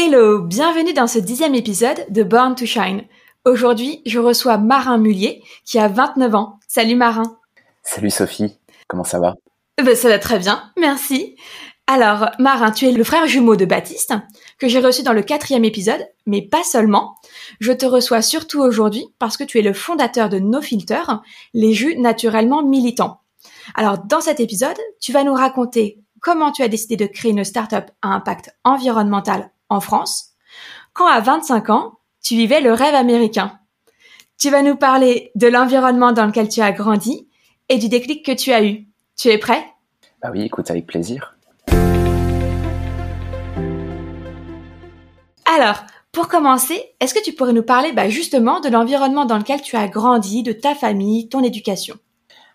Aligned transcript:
Hello, 0.00 0.42
bienvenue 0.42 0.92
dans 0.92 1.08
ce 1.08 1.18
dixième 1.18 1.56
épisode 1.56 2.06
de 2.08 2.22
Born 2.22 2.54
to 2.54 2.64
Shine. 2.64 3.02
Aujourd'hui, 3.44 4.00
je 4.06 4.20
reçois 4.20 4.56
Marin 4.56 4.96
Mullier 4.96 5.42
qui 5.64 5.76
a 5.76 5.88
29 5.88 6.36
ans. 6.36 6.60
Salut 6.68 6.94
Marin. 6.94 7.36
Salut 7.82 8.10
Sophie, 8.10 8.60
comment 8.86 9.02
ça 9.02 9.18
va? 9.18 9.34
Ben, 9.76 9.96
Ça 9.96 10.08
va 10.08 10.20
très 10.20 10.38
bien, 10.38 10.70
merci. 10.78 11.34
Alors, 11.88 12.30
Marin, 12.38 12.70
tu 12.70 12.86
es 12.86 12.92
le 12.92 13.02
frère 13.02 13.26
jumeau 13.26 13.56
de 13.56 13.64
Baptiste, 13.64 14.14
que 14.60 14.68
j'ai 14.68 14.78
reçu 14.78 15.02
dans 15.02 15.12
le 15.12 15.22
quatrième 15.22 15.64
épisode, 15.64 16.06
mais 16.26 16.42
pas 16.42 16.62
seulement. 16.62 17.16
Je 17.58 17.72
te 17.72 17.84
reçois 17.84 18.22
surtout 18.22 18.60
aujourd'hui 18.60 19.04
parce 19.18 19.36
que 19.36 19.42
tu 19.42 19.58
es 19.58 19.62
le 19.62 19.72
fondateur 19.72 20.28
de 20.28 20.38
No 20.38 20.60
Filter, 20.60 21.02
les 21.54 21.74
jus 21.74 21.98
naturellement 21.98 22.62
militants. 22.62 23.22
Alors, 23.74 23.98
dans 23.98 24.20
cet 24.20 24.38
épisode, 24.38 24.78
tu 25.00 25.10
vas 25.10 25.24
nous 25.24 25.34
raconter 25.34 25.98
comment 26.20 26.52
tu 26.52 26.62
as 26.62 26.68
décidé 26.68 26.96
de 26.96 27.06
créer 27.06 27.32
une 27.32 27.42
startup 27.42 27.90
à 28.00 28.10
impact 28.10 28.54
environnemental 28.62 29.50
en 29.68 29.80
France, 29.80 30.32
quand 30.92 31.06
à 31.06 31.20
25 31.20 31.70
ans, 31.70 31.98
tu 32.22 32.34
vivais 32.34 32.60
le 32.60 32.72
rêve 32.72 32.94
américain. 32.94 33.58
Tu 34.38 34.50
vas 34.50 34.62
nous 34.62 34.76
parler 34.76 35.30
de 35.34 35.46
l'environnement 35.48 36.12
dans 36.12 36.26
lequel 36.26 36.48
tu 36.48 36.60
as 36.60 36.72
grandi 36.72 37.28
et 37.68 37.78
du 37.78 37.88
déclic 37.88 38.24
que 38.24 38.32
tu 38.32 38.52
as 38.52 38.64
eu. 38.64 38.86
Tu 39.16 39.28
es 39.28 39.38
prêt? 39.38 39.64
Bah 40.22 40.30
oui, 40.32 40.42
écoute, 40.42 40.70
avec 40.70 40.86
plaisir. 40.86 41.36
Alors, 45.46 45.82
pour 46.12 46.28
commencer, 46.28 46.94
est-ce 47.00 47.14
que 47.14 47.22
tu 47.22 47.32
pourrais 47.32 47.52
nous 47.52 47.62
parler 47.62 47.92
bah, 47.92 48.08
justement 48.08 48.60
de 48.60 48.68
l'environnement 48.68 49.24
dans 49.24 49.38
lequel 49.38 49.62
tu 49.62 49.76
as 49.76 49.88
grandi, 49.88 50.42
de 50.42 50.52
ta 50.52 50.74
famille, 50.74 51.28
ton 51.28 51.42
éducation? 51.42 51.96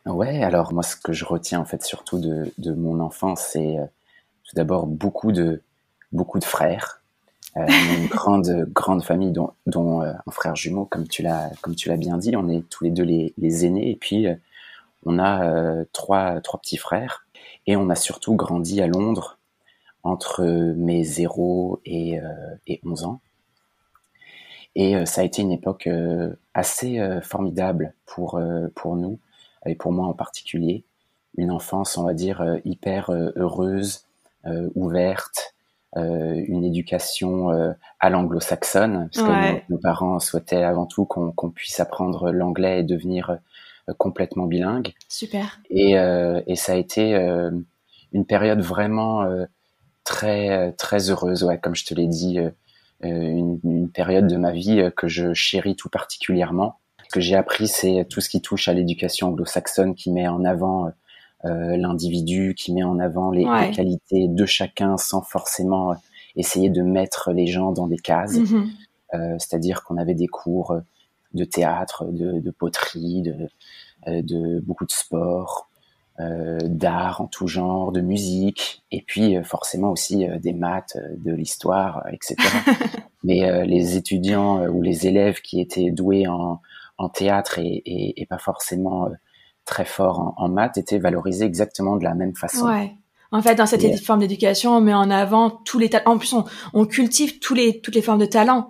Ouais, 0.05 0.43
alors 0.43 0.73
moi 0.73 0.83
ce 0.83 0.97
que 0.97 1.13
je 1.13 1.23
retiens 1.23 1.61
en 1.61 1.65
fait 1.65 1.81
surtout 1.83 2.19
de, 2.19 2.51
de 2.57 2.73
mon 2.73 2.99
enfance, 2.99 3.47
c'est 3.53 3.77
euh, 3.77 3.85
tout 4.43 4.55
d'abord 4.55 4.85
beaucoup 4.85 5.31
de 5.31 5.61
beaucoup 6.11 6.39
de 6.39 6.43
frères, 6.43 7.02
une 7.55 8.07
grande 8.07 8.67
grande 8.73 9.03
famille 9.03 9.31
dont, 9.31 9.51
dont 9.67 10.01
euh, 10.01 10.13
un 10.25 10.31
frère 10.31 10.55
jumeau 10.55 10.85
comme 10.85 11.07
tu 11.07 11.21
l'as 11.21 11.51
comme 11.61 11.75
tu 11.75 11.89
l'as 11.89 11.97
bien 11.97 12.17
dit. 12.17 12.35
On 12.35 12.49
est 12.49 12.67
tous 12.69 12.83
les 12.83 12.91
deux 12.91 13.03
les, 13.03 13.33
les 13.37 13.65
aînés. 13.65 13.91
Et 13.91 13.95
puis 13.95 14.27
euh, 14.27 14.35
on 15.05 15.19
a 15.19 15.85
trois 15.91 16.41
trois 16.41 16.59
petits 16.59 16.77
frères. 16.77 17.25
Et 17.67 17.75
on 17.75 17.89
a 17.89 17.95
surtout 17.95 18.35
grandi 18.35 18.81
à 18.81 18.87
Londres 18.87 19.37
entre 20.03 20.43
mes 20.43 21.03
0 21.03 21.79
et, 21.85 22.19
et 22.67 22.81
11 22.83 23.05
ans. 23.05 23.21
Et 24.75 25.05
ça 25.05 25.21
a 25.21 25.23
été 25.23 25.41
une 25.41 25.51
époque 25.51 25.89
assez 26.53 26.99
formidable 27.21 27.93
pour 28.05 28.39
pour 28.75 28.95
nous 28.95 29.19
et 29.65 29.75
pour 29.75 29.91
moi 29.91 30.07
en 30.07 30.13
particulier. 30.13 30.83
Une 31.37 31.51
enfance 31.51 31.97
on 31.97 32.03
va 32.03 32.13
dire 32.13 32.59
hyper 32.65 33.11
heureuse 33.35 34.05
ouverte 34.75 35.53
euh, 35.53 35.62
une 35.95 36.63
éducation 36.63 37.51
euh, 37.51 37.71
à 37.99 38.09
l'anglo-saxonne, 38.09 39.09
parce 39.13 39.27
que 39.27 39.71
nos, 39.71 39.77
parents 39.77 40.19
souhaitaient 40.19 40.63
avant 40.63 40.85
tout 40.85 41.05
qu'on 41.05 41.49
puisse 41.49 41.79
apprendre 41.79 42.31
l'anglais 42.31 42.79
et 42.79 42.83
devenir 42.83 43.37
euh, 43.89 43.93
complètement 43.97 44.45
bilingue. 44.45 44.93
Super. 45.07 45.59
Et, 45.69 45.93
et 45.93 46.55
ça 46.55 46.73
a 46.73 46.75
été 46.75 47.15
une 48.11 48.25
période 48.25 48.61
vraiment 48.61 49.27
très 50.03 50.71
très 50.73 51.09
heureuse, 51.09 51.43
ouais, 51.43 51.59
comme 51.59 51.75
je 51.75 51.85
te 51.85 51.93
l'ai 51.93 52.07
dit, 52.07 52.39
une, 53.01 53.59
une, 53.63 53.89
période 53.89 54.27
de 54.27 54.37
ma 54.37 54.51
vie 54.51 54.89
que 54.95 55.07
je 55.07 55.33
chéris 55.33 55.75
tout 55.75 55.89
particulièrement. 55.89 56.79
Ce 57.13 57.13
que 57.13 57.19
j'ai 57.19 57.35
appris, 57.35 57.67
c'est 57.67 58.07
tout 58.09 58.21
ce 58.21 58.29
qui 58.29 58.41
touche 58.41 58.67
à 58.67 58.73
l'éducation 58.73 59.27
anglo-saxonne 59.27 59.93
qui 59.93 60.11
met 60.11 60.27
en 60.27 60.43
avant 60.45 60.87
euh, 60.87 60.89
l'individu, 61.43 62.53
qui 62.55 62.73
met 62.73 62.83
en 62.83 62.99
avant 62.99 63.31
les, 63.31 63.45
qualités 63.71 64.27
de 64.27 64.45
chacun 64.45 64.97
sans 64.97 65.21
forcément 65.21 65.91
euh, 65.91 65.95
essayer 66.35 66.69
de 66.69 66.81
mettre 66.81 67.31
les 67.31 67.47
gens 67.47 67.71
dans 67.71 67.87
des 67.87 67.97
cases. 67.97 68.35
Mm-hmm. 68.35 68.69
Euh, 69.13 69.35
c'est-à-dire 69.37 69.83
qu'on 69.83 69.97
avait 69.97 70.15
des 70.15 70.27
cours 70.27 70.75
de 71.33 71.43
théâtre, 71.43 72.05
de, 72.05 72.39
de 72.39 72.51
poterie, 72.51 73.21
de, 73.21 73.49
de, 74.07 74.59
beaucoup 74.61 74.85
de 74.85 74.91
sport, 74.91 75.69
euh, 76.19 76.59
d'art 76.63 77.21
en 77.21 77.27
tout 77.27 77.47
genre, 77.47 77.91
de 77.91 78.01
musique, 78.01 78.83
et 78.91 79.01
puis 79.01 79.35
forcément 79.43 79.91
aussi 79.91 80.25
des 80.39 80.53
maths, 80.53 80.97
de 81.17 81.31
l'histoire, 81.31 82.03
etc. 82.11 82.35
Mais 83.23 83.65
les 83.65 83.95
étudiants 83.95 84.67
ou 84.67 84.81
les 84.81 85.07
élèves 85.07 85.41
qui 85.41 85.61
étaient 85.61 85.91
doués 85.91 86.27
en, 86.27 86.59
en 86.97 87.09
théâtre 87.09 87.59
et, 87.59 87.81
et, 87.85 88.21
et 88.21 88.25
pas 88.25 88.37
forcément 88.37 89.09
très 89.65 89.85
fort 89.85 90.33
en, 90.37 90.49
maths 90.49 90.77
était 90.77 90.99
valorisé 90.99 91.45
exactement 91.45 91.97
de 91.97 92.03
la 92.03 92.13
même 92.13 92.35
façon. 92.35 92.67
Ouais. 92.67 92.93
En 93.31 93.41
fait, 93.41 93.55
dans 93.55 93.65
cette 93.65 93.99
forme 94.03 94.19
d'éducation, 94.19 94.77
on 94.77 94.81
met 94.81 94.93
en 94.93 95.09
avant 95.09 95.49
tous 95.49 95.79
les 95.79 95.89
talents. 95.89 96.11
En 96.11 96.17
plus, 96.19 96.35
on, 96.73 96.85
cultive 96.85 97.39
tous 97.39 97.55
les, 97.55 97.81
toutes 97.81 97.95
les 97.95 98.03
formes 98.03 98.19
de 98.19 98.27
talent. 98.27 98.69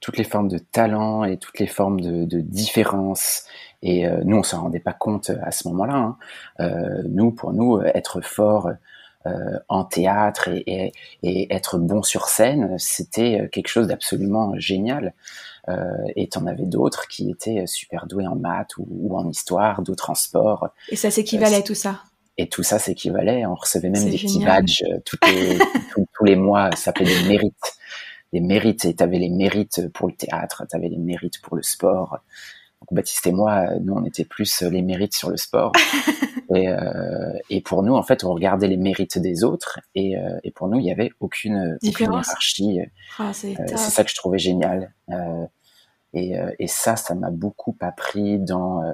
Toutes 0.00 0.16
les 0.16 0.24
formes 0.24 0.48
de 0.48 0.58
talent 0.58 1.22
et 1.22 1.36
toutes 1.36 1.60
les 1.60 1.68
formes 1.68 2.00
de, 2.00 2.24
de 2.24 2.40
différence. 2.40 3.44
Et 3.82 4.06
euh, 4.06 4.20
nous, 4.24 4.38
on 4.38 4.42
s'en 4.42 4.62
rendait 4.62 4.80
pas 4.80 4.92
compte 4.92 5.30
à 5.42 5.52
ce 5.52 5.68
moment-là. 5.68 5.94
Hein. 5.94 6.16
Euh, 6.60 7.02
nous, 7.08 7.30
pour 7.30 7.52
nous, 7.52 7.80
être 7.80 8.20
fort 8.20 8.70
euh, 9.26 9.58
en 9.68 9.84
théâtre 9.84 10.48
et, 10.48 10.64
et, 10.66 10.92
et, 11.22 11.54
être 11.54 11.78
bon 11.78 12.02
sur 12.02 12.28
scène, 12.28 12.76
c'était 12.78 13.48
quelque 13.52 13.68
chose 13.68 13.86
d'absolument 13.86 14.54
génial. 14.58 15.14
Euh, 15.68 15.74
et 16.16 16.28
tu 16.28 16.38
en 16.38 16.46
avais 16.46 16.66
d'autres 16.66 17.08
qui 17.08 17.30
étaient 17.30 17.66
super 17.66 18.06
doués 18.06 18.26
en 18.26 18.36
maths 18.36 18.76
ou, 18.78 19.16
en 19.16 19.28
histoire, 19.28 19.82
d'autres 19.82 20.10
en 20.10 20.14
sport. 20.14 20.68
Et 20.88 20.96
ça 20.96 21.10
s'équivalait 21.10 21.62
tout 21.62 21.74
ça 21.74 22.02
et 22.38 22.48
tout 22.48 22.62
ça 22.62 22.78
s'équivalait. 22.78 23.44
On 23.44 23.54
recevait 23.54 23.90
même 23.90 24.04
des 24.04 24.16
petits 24.16 24.42
badges 24.42 24.84
euh, 24.84 25.00
les, 25.26 25.58
tous, 25.92 26.24
les 26.24 26.36
mois. 26.36 26.70
Ça 26.70 26.84
s'appelait 26.84 27.22
des 27.22 27.28
mérites. 27.28 27.76
Des 28.32 28.40
mérites. 28.40 28.84
Et 28.84 28.94
tu 28.94 29.02
avais 29.02 29.18
les 29.18 29.28
mérites 29.28 29.88
pour 29.92 30.06
le 30.06 30.14
théâtre, 30.14 30.64
tu 30.70 30.76
avais 30.76 30.88
les 30.88 30.98
mérites 30.98 31.42
pour 31.42 31.56
le 31.56 31.62
sport. 31.62 32.18
Donc 32.80 32.94
Baptiste 32.96 33.26
et 33.26 33.32
moi, 33.32 33.66
nous, 33.80 33.92
on 33.92 34.04
était 34.04 34.24
plus 34.24 34.62
les 34.62 34.82
mérites 34.82 35.16
sur 35.16 35.30
le 35.30 35.36
sport. 35.36 35.72
et, 36.54 36.68
euh, 36.68 37.32
et, 37.50 37.60
pour 37.60 37.82
nous, 37.82 37.94
en 37.94 38.04
fait, 38.04 38.22
on 38.22 38.32
regardait 38.32 38.68
les 38.68 38.76
mérites 38.76 39.18
des 39.18 39.42
autres. 39.42 39.80
Et, 39.96 40.16
euh, 40.16 40.38
et 40.44 40.52
pour 40.52 40.68
nous, 40.68 40.78
il 40.78 40.84
n'y 40.84 40.92
avait 40.92 41.10
aucune, 41.18 41.76
aucune 41.84 42.12
hiérarchie. 42.12 42.78
Ah, 43.18 43.32
c'est 43.32 43.56
ça 43.76 44.04
que 44.04 44.10
je 44.10 44.14
trouvais 44.14 44.38
génial. 44.38 44.92
Euh, 46.14 46.18
et, 46.58 46.64
et 46.64 46.66
ça, 46.66 46.96
ça 46.96 47.14
m'a 47.14 47.30
beaucoup 47.30 47.76
appris 47.80 48.38
dans, 48.38 48.82
euh, 48.82 48.92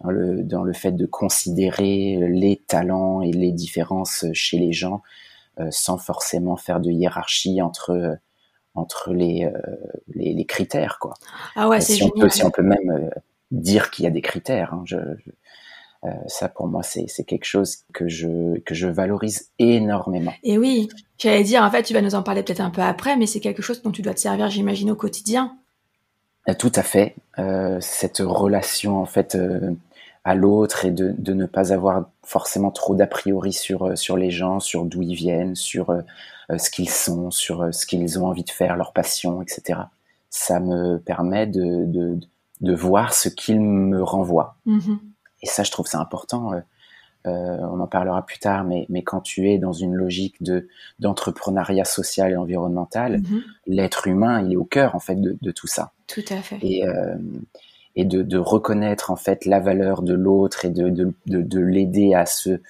dans, 0.00 0.10
le, 0.10 0.42
dans 0.42 0.62
le 0.62 0.72
fait 0.72 0.92
de 0.92 1.06
considérer 1.06 2.18
les 2.28 2.62
talents 2.66 3.22
et 3.22 3.32
les 3.32 3.52
différences 3.52 4.24
chez 4.32 4.58
les 4.58 4.72
gens 4.72 5.02
euh, 5.60 5.68
sans 5.70 5.98
forcément 5.98 6.56
faire 6.56 6.80
de 6.80 6.90
hiérarchie 6.90 7.62
entre 7.62 8.18
entre 8.74 9.14
les, 9.14 9.50
les, 10.14 10.34
les, 10.34 10.44
critères 10.44 10.98
quoi. 11.00 11.14
Ah 11.54 11.66
ouais, 11.66 11.80
c'est 11.80 11.94
si 11.94 12.02
on 12.02 12.10
peut 12.10 12.28
si 12.28 12.44
on 12.44 12.50
peut 12.50 12.62
même 12.62 13.10
dire 13.50 13.90
qu'il 13.90 14.04
y 14.04 14.06
a 14.06 14.10
des 14.10 14.20
critères. 14.20 14.74
Hein, 14.74 14.82
je, 14.84 14.98
euh, 16.04 16.10
ça 16.26 16.48
pour 16.48 16.68
moi 16.68 16.82
c'est 16.82 17.06
c'est 17.08 17.24
quelque 17.24 17.46
chose 17.46 17.78
que 17.92 18.06
je 18.06 18.58
que 18.60 18.74
je 18.74 18.86
valorise 18.86 19.50
énormément. 19.58 20.32
Et 20.42 20.58
oui, 20.58 20.88
j'allais 21.18 21.42
dire 21.42 21.62
en 21.62 21.70
fait 21.70 21.82
tu 21.82 21.94
vas 21.94 22.02
nous 22.02 22.14
en 22.14 22.22
parler 22.22 22.42
peut-être 22.42 22.60
un 22.60 22.70
peu 22.70 22.82
après, 22.82 23.16
mais 23.16 23.26
c'est 23.26 23.40
quelque 23.40 23.62
chose 23.62 23.82
dont 23.82 23.90
tu 23.90 24.02
dois 24.02 24.14
te 24.14 24.20
servir 24.20 24.48
j'imagine 24.50 24.90
au 24.90 24.96
quotidien. 24.96 25.56
Euh, 26.48 26.54
tout 26.54 26.72
à 26.74 26.82
fait. 26.82 27.16
Euh, 27.38 27.78
cette 27.80 28.18
relation 28.18 29.00
en 29.00 29.06
fait 29.06 29.34
euh, 29.34 29.72
à 30.24 30.34
l'autre 30.34 30.84
et 30.84 30.90
de, 30.90 31.14
de, 31.18 31.34
ne 31.34 31.46
pas 31.46 31.72
avoir 31.72 32.08
forcément 32.22 32.70
trop 32.70 32.94
d'a 32.94 33.06
priori 33.06 33.52
sur 33.52 33.96
sur 33.96 34.16
les 34.16 34.30
gens, 34.30 34.60
sur 34.60 34.84
d'où 34.84 35.02
ils 35.02 35.14
viennent, 35.14 35.54
sur 35.54 35.96
ce 36.56 36.70
qu'ils 36.70 36.90
sont, 36.90 37.30
sur 37.30 37.72
ce 37.72 37.86
qu'ils 37.86 38.18
ont 38.18 38.26
envie 38.26 38.44
de 38.44 38.50
faire, 38.50 38.76
leur 38.76 38.92
passion, 38.92 39.40
etc. 39.42 39.80
Ça 40.30 40.58
me 40.58 40.98
permet 40.98 41.46
de 41.46 41.84
de, 41.86 42.18
de 42.60 42.74
voir 42.74 43.14
ce 43.14 43.28
qu'ils 43.28 43.60
me 43.60 44.02
renvoient. 44.02 44.56
Mm-hmm. 44.66 44.98
Et 45.42 45.46
ça, 45.46 45.62
je 45.62 45.70
trouve 45.70 45.86
c'est 45.86 45.96
important. 45.96 46.52
Euh, 47.26 47.58
on 47.60 47.80
en 47.80 47.86
parlera 47.86 48.24
plus 48.24 48.38
tard, 48.38 48.64
mais, 48.64 48.86
mais 48.88 49.02
quand 49.02 49.20
tu 49.20 49.50
es 49.50 49.58
dans 49.58 49.72
une 49.72 49.94
logique 49.94 50.42
de 50.42 50.68
d'entrepreneuriat 50.98 51.84
social 51.84 52.32
et 52.32 52.36
environnemental, 52.36 53.18
mhm. 53.18 53.42
l'être 53.66 54.06
humain, 54.06 54.42
il 54.42 54.52
est 54.52 54.56
au 54.56 54.64
cœur 54.64 54.94
en 54.94 55.00
fait 55.00 55.20
de, 55.20 55.36
de 55.40 55.50
tout 55.50 55.66
ça. 55.66 55.92
Tout 56.06 56.24
à 56.30 56.36
fait. 56.36 56.58
Et, 56.62 56.86
euh, 56.86 57.16
et 57.96 58.04
de, 58.04 58.22
de, 58.22 58.38
reconnaître 58.38 59.10
en 59.10 59.16
fait 59.16 59.44
la 59.44 59.58
valeur 59.58 60.02
de 60.02 60.14
l'autre 60.14 60.64
et 60.64 60.70
de, 60.70 60.90
de, 60.90 61.12
de, 61.26 61.60
l'aider 61.60 62.14
à 62.14 62.26
se 62.26 62.60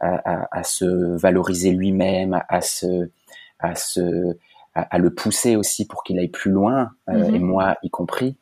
à, 0.00 0.46
à, 0.56 0.62
se 0.62 0.84
valoriser 1.16 1.72
lui-même, 1.72 2.40
à 2.48 2.60
se 2.60 3.10
à 3.58 3.74
se 3.74 4.36
à, 4.74 4.98
le 4.98 5.12
pousser 5.12 5.56
aussi 5.56 5.86
pour 5.86 6.04
qu'il 6.04 6.18
aille 6.20 6.28
plus 6.28 6.52
loin, 6.52 6.92
mm-hmm. 7.08 7.34
et 7.34 7.38
moi 7.40 7.76
y 7.82 7.90
compris. 7.90 8.36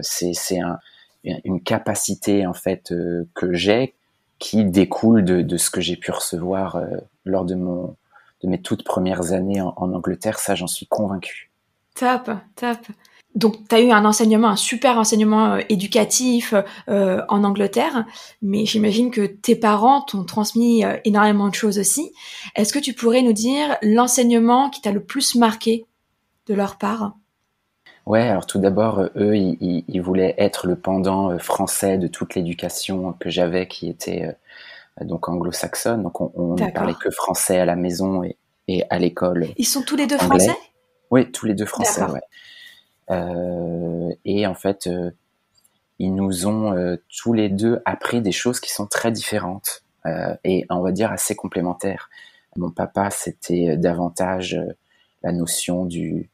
c'est 0.00 0.32
c'est 0.32 0.58
un, 0.58 0.78
une 1.22 1.62
capacité 1.62 2.46
en 2.46 2.54
fait 2.54 2.94
que 3.34 3.52
j'ai 3.52 3.95
qui 4.38 4.64
découle 4.64 5.24
de, 5.24 5.42
de 5.42 5.56
ce 5.56 5.70
que 5.70 5.80
j'ai 5.80 5.96
pu 5.96 6.10
recevoir 6.10 6.80
lors 7.24 7.44
de 7.44 7.54
mon 7.54 7.96
de 8.42 8.48
mes 8.48 8.60
toutes 8.60 8.84
premières 8.84 9.32
années 9.32 9.60
en, 9.60 9.74
Angleterre. 9.76 10.38
Ça, 10.38 10.54
j'en 10.54 10.66
suis 10.66 10.86
convaincu. 10.86 11.50
Top, 11.94 12.30
top. 12.54 12.78
Donc, 13.34 13.68
tu 13.68 13.74
as 13.74 13.80
eu 13.80 13.90
un 13.90 14.04
enseignement, 14.06 14.48
un 14.48 14.56
super 14.56 14.98
enseignement 14.98 15.54
euh, 15.54 15.60
éducatif 15.68 16.54
euh, 16.88 17.22
en 17.28 17.44
Angleterre, 17.44 18.06
mais 18.40 18.64
j'imagine 18.64 19.10
que 19.10 19.26
tes 19.26 19.56
parents 19.56 20.00
t'ont 20.00 20.24
transmis 20.24 20.84
euh, 20.84 20.96
énormément 21.04 21.48
de 21.48 21.54
choses 21.54 21.78
aussi. 21.78 22.12
Est-ce 22.54 22.72
que 22.72 22.78
tu 22.78 22.94
pourrais 22.94 23.20
nous 23.20 23.34
dire 23.34 23.76
l'enseignement 23.82 24.70
qui 24.70 24.80
t'a 24.80 24.90
le 24.90 25.04
plus 25.04 25.34
marqué 25.34 25.84
de 26.46 26.54
leur 26.54 26.78
part? 26.78 27.14
Ouais, 28.06 28.22
alors 28.22 28.46
tout 28.46 28.58
d'abord, 28.60 29.00
eux, 29.16 29.36
ils, 29.36 29.84
ils, 29.88 30.00
voulaient 30.00 30.34
être 30.38 30.66
le 30.66 30.76
pendant 30.76 31.36
français 31.38 31.98
de 31.98 32.06
toute 32.06 32.36
l'éducation 32.36 33.12
que 33.14 33.30
j'avais, 33.30 33.66
qui 33.66 33.88
était 33.88 34.36
donc 35.00 35.28
anglo-saxonne. 35.28 36.04
Donc, 36.04 36.20
on, 36.20 36.54
ne 36.54 36.70
parlait 36.70 36.94
que 36.94 37.10
français 37.10 37.58
à 37.58 37.64
la 37.64 37.74
maison 37.74 38.22
et, 38.22 38.36
et 38.68 38.84
à 38.90 38.98
l'école. 38.98 39.48
Ils 39.56 39.64
sont 39.64 39.82
tous 39.82 39.96
les 39.96 40.06
deux 40.06 40.18
français? 40.18 40.56
Oui, 41.10 41.30
tous 41.32 41.46
les 41.46 41.54
deux 41.54 41.66
français, 41.66 42.04
ouais. 42.04 42.20
Euh, 43.10 44.12
et 44.24 44.46
en 44.46 44.54
fait, 44.54 44.86
euh, 44.86 45.10
ils 45.98 46.14
nous 46.14 46.46
ont 46.46 46.72
euh, 46.72 46.96
tous 47.16 47.32
les 47.32 47.48
deux 47.48 47.80
appris 47.84 48.20
des 48.20 48.32
choses 48.32 48.60
qui 48.60 48.72
sont 48.72 48.86
très 48.86 49.12
différentes 49.12 49.82
et 50.44 50.64
on 50.70 50.82
va 50.82 50.92
dire 50.92 51.10
assez 51.10 51.34
complémentaires. 51.34 52.10
Mon 52.54 52.70
papa, 52.70 53.10
c'était 53.10 53.76
davantage 53.76 54.56
la 55.24 55.32
notion 55.32 55.84
du, 55.84 56.30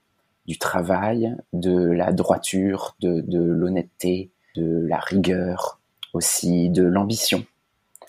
du 0.46 0.58
travail, 0.58 1.36
de 1.52 1.76
la 1.76 2.12
droiture, 2.12 2.96
de, 3.00 3.20
de 3.20 3.40
l'honnêteté, 3.40 4.30
de 4.56 4.84
la 4.86 4.98
rigueur, 4.98 5.80
aussi 6.12 6.70
de 6.70 6.82
l'ambition. 6.82 7.44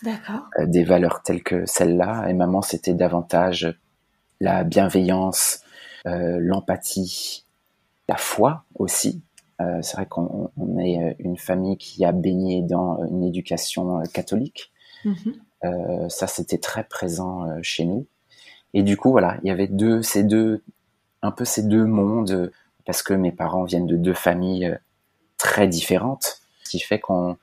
D'accord. 0.02 0.50
des 0.66 0.84
valeurs 0.84 1.22
telles 1.24 1.44
que 1.44 1.66
celle-là. 1.66 2.28
Et 2.28 2.34
maman, 2.34 2.62
c'était 2.62 2.94
davantage 2.94 3.80
la 4.42 4.66
bienveillance, 4.66 5.62
l'empathie, 6.04 7.46
la 8.10 8.18
foi 8.18 8.66
aussi. 8.76 9.24
Euh, 9.62 9.80
c'est 9.82 9.98
vrai 9.98 10.06
qu'on 10.08 10.52
est 10.80 11.00
euh, 11.02 11.14
une 11.20 11.38
famille 11.38 11.78
qui 11.78 12.04
a 12.06 12.12
baigné 12.12 12.64
dans 12.64 13.04
une 13.06 13.24
éducation 13.24 14.00
euh, 14.00 14.04
catholique. 14.12 14.72
Mhm. 15.06 16.10
ça, 16.10 16.28
c'était 16.28 16.58
très 16.58 16.86
présent 16.86 17.46
chez 17.62 17.84
nous. 17.84 18.08
Et 18.74 18.84
du 18.84 18.96
coup, 18.96 19.12
voilà, 19.12 19.38
il 19.44 19.48
y 19.48 19.52
avait 19.52 19.68
deux, 19.68 20.02
ces 20.02 20.24
deux, 20.24 20.64
un 21.24 21.32
peu 21.32 21.46
ces 21.46 21.64
deux 21.64 21.86
mondes, 21.86 22.52
parce 22.86 23.02
que 23.02 23.14
mes 23.14 23.32
parents 23.32 23.64
viennent 23.64 23.88
de 23.88 23.98
deux 23.98 24.14
familles 24.14 24.78
très 25.38 25.68
différentes, 25.68 26.42
ce 26.64 26.70
qui 26.70 26.80
fait 26.80 27.00
qu'on, 27.00 27.38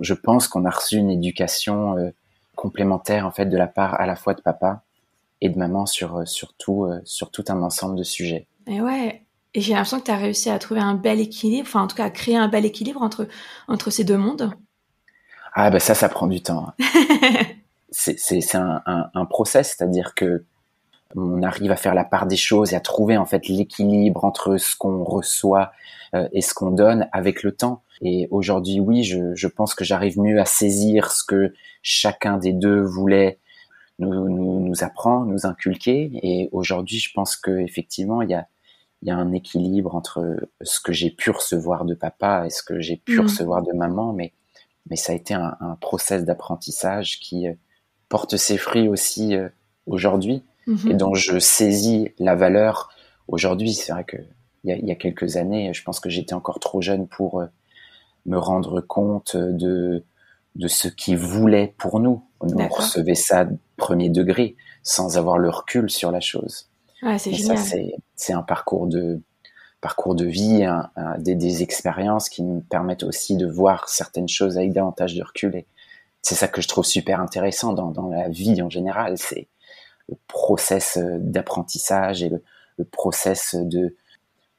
je 0.00 0.14
pense 0.14 0.48
qu'on 0.48 0.64
a 0.64 0.70
reçu 0.70 0.96
une 0.96 1.10
éducation 1.10 1.96
complémentaire 2.56 3.26
en 3.26 3.30
fait 3.30 3.46
de 3.46 3.56
la 3.56 3.66
part 3.66 4.00
à 4.00 4.06
la 4.06 4.16
fois 4.16 4.34
de 4.34 4.40
papa 4.40 4.82
et 5.40 5.48
de 5.48 5.58
maman 5.58 5.86
sur 5.86 6.26
sur 6.26 6.54
tout, 6.54 6.88
sur 7.04 7.30
tout 7.30 7.44
un 7.48 7.62
ensemble 7.62 7.96
de 7.96 8.02
sujets. 8.02 8.46
Et 8.66 8.80
ouais, 8.80 9.22
et 9.54 9.60
j'ai 9.60 9.72
l'impression 9.72 9.98
que 9.98 10.04
tu 10.04 10.10
as 10.10 10.16
réussi 10.16 10.48
à 10.48 10.58
trouver 10.58 10.80
un 10.80 10.94
bel 10.94 11.20
équilibre, 11.20 11.66
enfin 11.68 11.82
en 11.82 11.86
tout 11.88 11.96
cas 11.96 12.04
à 12.04 12.10
créer 12.10 12.36
un 12.36 12.48
bel 12.48 12.64
équilibre 12.64 13.02
entre, 13.02 13.26
entre 13.66 13.90
ces 13.90 14.04
deux 14.04 14.16
mondes. 14.16 14.52
Ah 15.54 15.70
ben 15.70 15.80
ça, 15.80 15.94
ça 15.94 16.08
prend 16.08 16.28
du 16.28 16.40
temps. 16.40 16.68
Hein. 16.78 16.84
c'est 17.90 18.54
un, 18.54 18.80
un, 18.86 19.10
un, 19.12 19.24
process, 19.24 19.74
c'est-à-dire 19.76 20.14
que 20.14 20.44
on 21.16 21.42
arrive 21.42 21.72
à 21.72 21.76
faire 21.76 21.94
la 21.94 22.04
part 22.04 22.26
des 22.26 22.36
choses 22.36 22.72
et 22.72 22.76
à 22.76 22.80
trouver 22.80 23.16
en 23.16 23.26
fait 23.26 23.48
l'équilibre 23.48 24.24
entre 24.24 24.56
ce 24.56 24.76
qu'on 24.76 25.04
reçoit 25.04 25.72
euh, 26.14 26.28
et 26.32 26.40
ce 26.40 26.54
qu'on 26.54 26.70
donne 26.70 27.08
avec 27.12 27.42
le 27.42 27.52
temps. 27.52 27.82
Et 28.00 28.28
aujourd'hui, 28.30 28.80
oui, 28.80 29.04
je, 29.04 29.34
je 29.34 29.46
pense 29.48 29.74
que 29.74 29.84
j'arrive 29.84 30.18
mieux 30.18 30.40
à 30.40 30.44
saisir 30.44 31.10
ce 31.10 31.24
que 31.24 31.52
chacun 31.82 32.38
des 32.38 32.52
deux 32.52 32.80
voulait 32.80 33.38
nous, 33.98 34.28
nous, 34.28 34.60
nous 34.60 34.84
apprendre, 34.84 35.26
nous 35.26 35.46
inculquer. 35.46 36.10
Et 36.22 36.48
aujourd'hui, 36.52 36.98
je 36.98 37.12
pense 37.12 37.36
que 37.36 37.58
effectivement, 37.60 38.22
il 38.22 38.30
y 38.30 38.34
a 38.34 38.46
il 39.02 39.08
y 39.08 39.10
a 39.10 39.16
un 39.16 39.32
équilibre 39.32 39.94
entre 39.94 40.36
ce 40.60 40.78
que 40.78 40.92
j'ai 40.92 41.10
pu 41.10 41.30
recevoir 41.30 41.86
de 41.86 41.94
papa 41.94 42.44
et 42.46 42.50
ce 42.50 42.62
que 42.62 42.80
j'ai 42.80 42.98
pu 42.98 43.16
mm. 43.16 43.22
recevoir 43.22 43.62
de 43.62 43.72
maman, 43.72 44.12
mais 44.12 44.34
mais 44.88 44.96
ça 44.96 45.12
a 45.12 45.14
été 45.14 45.34
un, 45.34 45.56
un 45.60 45.74
process 45.76 46.24
d'apprentissage 46.24 47.18
qui 47.20 47.48
euh, 47.48 47.54
porte 48.08 48.36
ses 48.36 48.58
fruits 48.58 48.88
aussi 48.88 49.34
euh, 49.34 49.48
aujourd'hui 49.86 50.42
et 50.88 50.94
dont 50.94 51.14
je 51.14 51.38
saisis 51.38 52.10
la 52.18 52.34
valeur 52.34 52.90
aujourd'hui. 53.28 53.74
C'est 53.74 53.92
vrai 53.92 54.04
que 54.04 54.16
il 54.64 54.70
y, 54.70 54.72
a, 54.74 54.76
il 54.76 54.86
y 54.86 54.90
a, 54.90 54.94
quelques 54.94 55.36
années, 55.36 55.72
je 55.72 55.82
pense 55.82 56.00
que 56.00 56.10
j'étais 56.10 56.34
encore 56.34 56.60
trop 56.60 56.82
jeune 56.82 57.08
pour 57.08 57.40
euh, 57.40 57.46
me 58.26 58.36
rendre 58.36 58.80
compte 58.82 59.36
de 59.36 60.04
de 60.56 60.68
ce 60.68 60.88
qu'ils 60.88 61.16
voulaient 61.16 61.74
pour 61.78 62.00
nous. 62.00 62.24
On 62.40 62.68
recevait 62.68 63.14
ça 63.14 63.46
premier 63.76 64.08
degré 64.08 64.56
sans 64.82 65.16
avoir 65.16 65.38
le 65.38 65.48
recul 65.48 65.90
sur 65.90 66.10
la 66.10 66.20
chose. 66.20 66.68
Ouais, 67.02 67.18
c'est 67.18 67.32
génial. 67.32 67.58
Ça, 67.58 67.76
c'est 68.16 68.32
un 68.32 68.42
parcours 68.42 68.86
de 68.86 69.20
parcours 69.80 70.14
de 70.14 70.26
vie, 70.26 70.66
des, 71.18 71.34
des, 71.34 71.62
expériences 71.62 72.28
qui 72.28 72.42
me 72.42 72.60
permettent 72.60 73.02
aussi 73.02 73.36
de 73.36 73.46
voir 73.46 73.88
certaines 73.88 74.28
choses 74.28 74.58
avec 74.58 74.74
davantage 74.74 75.14
de 75.14 75.22
recul. 75.22 75.56
Et 75.56 75.66
c'est 76.20 76.34
ça 76.34 76.48
que 76.48 76.60
je 76.60 76.68
trouve 76.68 76.84
super 76.84 77.18
intéressant 77.18 77.72
dans, 77.72 77.90
dans 77.90 78.08
la 78.08 78.28
vie 78.28 78.60
en 78.60 78.68
général. 78.68 79.16
C'est 79.16 79.48
le 80.10 80.16
process 80.26 80.98
d'apprentissage 80.98 82.22
et 82.22 82.28
le, 82.28 82.42
le 82.76 82.84
process 82.84 83.54
de 83.54 83.96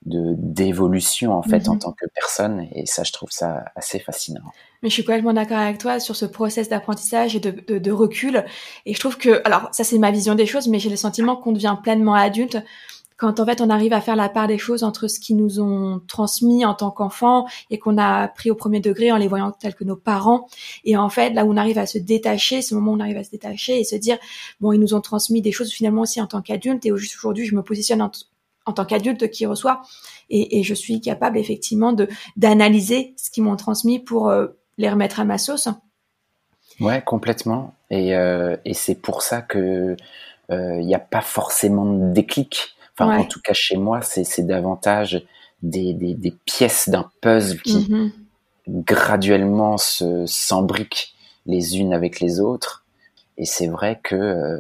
de 0.06 0.34
d'évolution 0.38 1.34
en 1.34 1.44
fait 1.44 1.70
en 1.70 1.74
mhm. 1.74 1.80
tant 1.80 1.92
que 1.92 2.08
personne 2.16 2.68
et 2.72 2.88
ça 2.88 3.04
je 3.04 3.12
trouve 3.12 3.30
ça 3.30 3.66
assez 3.76 4.00
fascinant. 4.00 4.42
Mais 4.82 4.90
je 4.90 4.96
suis 4.96 5.04
complètement 5.04 5.34
d'accord 5.34 5.60
avec 5.60 5.78
toi 5.78 6.00
sur 6.00 6.16
ce 6.16 6.26
process 6.26 6.70
d'apprentissage 6.70 7.36
et 7.36 7.40
de, 7.40 7.52
de, 7.52 7.78
de, 7.78 7.92
recul 7.92 8.44
et 8.88 8.96
je 8.96 9.00
trouve 9.00 9.18
que 9.18 9.42
alors 9.46 9.70
ça 9.72 9.84
c'est 9.84 10.00
ma 10.00 10.10
vision 10.10 10.34
des 10.34 10.48
choses 10.48 10.68
mais 10.68 10.80
j'ai 10.80 10.90
le 10.90 10.96
sentiment 10.96 11.36
qu'on 11.36 11.52
devient 11.52 11.78
pleinement 11.84 12.16
adulte 12.16 12.58
quand 13.22 13.40
en 13.40 13.46
fait 13.46 13.62
on 13.62 13.70
arrive 13.70 13.94
à 13.94 14.02
faire 14.02 14.16
la 14.16 14.30
part 14.30 14.48
des 14.48 14.58
choses 14.58 14.84
entre 14.84 15.08
ce 15.08 15.20
qu'ils 15.20 15.38
nous 15.38 15.60
ont 15.60 16.02
transmis 16.08 16.66
en 16.66 16.74
tant 16.74 16.90
qu'enfants 16.90 17.46
et 17.70 17.78
qu'on 17.78 18.00
a 18.00 18.24
appris 18.24 18.50
au 18.50 18.56
premier 18.56 18.80
degré 18.80 19.12
en 19.12 19.18
les 19.18 19.28
voyant 19.28 19.52
tels 19.52 19.76
que 19.76 19.84
nos 19.84 19.96
parents 19.96 20.48
et 20.86 20.98
en 20.98 21.08
fait 21.08 21.30
là 21.30 21.46
où 21.46 21.54
on 21.54 21.58
arrive 21.58 21.78
à 21.78 21.86
se 21.86 22.00
détacher 22.00 22.64
ce 22.64 22.74
moment 22.74 22.94
où 22.94 22.96
on 22.96 23.00
arrive 23.00 23.18
à 23.18 23.24
se 23.24 23.30
détacher 23.30 23.80
et 23.80 23.84
se 23.84 23.96
dire 23.96 24.18
bon 24.60 24.72
ils 24.74 24.80
nous 24.80 24.96
ont 24.96 25.02
transmis 25.02 25.44
des 25.44 25.52
choses 25.52 25.72
finalement 25.72 26.02
aussi 26.02 26.20
en 26.20 26.26
tant 26.26 26.42
qu'adulte 26.42 26.84
et 26.88 26.92
aujourd'hui 26.92 27.46
je 27.46 27.54
me 27.54 27.62
positionne 27.62 28.02
en, 28.02 28.74
tant 28.74 28.86
qu'adulte 28.86 29.30
qui 29.30 29.46
reçoit 29.46 29.84
et, 30.32 30.64
je 30.64 30.74
suis 30.74 31.00
capable 31.00 31.38
effectivement 31.38 31.94
de 31.94 32.08
d'analyser 32.38 33.14
ce 33.18 33.30
qu'ils 33.30 33.44
m'ont 33.44 33.56
transmis 33.56 34.00
pour 34.00 34.30
euh, 34.30 34.48
les 34.80 34.90
remettre 34.90 35.20
à 35.20 35.26
ma 35.26 35.38
sauce. 35.38 35.68
Ouais, 36.80 37.04
complètement. 37.04 37.76
Et, 37.92 38.16
euh, 38.16 38.56
c'est 38.74 39.00
pour 39.00 39.22
ça 39.22 39.44
que 39.44 39.96
il 40.50 40.56
euh, 40.56 40.82
n'y 40.82 40.96
a 40.96 41.00
pas 41.00 41.22
forcément 41.22 41.86
de 41.86 42.12
déclic. 42.14 42.76
Enfin, 42.98 43.18
en 43.18 43.26
tout 43.26 43.42
cas 43.42 43.54
chez 43.54 43.78
moi, 43.78 44.02
c'est 44.02 44.46
davantage 44.46 45.24
des, 45.62 45.94
des, 45.94 46.14
des 46.14 46.32
pièces 46.46 46.90
d'un 46.90 47.10
puzzle 47.22 47.62
qui 47.62 47.78
mm-hmm. 47.78 48.12
graduellement 48.68 49.78
se 49.78 50.26
s'embriquent 50.26 51.14
les 51.46 51.80
unes 51.80 51.94
avec 51.94 52.20
les 52.20 52.40
autres. 52.40 52.86
Et 53.38 53.46
c'est 53.46 53.68
vrai 53.68 54.00
que 54.04 54.16
euh, 54.16 54.60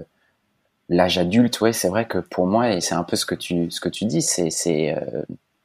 l'âge 0.89 1.17
adulte, 1.17 1.59
ouais, 1.61 1.73
c'est 1.73 1.89
vrai 1.89 2.07
que 2.07 2.17
pour 2.17 2.47
moi, 2.47 2.71
et 2.71 2.81
c'est 2.81 2.95
un 2.95 3.03
peu 3.03 3.15
ce 3.15 3.25
que 3.25 3.35
tu, 3.35 3.69
ce 3.71 3.79
que 3.79 3.89
tu 3.89 4.05
dis, 4.05 4.21
c'est, 4.21 4.95
euh, 4.95 5.23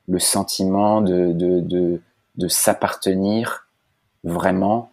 le 0.08 0.18
sentiment 0.20 1.00
de, 1.00 1.32
de, 1.32 1.60
de, 1.60 2.00
de 2.36 2.48
s'appartenir 2.48 3.66
vraiment 4.22 4.90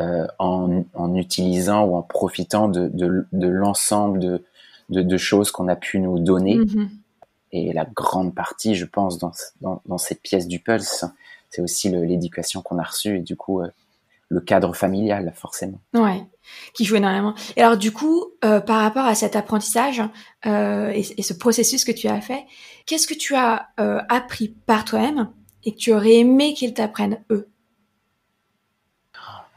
euh, 0.00 0.26
en, 0.38 0.84
en, 0.94 1.14
utilisant 1.14 1.84
ou 1.84 1.96
en 1.96 2.02
profitant 2.02 2.68
de, 2.68 2.88
de, 2.88 3.24
de 3.32 3.46
l'ensemble 3.46 4.18
de, 4.18 4.42
de, 4.90 5.02
de, 5.02 5.16
choses 5.16 5.52
qu'on 5.52 5.68
a 5.68 5.76
pu 5.76 6.00
nous 6.00 6.18
donner. 6.18 6.56
Mm-hmm. 6.56 6.88
Et 7.52 7.72
la 7.72 7.84
grande 7.84 8.34
partie, 8.34 8.74
je 8.74 8.84
pense, 8.84 9.18
dans, 9.18 9.32
dans, 9.60 9.82
dans 9.86 9.98
cette 9.98 10.20
pièce 10.22 10.46
du 10.48 10.60
pulse, 10.60 11.04
c'est 11.50 11.62
aussi 11.62 11.88
l'éducation 11.88 12.62
qu'on 12.62 12.78
a 12.78 12.82
reçue 12.82 13.16
et 13.16 13.20
du 13.20 13.36
coup 13.36 13.60
euh, 13.60 13.68
le 14.28 14.40
cadre 14.40 14.74
familial, 14.74 15.32
forcément. 15.34 15.80
Ouais 15.94 16.26
qui 16.72 16.86
joue 16.86 16.96
énormément. 16.96 17.34
Et 17.56 17.62
alors 17.62 17.76
du 17.76 17.92
coup, 17.92 18.24
euh, 18.42 18.60
par 18.60 18.80
rapport 18.80 19.04
à 19.04 19.14
cet 19.14 19.36
apprentissage 19.36 20.02
euh, 20.46 20.88
et, 20.94 21.04
et, 21.18 21.22
ce 21.22 21.34
processus 21.34 21.84
que 21.84 21.92
tu 21.92 22.08
as 22.08 22.22
fait, 22.22 22.46
qu'est-ce 22.86 23.06
que 23.06 23.12
tu 23.12 23.34
as 23.34 23.68
appris 23.76 24.48
par 24.48 24.86
toi-même 24.86 25.28
et 25.64 25.72
que 25.72 25.76
tu 25.76 25.92
aurais 25.92 26.14
aimé 26.14 26.54
qu'ils 26.54 26.72
t'apprennent 26.72 27.22
eux? 27.28 27.48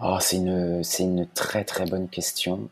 Oh, 0.01 0.17
c'est 0.19 0.35
une 0.35 0.81
une 0.99 1.27
très 1.27 1.63
très 1.63 1.85
bonne 1.85 2.09
question. 2.09 2.67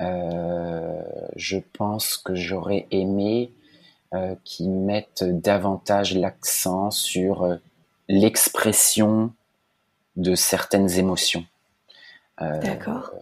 Je 0.00 1.58
pense 1.74 2.16
que 2.16 2.34
j'aurais 2.34 2.88
aimé 2.90 3.52
euh, 4.14 4.34
qu'ils 4.42 4.70
mettent 4.70 5.22
davantage 5.22 6.14
l'accent 6.14 6.90
sur 6.90 7.42
euh, 7.42 7.56
l'expression 8.08 9.32
de 10.16 10.34
certaines 10.34 10.90
émotions. 10.98 11.44
D'accord 12.40 13.12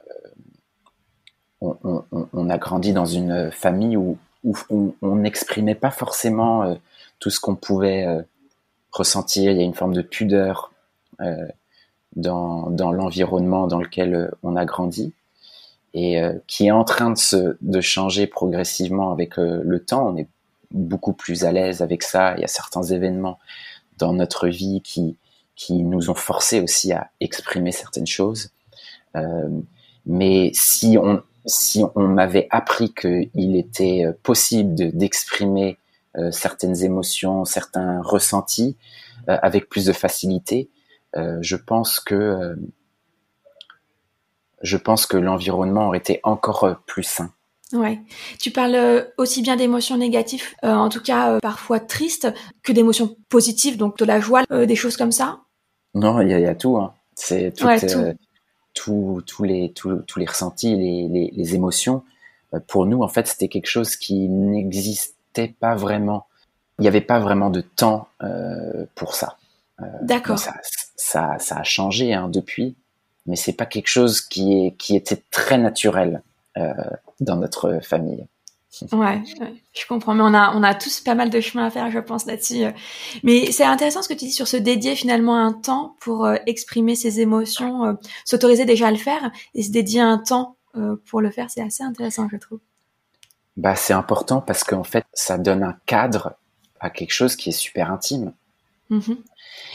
on, 1.60 2.50
a 2.50 2.58
grandi 2.58 2.92
dans 2.92 3.06
une 3.06 3.50
famille 3.50 3.96
où, 3.96 4.18
où 4.44 4.94
on 5.00 5.16
n'exprimait 5.16 5.74
pas 5.74 5.90
forcément 5.90 6.78
tout 7.18 7.30
ce 7.30 7.40
qu'on 7.40 7.56
pouvait 7.56 8.06
ressentir. 8.92 9.50
Il 9.50 9.56
y 9.56 9.60
a 9.60 9.64
une 9.64 9.74
forme 9.74 9.94
de 9.94 10.02
pudeur 10.02 10.70
dans, 12.14 12.70
dans 12.70 12.92
l'environnement 12.92 13.66
dans 13.66 13.80
lequel 13.80 14.30
on 14.42 14.54
a 14.54 14.66
grandi 14.66 15.14
et 15.94 16.20
qui 16.46 16.66
est 16.66 16.72
en 16.72 16.84
train 16.84 17.10
de, 17.10 17.18
se, 17.18 17.56
de 17.62 17.80
changer 17.80 18.26
progressivement 18.26 19.12
avec 19.12 19.38
le 19.38 19.78
temps. 19.80 20.06
On 20.08 20.16
est 20.18 20.28
beaucoup 20.70 21.12
plus 21.12 21.44
à 21.44 21.52
l'aise 21.52 21.82
avec 21.82 22.02
ça. 22.02 22.34
Il 22.36 22.40
y 22.40 22.44
a 22.44 22.48
certains 22.48 22.82
événements 22.82 23.38
dans 23.98 24.12
notre 24.12 24.48
vie 24.48 24.82
qui, 24.82 25.16
qui 25.56 25.82
nous 25.82 26.10
ont 26.10 26.14
forcé 26.14 26.60
aussi 26.60 26.92
à 26.92 27.10
exprimer 27.20 27.72
certaines 27.72 28.06
choses. 28.06 28.50
Euh, 29.16 29.48
mais 30.04 30.50
si 30.54 30.98
on, 31.02 31.22
si 31.46 31.82
on 31.94 32.06
m'avait 32.06 32.46
appris 32.50 32.92
qu'il 32.94 33.56
était 33.56 34.04
euh, 34.04 34.12
possible 34.22 34.74
d'exprimer 34.74 35.78
euh, 36.16 36.30
certaines 36.30 36.84
émotions, 36.84 37.44
certains 37.44 38.00
ressentis 38.02 38.76
avec 39.28 39.68
plus 39.68 39.86
de 39.86 39.92
facilité, 39.92 40.70
je 41.40 41.56
pense 41.56 41.98
que 41.98 42.56
je 44.62 44.76
pense 44.76 45.06
que 45.06 45.16
l'environnement 45.16 45.88
aurait 45.88 45.98
été 45.98 46.20
encore 46.22 46.76
plus 46.86 47.02
sain. 47.02 47.32
Ouais. 47.72 48.00
Tu 48.38 48.50
parles 48.50 48.74
euh, 48.76 49.02
aussi 49.18 49.42
bien 49.42 49.56
d'émotions 49.56 49.96
négatives, 49.96 50.54
euh, 50.64 50.72
en 50.72 50.88
tout 50.88 51.02
cas 51.02 51.32
euh, 51.32 51.38
parfois 51.40 51.80
tristes, 51.80 52.32
que 52.62 52.72
d'émotions 52.72 53.16
positives, 53.28 53.76
donc 53.76 53.98
de 53.98 54.04
la 54.04 54.20
joie, 54.20 54.44
des 54.50 54.76
choses 54.76 54.96
comme 54.96 55.12
ça? 55.12 55.40
Non, 55.94 56.20
il 56.20 56.28
y, 56.28 56.46
a 56.46 56.54
tout. 56.54 56.76
Hein. 56.76 56.94
C'est 57.14 57.52
tout. 57.52 59.22
tous 59.24 59.42
les 59.42 59.72
tous, 59.72 60.18
les 60.18 60.26
ressentis, 60.26 60.76
les, 60.76 61.08
les, 61.08 61.32
les 61.34 61.54
émotions. 61.54 62.04
pour 62.68 62.86
nous, 62.86 63.02
en 63.02 63.08
fait, 63.08 63.26
c'était 63.26 63.48
quelque 63.48 63.68
chose 63.68 63.96
qui 63.96 64.28
n'existait 64.28 65.54
pas 65.58 65.74
vraiment. 65.74 66.26
Il 66.78 66.82
n'y 66.82 66.88
avait 66.88 67.00
pas 67.00 67.18
vraiment 67.18 67.48
de 67.50 67.62
temps 67.62 68.08
pour 68.94 69.14
ça. 69.14 69.38
D'accord. 70.02 70.38
Ça, 70.38 70.54
ça, 70.94 71.38
ça, 71.38 71.56
a 71.56 71.62
changé 71.62 72.12
hein, 72.12 72.28
depuis, 72.28 72.76
mais 73.24 73.36
c'est 73.36 73.54
pas 73.54 73.66
quelque 73.66 73.88
chose 73.88 74.20
qui 74.20 74.66
est 74.66 74.76
qui 74.76 74.94
était 74.94 75.22
très 75.30 75.56
naturel. 75.56 76.22
Euh, 76.56 76.72
dans 77.20 77.36
notre 77.36 77.80
famille. 77.82 78.26
Ouais, 78.92 79.22
je 79.72 79.86
comprends. 79.86 80.14
Mais 80.14 80.22
on 80.22 80.34
a, 80.34 80.54
on 80.54 80.62
a 80.62 80.74
tous 80.74 81.00
pas 81.00 81.14
mal 81.14 81.30
de 81.30 81.40
chemin 81.40 81.66
à 81.66 81.70
faire, 81.70 81.90
je 81.90 81.98
pense, 81.98 82.26
là-dessus. 82.26 82.64
Mais 83.22 83.50
c'est 83.50 83.64
intéressant 83.64 84.02
ce 84.02 84.08
que 84.08 84.14
tu 84.14 84.26
dis 84.26 84.32
sur 84.32 84.48
se 84.48 84.56
dédier 84.56 84.94
finalement 84.96 85.36
un 85.36 85.52
temps 85.52 85.96
pour 86.00 86.26
euh, 86.26 86.36
exprimer 86.46 86.94
ses 86.94 87.20
émotions, 87.20 87.86
euh, 87.86 87.92
s'autoriser 88.24 88.66
déjà 88.66 88.88
à 88.88 88.90
le 88.90 88.98
faire 88.98 89.30
et 89.54 89.62
se 89.62 89.70
dédier 89.70 90.00
un 90.00 90.18
temps 90.18 90.56
pour 91.06 91.22
le 91.22 91.30
faire. 91.30 91.48
C'est 91.48 91.62
assez 91.62 91.82
intéressant, 91.82 92.28
je 92.30 92.36
trouve. 92.36 92.60
Bah, 93.56 93.74
c'est 93.74 93.94
important 93.94 94.42
parce 94.42 94.62
qu'en 94.62 94.84
fait, 94.84 95.06
ça 95.14 95.38
donne 95.38 95.62
un 95.62 95.76
cadre 95.86 96.34
à 96.80 96.90
quelque 96.90 97.12
chose 97.12 97.36
qui 97.36 97.48
est 97.48 97.52
super 97.52 97.90
intime. 97.90 98.34
Mm-hmm. 98.90 99.16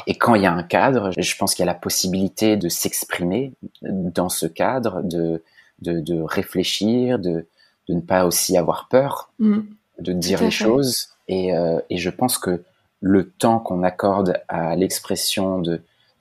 Et 0.07 0.17
quand 0.17 0.35
il 0.35 0.43
y 0.43 0.45
a 0.45 0.53
un 0.53 0.63
cadre, 0.63 1.11
je 1.17 1.35
pense 1.35 1.55
qu'il 1.55 1.65
y 1.65 1.67
a 1.67 1.71
la 1.71 1.77
possibilité 1.77 2.57
de 2.57 2.69
s'exprimer 2.69 3.53
dans 3.81 4.29
ce 4.29 4.45
cadre, 4.45 5.01
de, 5.03 5.43
de, 5.81 6.21
réfléchir, 6.21 7.19
de, 7.19 7.47
de, 7.87 7.93
ne 7.93 8.01
pas 8.01 8.25
aussi 8.25 8.57
avoir 8.57 8.87
peur, 8.89 9.31
mm. 9.39 9.59
de 9.99 10.13
dire 10.13 10.41
les 10.41 10.51
choses. 10.51 11.09
Et, 11.27 11.55
euh, 11.55 11.79
et, 11.89 11.97
je 11.97 12.09
pense 12.09 12.37
que 12.37 12.63
le 12.99 13.29
temps 13.29 13.59
qu'on 13.59 13.83
accorde 13.83 14.41
à 14.47 14.75
l'expression 14.75 15.61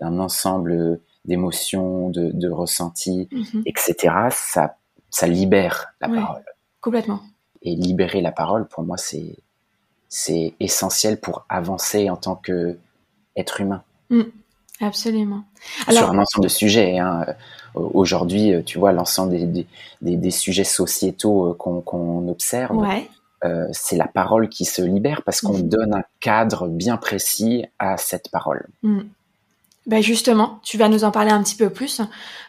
d'un 0.00 0.19
ensemble 0.19 1.00
d'émotions, 1.25 2.11
de, 2.11 2.31
de 2.33 2.49
ressentis, 2.49 3.29
mm-hmm. 3.31 3.62
etc., 3.67 4.14
ça, 4.31 4.76
ça 5.11 5.26
libère 5.26 5.93
la 6.00 6.09
parole. 6.09 6.45
Complètement. 6.81 7.21
Et 7.62 7.75
libérer 7.75 8.23
la 8.23 8.33
parole, 8.33 8.67
pour 8.67 8.85
moi, 8.85 8.97
c'est 8.97 10.55
essentiel 10.61 11.21
pour 11.21 11.45
avancer 11.49 12.09
en 12.09 12.17
tant 12.17 12.37
que 12.37 12.79
être 13.37 13.61
humain. 13.61 13.83
Mm. 14.09 14.23
Absolument. 14.80 15.44
Alors, 15.87 16.04
sur 16.04 16.12
un 16.12 16.18
ensemble 16.18 16.44
de 16.44 16.49
sujets. 16.49 16.99
Hein. 16.99 17.26
Aujourd'hui, 17.75 18.52
tu 18.64 18.78
vois, 18.78 18.92
l'ensemble 18.92 19.32
des, 19.32 19.66
des, 20.00 20.16
des, 20.16 20.30
sujets 20.30 20.64
sociétaux 20.64 21.50
euh, 21.50 21.54
qu'on 21.54 22.28
observe, 22.28 22.76
ouais. 22.76 23.08
euh, 23.44 23.66
c'est 23.72 23.96
la 23.96 24.08
parole 24.08 24.49
qui 24.49 24.64
se 24.64 24.82
libère 24.82 25.22
parce 25.22 25.40
qu'on 25.40 25.58
donne 25.58 25.94
un 25.94 26.02
cadre 26.20 26.66
bien 26.66 26.96
précis 26.96 27.64
à 27.78 27.96
cette 27.96 28.30
parole. 28.30 28.66
Ben 29.87 30.02
justement, 30.02 30.60
tu 30.62 30.78
vas 30.78 30.88
nous 30.88 31.04
en 31.04 31.10
parler 31.10 31.30
un 31.30 31.42
petit 31.42 31.56
peu 31.56 31.70
plus. 31.70 32.00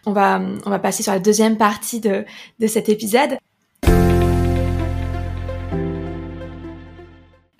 On 0.05 0.11
va, 0.11 0.41
on 0.65 0.69
va 0.69 0.79
passer 0.79 1.03
sur 1.03 1.11
la 1.11 1.19
deuxième 1.19 1.57
partie 1.57 2.00
de, 2.00 2.25
de 2.59 2.67
cet 2.67 2.89
épisode. 2.89 3.38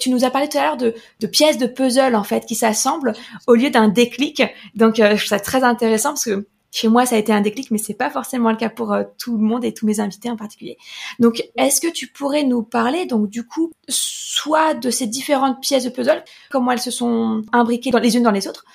Tu 0.02 0.10
nous 0.10 0.26
as 0.26 0.32
parlé 0.32 0.50
tout 0.50 0.58
à 0.58 0.64
l'heure 0.64 0.78
de, 0.78 0.94
pièces 1.28 1.58
de 1.58 1.68
puzzle 1.68 2.16
en 2.16 2.24
fait 2.24 2.46
qui 2.46 2.56
s'assemblent 2.56 3.14
au 3.48 3.54
lieu 3.54 3.70
d'un 3.70 3.88
déclic. 3.88 4.44
Donc 4.76 5.00
euh, 5.00 5.12
je 5.12 5.26
trouve 5.26 5.38
ça 5.38 5.40
très 5.40 5.64
intéressant 5.64 6.10
parce 6.10 6.26
que 6.26 6.48
chez 6.72 6.88
moi 6.88 7.06
ça 7.06 7.16
a 7.16 7.20
été 7.20 7.32
un 7.32 7.42
déclic, 7.42 7.70
mais 7.70 7.78
c'est 7.78 7.94
pas 7.94 8.10
forcément 8.10 8.50
le 8.50 8.58
cas 8.58 8.70
pour 8.70 8.94
euh, 8.94 9.04
tout 9.18 9.38
le 9.38 9.44
monde 9.44 9.64
et 9.64 9.74
tous 9.74 9.86
mes 9.86 10.00
invités 10.00 10.30
en 10.30 10.36
particulier. 10.36 10.78
Donc 11.20 11.44
est-ce 11.56 11.80
que 11.80 11.92
tu 11.92 12.08
pourrais 12.08 12.44
nous 12.44 12.64
parler 12.64 13.06
donc 13.06 13.30
du 13.30 13.46
coup 13.46 13.72
soit 13.88 14.74
de 14.74 14.90
ces 14.90 15.06
différentes 15.06 15.62
pièces 15.62 15.84
de 15.84 15.90
puzzle, 15.90 16.24
comment 16.50 16.72
elles 16.72 16.80
se 16.80 16.92
sont 16.92 17.44
imbriquées 17.54 17.92
dans, 17.92 18.00
les 18.00 18.18
unes 18.18 18.24
dans 18.24 18.32
les 18.32 18.48
autres, 18.48 18.66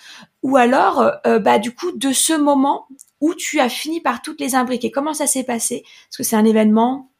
ou 0.42 0.56
alors 0.56 1.10
euh, 1.26 1.38
bah 1.40 1.58
du 1.58 1.74
coup 1.74 1.90
de 1.92 2.12
ce 2.12 2.34
moment 2.34 2.86
où 3.20 3.34
tu 3.34 3.60
as 3.60 3.68
fini 3.68 4.00
par 4.00 4.22
toutes 4.22 4.40
les 4.40 4.54
imbriquer? 4.54 4.90
Comment 4.90 5.14
ça 5.14 5.26
s'est 5.26 5.44
passé? 5.44 5.76
Est-ce 5.76 6.18
que 6.18 6.22
c'est 6.22 6.36
un 6.36 6.44
événement, 6.44 7.10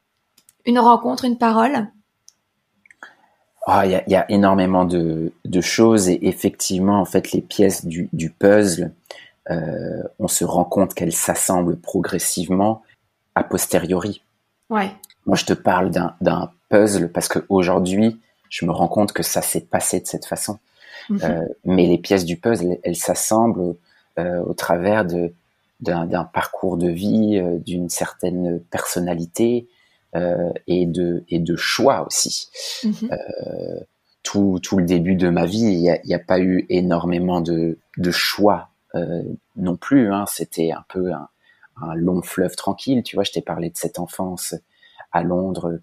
une 0.65 0.79
rencontre, 0.79 1.25
une 1.25 1.37
parole? 1.37 1.89
Ah, 3.69 3.85
il 3.85 4.01
y, 4.07 4.15
a, 4.15 4.31
énormément 4.31 4.85
de, 4.85 5.31
choses 5.59 6.07
et 6.07 6.25
effectivement, 6.25 7.01
en 7.01 7.05
fait, 7.05 7.33
les 7.33 7.41
pièces 7.41 7.85
du, 7.85 8.29
puzzle, 8.39 8.93
euh, 9.51 10.03
on 10.19 10.29
se 10.29 10.45
rend 10.45 10.63
compte 10.63 10.93
qu'elles 10.93 11.11
s'assemblent 11.11 11.75
progressivement 11.75 12.81
a 13.35 13.43
posteriori. 13.43 14.23
Ouais. 14.69 14.89
Moi, 15.25 15.35
je 15.35 15.43
te 15.43 15.51
parle 15.51 15.91
d'un 15.91 16.51
puzzle 16.69 17.11
parce 17.11 17.27
qu'aujourd'hui, 17.27 18.17
je 18.49 18.65
me 18.65 18.71
rends 18.71 18.87
compte 18.87 19.11
que 19.11 19.21
ça 19.21 19.41
s'est 19.41 19.65
passé 19.65 19.99
de 19.99 20.07
cette 20.07 20.25
façon. 20.25 20.59
Mhm. 21.09 21.19
Euh, 21.23 21.45
mais 21.65 21.87
les 21.87 21.97
pièces 21.97 22.23
du 22.23 22.37
puzzle, 22.37 22.77
elles 22.83 22.95
s'assemblent 22.95 23.75
euh, 24.17 24.39
au 24.43 24.53
travers 24.53 25.05
d'un 25.81 26.23
parcours 26.23 26.77
de 26.77 26.87
vie, 26.87 27.41
d'une 27.65 27.89
certaine 27.89 28.61
personnalité, 28.71 29.67
et 30.13 30.85
de 30.85 31.23
et 31.29 31.39
de 31.39 31.55
choix 31.55 32.05
aussi. 32.07 32.47
Mhm. 32.83 33.11
Euh, 33.11 33.79
tout, 34.27 34.59
tout 34.61 34.77
le 34.77 34.83
début 34.83 35.15
de 35.15 35.29
ma 35.29 35.45
vie, 35.45 35.59
il 35.59 35.79
n'y 35.79 35.89
a, 35.89 35.99
y 36.03 36.13
a, 36.13 36.19
pas 36.19 36.39
eu 36.41 36.65
énormément 36.67 37.39
de, 37.39 37.79
de 37.95 38.11
choix 38.11 38.71
euh, 38.93 39.23
non 39.55 39.77
plus. 39.77 40.11
Hein. 40.11 40.25
C'était 40.27 40.71
un 40.71 40.83
peu 40.89 41.13
un, 41.13 41.29
un, 41.81 41.95
long 41.95 42.21
fleuve 42.21 42.57
tranquille. 42.57 43.03
Tu 43.03 43.15
vois, 43.15 43.23
je 43.23 43.31
t'ai 43.31 43.41
parlé 43.41 43.69
de 43.69 43.77
cette 43.77 43.99
enfance 43.99 44.53
à 45.13 45.23
Londres 45.23 45.79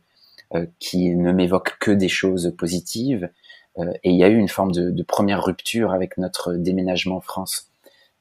euh, 0.55 0.67
qui 0.79 1.15
ne 1.17 1.33
m'évoque 1.33 1.79
que 1.81 1.91
des 1.91 2.09
choses 2.09 2.55
positives. 2.59 3.31
Euh, 3.79 3.91
et 4.03 4.11
il 4.11 4.17
y 4.17 4.25
a 4.25 4.29
eu 4.29 4.37
une 4.37 4.49
forme 4.49 4.73
de, 4.73 4.91
de, 4.91 5.03
première 5.03 5.43
rupture 5.43 5.93
avec 5.93 6.19
notre 6.19 6.53
déménagement 6.53 7.17
en 7.17 7.21
France, 7.23 7.71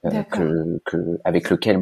que, 0.03 0.81
que, 0.85 1.19
avec 1.25 1.49
lequel 1.49 1.81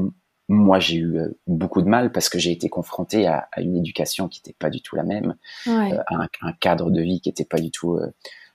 moi 0.51 0.79
j'ai 0.79 0.97
eu 0.97 1.17
euh, 1.17 1.29
beaucoup 1.47 1.81
de 1.81 1.87
mal 1.87 2.11
parce 2.11 2.27
que 2.27 2.37
j'ai 2.37 2.51
été 2.51 2.67
confronté 2.67 3.25
à, 3.25 3.47
une 3.57 3.77
éducation 3.77 4.27
qui 4.27 4.41
n'était 4.41 4.55
pas 4.59 4.69
du 4.69 4.81
tout 4.81 4.97
la 4.97 5.03
même, 5.03 5.35
euh, 5.67 5.97
à 6.07 6.27
un, 6.41 6.51
cadre 6.53 6.91
de 6.91 7.01
vie 7.01 7.21
qui 7.21 7.29
n'était 7.29 7.45
pas 7.45 7.59
du 7.59 7.71
tout 7.71 7.95
euh, 7.95 8.13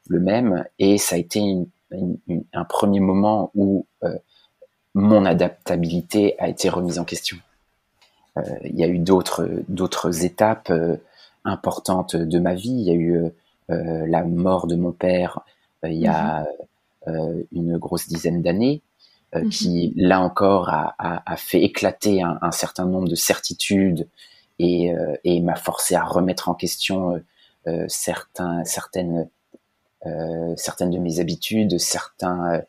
le 0.09 0.21
même, 0.21 0.65
et 0.79 0.99
ça 0.99 1.17
a 1.17 1.19
été 1.19 1.41
un 2.53 2.65
premier 2.65 3.01
moment 3.01 3.51
où 3.55 3.87
mon 4.95 5.25
adaptabilité 5.25 6.37
a 6.39 6.49
été 6.49 6.69
remise 6.69 6.99
en 6.99 7.05
question. 7.05 7.37
Il 8.65 8.77
y 8.77 8.85
a 8.85 8.89
eu 8.89 8.99
d'autres 8.99 9.49
d'autres 9.69 10.25
étapes 10.25 10.73
importantes 11.45 12.15
de 12.15 12.39
ma 12.39 12.55
vie. 12.55 12.71
Il 12.71 12.83
y 12.83 12.91
a 12.91 12.95
eu 12.95 13.33
la 13.69 14.23
mort 14.25 14.69
de 14.69 14.77
mon 14.77 14.93
père 14.93 15.41
il 15.85 15.95
y 15.95 16.07
a 16.07 16.47
mm-hmm. 17.07 17.47
une 17.53 17.79
grosse 17.79 18.07
dizaine 18.07 18.43
d'années. 18.43 18.83
Euh, 19.35 19.43
mhm. 19.43 19.51
qui 19.51 19.93
là 19.97 20.21
encore 20.21 20.69
a, 20.69 20.95
a, 20.99 21.33
a 21.33 21.37
fait 21.37 21.61
éclater 21.61 22.23
un, 22.23 22.39
un, 22.43 22.53
certain 22.53 22.87
nombre 22.87 23.09
de 23.09 23.17
certitudes 23.17 24.09
et, 24.61 24.95
euh, 24.95 25.17
et 25.25 25.41
m'a 25.41 25.57
forcé 25.57 25.97
à 25.97 26.05
remettre 26.05 26.49
en 26.49 26.55
question 26.55 27.21
euh, 27.67 27.85
certains, 27.89 28.65
certaines, 28.65 29.29
certaines 30.57 30.91
de 30.91 30.99
mes 30.99 31.19
habitudes, 31.19 31.81
certains, 31.81 32.63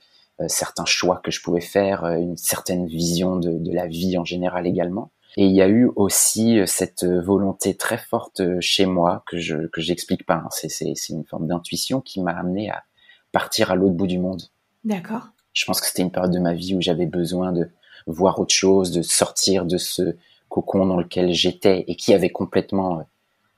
certains 0.48 0.86
choix 0.86 1.22
que 1.24 1.30
je 1.30 1.44
pouvais 1.44 1.62
faire, 1.62 2.04
une 2.06 2.36
certaine 2.36 2.88
vision 2.88 3.36
de, 3.36 3.52
de, 3.52 3.72
la 3.72 3.86
vie 3.86 4.18
en 4.18 4.26
général 4.26 4.66
également. 4.66 5.12
Et 5.36 5.46
il 5.46 5.52
y 5.52 5.62
a 5.62 5.68
eu 5.68 5.88
aussi 5.96 6.60
cette 6.66 7.06
volonté 7.06 7.76
très 7.76 8.00
forte 8.00 8.42
chez 8.60 8.88
moi 8.88 9.24
que 9.28 9.38
je 9.38 9.68
que 9.68 9.82
j'explique 9.82 10.26
pas. 10.26 10.42
Hein. 10.46 10.48
C'est 10.50 10.70
c'est 10.70 11.14
une 11.14 11.26
forme 11.26 11.46
d'intuition 11.46 12.02
qui 12.02 12.24
m'a 12.24 12.32
amené 12.32 12.72
à 12.72 12.84
partir 13.32 13.70
à 13.70 13.76
l'autre 13.76 13.94
bout 13.94 14.08
du 14.08 14.18
monde. 14.18 14.42
D'accord 14.84 15.28
je 15.58 15.66
pense 15.66 15.82
que 15.82 15.88
c'était 15.88 16.04
une 16.04 16.12
période 16.12 16.32
de 16.32 16.40
ma 16.40 16.54
vie 16.54 16.76
où 16.76 16.82
j'avais 16.82 17.08
besoin 17.08 17.52
de 17.52 17.68
voir 18.06 18.40
autre 18.40 18.54
chose, 18.54 18.92
de 18.92 19.02
sortir 19.02 19.66
de 19.66 19.78
ce 19.78 20.16
cocon 20.50 20.86
dans 20.86 20.98
lequel 20.98 21.34
j'étais 21.34 21.84
et 21.88 21.96
qui 21.96 22.14
avait 22.14 22.30
complètement, 22.30 23.08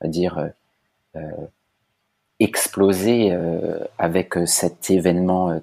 à 0.00 0.08
dire, 0.08 0.38
euh, 0.38 0.48
euh, 1.16 1.46
explosé 2.38 3.36
avec 3.98 4.32
cet 4.46 4.88
événement 4.88 5.60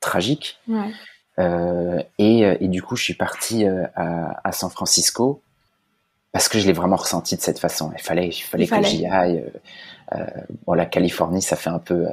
tragique. 0.00 0.58
Et, 1.36 2.40
et, 2.40 2.68
du 2.68 2.80
coup, 2.80 2.96
je 2.96 3.02
suis 3.02 3.14
parti 3.14 3.66
à, 3.66 4.40
à, 4.42 4.52
San 4.52 4.70
Francisco 4.70 5.42
parce 6.32 6.48
que 6.48 6.58
je 6.58 6.66
l'ai 6.66 6.72
vraiment 6.72 6.96
ressenti 6.96 7.36
de 7.36 7.42
cette 7.42 7.58
façon. 7.58 7.92
Il 7.94 8.02
fallait, 8.02 8.28
il 8.28 8.40
fallait, 8.40 8.66
que 8.66 8.82
j'y 8.82 9.04
aille. 9.04 9.44
Euh, 10.14 10.26
bon, 10.66 10.72
la 10.72 10.86
Californie, 10.86 11.42
ça 11.42 11.56
fait 11.56 11.70
un 11.70 11.78
peu 11.78 12.06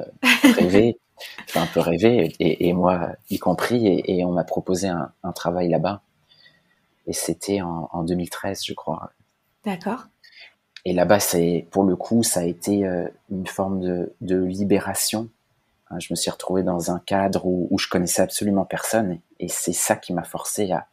rêver, 0.44 0.98
fait 1.46 1.58
un 1.58 1.66
peu 1.66 1.80
rêver, 1.80 2.32
et, 2.38 2.68
et 2.68 2.72
moi 2.72 3.12
y 3.30 3.38
compris. 3.38 3.86
Et, 3.86 4.18
et 4.18 4.24
on 4.24 4.32
m'a 4.32 4.44
proposé 4.44 4.88
un, 4.88 5.12
un 5.22 5.32
travail 5.32 5.68
là-bas. 5.68 6.02
Et 7.06 7.12
c'était 7.12 7.60
en, 7.60 7.88
en, 7.92 8.04
2013, 8.04 8.64
je 8.64 8.74
crois. 8.74 9.10
D'accord. 9.64 10.06
Et 10.84 10.92
là-bas, 10.92 11.20
c'est 11.20 11.66
pour 11.70 11.84
le 11.84 11.96
coup, 11.96 12.22
ça 12.22 12.40
a 12.40 12.44
été 12.44 12.86
euh, 12.86 13.08
une 13.30 13.46
forme 13.46 13.80
de, 13.80 14.14
de 14.20 14.42
libération. 14.42 15.28
Hein, 15.90 15.98
je 16.00 16.08
me 16.10 16.16
suis 16.16 16.30
retrouvé 16.30 16.62
dans 16.62 16.90
un 16.90 16.98
cadre 16.98 17.46
où, 17.46 17.68
où 17.70 17.78
je 17.78 17.88
connaissais 17.88 18.22
absolument 18.22 18.64
personne, 18.64 19.18
et 19.38 19.48
c'est 19.48 19.72
ça 19.72 19.96
qui 19.96 20.12
m'a 20.12 20.24
forcé 20.24 20.72
à 20.72 20.86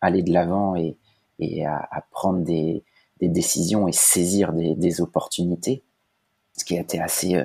aller 0.00 0.22
de 0.22 0.32
l'avant 0.32 0.76
et, 0.76 0.96
et 1.38 1.64
à, 1.64 1.88
à, 1.90 2.02
prendre 2.10 2.40
des, 2.40 2.82
des, 3.20 3.28
décisions 3.28 3.88
et 3.88 3.92
saisir 3.92 4.52
des, 4.52 4.74
des, 4.74 5.00
opportunités, 5.00 5.82
ce 6.56 6.64
qui 6.64 6.76
a 6.76 6.80
été 6.80 7.00
assez 7.00 7.36
euh, 7.36 7.44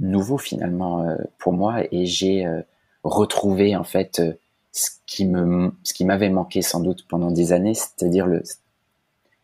nouveau 0.00 0.38
finalement 0.38 1.02
euh, 1.02 1.16
pour 1.38 1.52
moi. 1.52 1.82
Et 1.92 2.06
j'ai 2.06 2.46
euh, 2.46 2.62
retrouvé 3.04 3.76
en 3.76 3.84
fait 3.84 4.20
euh, 4.20 4.34
ce 4.72 4.90
qui 5.06 5.26
me, 5.26 5.72
ce 5.82 5.94
qui 5.94 6.04
m'avait 6.04 6.30
manqué 6.30 6.62
sans 6.62 6.80
doute 6.80 7.06
pendant 7.08 7.30
des 7.30 7.52
années, 7.52 7.74
c'est-à-dire 7.74 8.26
le 8.26 8.42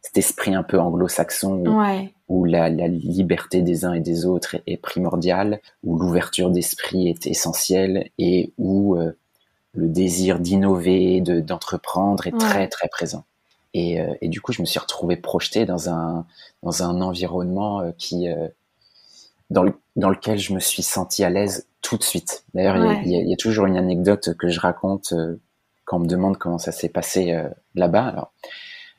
cet 0.03 0.19
esprit 0.19 0.55
un 0.55 0.65
peu 0.65 0.81
anglo-saxon 0.81 1.65
où, 1.65 1.81
ouais. 1.81 2.13
où 2.29 2.45
la, 2.45 2.69
la, 2.69 2.89
liberté 2.89 3.63
des 3.63 3.85
uns 3.85 3.93
et 3.93 4.01
des 4.01 4.27
autres 4.27 4.57
est, 4.57 4.63
est 4.67 4.77
primordiale, 4.77 5.61
où 5.85 5.97
l'ouverture 5.97 6.51
d'esprit 6.51 7.09
est 7.09 7.27
essentielle 7.29 8.11
et 8.19 8.53
où 8.59 8.97
euh, 8.97 9.13
le 9.75 9.89
désir 9.89 10.41
d'innover, 10.41 11.21
de, 11.21 11.41
d'entreprendre 11.41 12.27
est 12.27 12.33
ouais. 12.33 12.39
très 12.39 12.69
très 12.69 12.89
présent. 12.89 13.25
Et, 13.75 14.01
euh, 14.01 14.13
et, 14.21 14.29
du 14.29 14.41
coup, 14.41 14.53
je 14.53 14.61
me 14.61 14.67
suis 14.67 14.81
retrouvé 14.81 15.17
projeté 15.17 15.65
dans 15.65 15.89
un 15.89 16.27
dans 16.63 16.83
un 16.83 17.01
environnement 17.01 17.81
euh, 17.81 17.93
qui 17.97 18.27
dans, 19.53 19.63
le, 19.63 19.75
dans 19.97 20.11
lequel 20.11 20.39
je 20.39 20.53
me 20.53 20.61
suis 20.61 20.83
senti 20.83 21.25
à 21.25 21.31
l'aise 21.31 21.67
tout 21.81 21.97
de 21.97 22.03
suite. 22.03 22.45
D'ailleurs, 22.55 22.77
ouais. 22.77 23.03
il, 23.05 23.13
il, 23.13 23.29
y 23.29 23.33
a 23.33 23.37
toujours 23.37 23.67
une 23.67 23.77
anecdote 23.77 24.35
que 24.37 24.49
je 24.49 24.61
raconte 24.61 25.15
quand 25.85 25.97
on 25.97 26.01
me 26.01 26.07
demande 26.09 26.39
comment 26.39 26.59
ça 26.59 26.73
s'est 26.73 26.89
passé 26.89 27.37
là-bas. 27.75 28.07
Alors, 28.07 28.33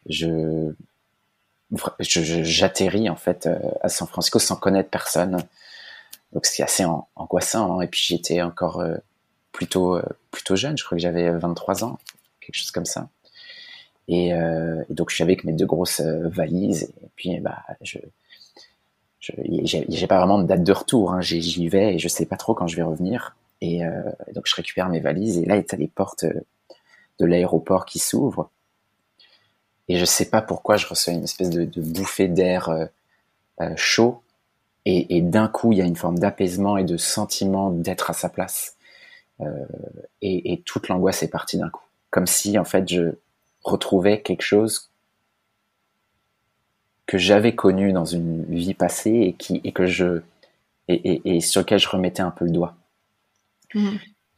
je 0.07 0.73
j'atterris 1.99 3.09
en 3.09 3.15
fait 3.15 3.49
à 3.81 3.89
San 3.89 4.07
Francisco 4.07 4.39
sans 4.39 4.55
connaître 4.55 4.89
personne. 4.89 5.37
Donc 6.33 6.45
c'est 6.45 6.63
assez 6.63 6.85
angoissant. 7.15 7.79
Hein. 7.79 7.81
Et 7.81 7.87
puis 7.87 8.01
j'étais 8.03 8.41
encore 8.41 8.79
euh, 8.79 8.97
plutôt 9.51 9.95
euh, 9.95 10.03
plutôt 10.31 10.55
jeune. 10.55 10.77
Je 10.77 10.83
crois 10.83 10.97
que 10.97 11.01
j'avais 11.01 11.29
23 11.31 11.83
ans, 11.83 11.99
quelque 12.41 12.55
chose 12.55 12.71
comme 12.71 12.85
ça. 12.85 13.09
Et, 14.07 14.33
euh, 14.33 14.83
et, 14.89 14.93
donc 14.93 15.09
je 15.09 15.15
suis 15.15 15.23
avec 15.23 15.43
mes 15.45 15.53
deux 15.53 15.65
grosses 15.65 16.01
euh, 16.01 16.27
valises. 16.27 16.93
Et 17.03 17.09
puis 17.15 17.39
bah 17.39 17.63
je 17.81 17.99
j'ai 19.23 20.07
pas 20.07 20.17
vraiment 20.17 20.39
de 20.39 20.43
date 20.43 20.63
de 20.63 20.73
retour. 20.73 21.13
Hein. 21.13 21.21
J'y 21.21 21.67
vais 21.69 21.95
et 21.95 21.99
je 21.99 22.07
sais 22.07 22.25
pas 22.25 22.37
trop 22.37 22.53
quand 22.53 22.67
je 22.67 22.75
vais 22.75 22.83
revenir. 22.83 23.35
Et, 23.61 23.85
euh, 23.85 24.01
donc 24.35 24.45
je 24.45 24.55
récupère 24.55 24.89
mes 24.89 24.99
valises 24.99 25.37
et 25.37 25.45
là 25.45 25.55
il 25.55 25.61
y 25.61 25.75
a 25.75 25.77
les 25.77 25.87
portes 25.87 26.25
de 27.19 27.25
l'aéroport 27.25 27.85
qui 27.85 27.99
s'ouvrent 27.99 28.49
et 29.87 29.97
je 29.97 30.05
sais 30.05 30.29
pas 30.29 30.41
pourquoi 30.41 30.77
je 30.77 30.87
reçois 30.87 31.13
une 31.13 31.23
espèce 31.23 31.49
de, 31.49 31.65
bouffée 31.81 32.27
d'air 32.27 32.69
euh, 32.69 32.85
euh, 33.61 33.73
chaud 33.75 34.21
et, 34.85 35.21
d'un 35.21 35.47
coup 35.47 35.71
il 35.71 35.77
y 35.77 35.81
a 35.81 35.85
une 35.85 35.95
forme 35.95 36.19
d'apaisement 36.19 36.77
et 36.77 36.83
de 36.83 36.97
sentiment 36.97 37.71
d'être 37.71 38.09
à 38.09 38.13
sa 38.13 38.27
place 38.27 38.75
euh, 39.41 39.65
et, 40.21 40.53
et, 40.53 40.61
toute 40.61 40.89
l'angoisse 40.89 41.23
est 41.23 41.29
partie 41.29 41.57
d'un 41.57 41.69
coup 41.69 41.85
comme 42.09 42.27
si 42.27 42.57
en 42.57 42.65
fait 42.65 42.87
je 42.89 43.15
retrouvais 43.63 44.21
quelque 44.21 44.41
chose 44.41 44.89
que 47.05 47.17
j'avais 47.17 47.55
connu 47.55 47.91
dans 47.91 48.05
une 48.05 48.43
vie 48.45 48.73
passée 48.73 49.11
et 49.11 49.33
qui 49.33 49.61
et 49.63 49.71
que 49.71 49.85
je 49.85 50.21
et, 50.87 51.21
et 51.25 51.39
sur 51.41 51.61
lequel 51.61 51.79
je 51.79 51.89
remettais 51.89 52.21
un 52.21 52.31
peu 52.31 52.45
le 52.45 52.51
doigt 52.51 52.75
mmh. 53.73 53.89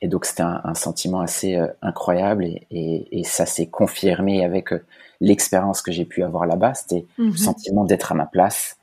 et 0.01 0.07
donc 0.07 0.25
c'était 0.25 0.43
un, 0.43 0.61
un, 0.63 0.75
sentiment 0.75 1.21
assez 1.21 1.55
euh, 1.55 1.67
incroyable 1.81 2.45
et, 2.45 2.59
et 2.71 3.23
ça 3.23 3.45
s'est 3.45 3.67
confirmé 3.67 4.43
avec 4.43 4.73
euh, 4.73 4.83
l'expérience 5.21 5.81
que 5.81 5.91
j'ai 5.91 6.05
pu 6.05 6.23
avoir 6.23 6.45
là-bas, 6.45 6.73
c'était 6.73 7.05
mmh. 7.17 7.25
le 7.29 7.37
sentiment 7.37 7.83
d'être 7.83 8.11
à 8.11 8.15
ma 8.15 8.25
place 8.25 8.77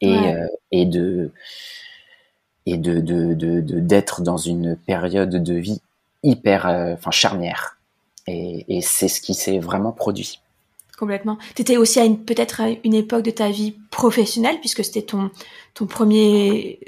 et, 0.00 0.10
ouais. 0.10 0.34
euh, 0.34 0.46
et 0.70 0.86
de 0.86 1.30
et 2.66 2.76
de 2.76 3.00
de 3.00 3.34
d'être 3.34 4.20
de, 4.20 4.24
de, 4.24 4.26
dans 4.26 4.36
une 4.36 4.76
période 4.76 5.30
de 5.42 5.54
vie 5.54 5.80
hyper 6.22 6.66
enfin 6.66 7.10
charnière 7.10 7.78
et, 8.28 8.64
et 8.68 8.80
c'est 8.80 9.08
ce 9.08 9.20
qui 9.20 9.34
s'est 9.34 9.58
vraiment 9.58 9.90
produit 9.90 10.40
complètement 11.02 11.36
tu 11.56 11.62
étais 11.62 11.76
aussi 11.76 11.98
à 11.98 12.04
une 12.04 12.18
peut-être 12.24 12.60
à 12.60 12.68
une 12.84 12.94
époque 12.94 13.24
de 13.24 13.32
ta 13.32 13.50
vie 13.50 13.74
professionnelle 13.90 14.58
puisque 14.60 14.84
c'était 14.84 15.02
ton 15.02 15.30
ton 15.74 15.86
premier 15.86 16.78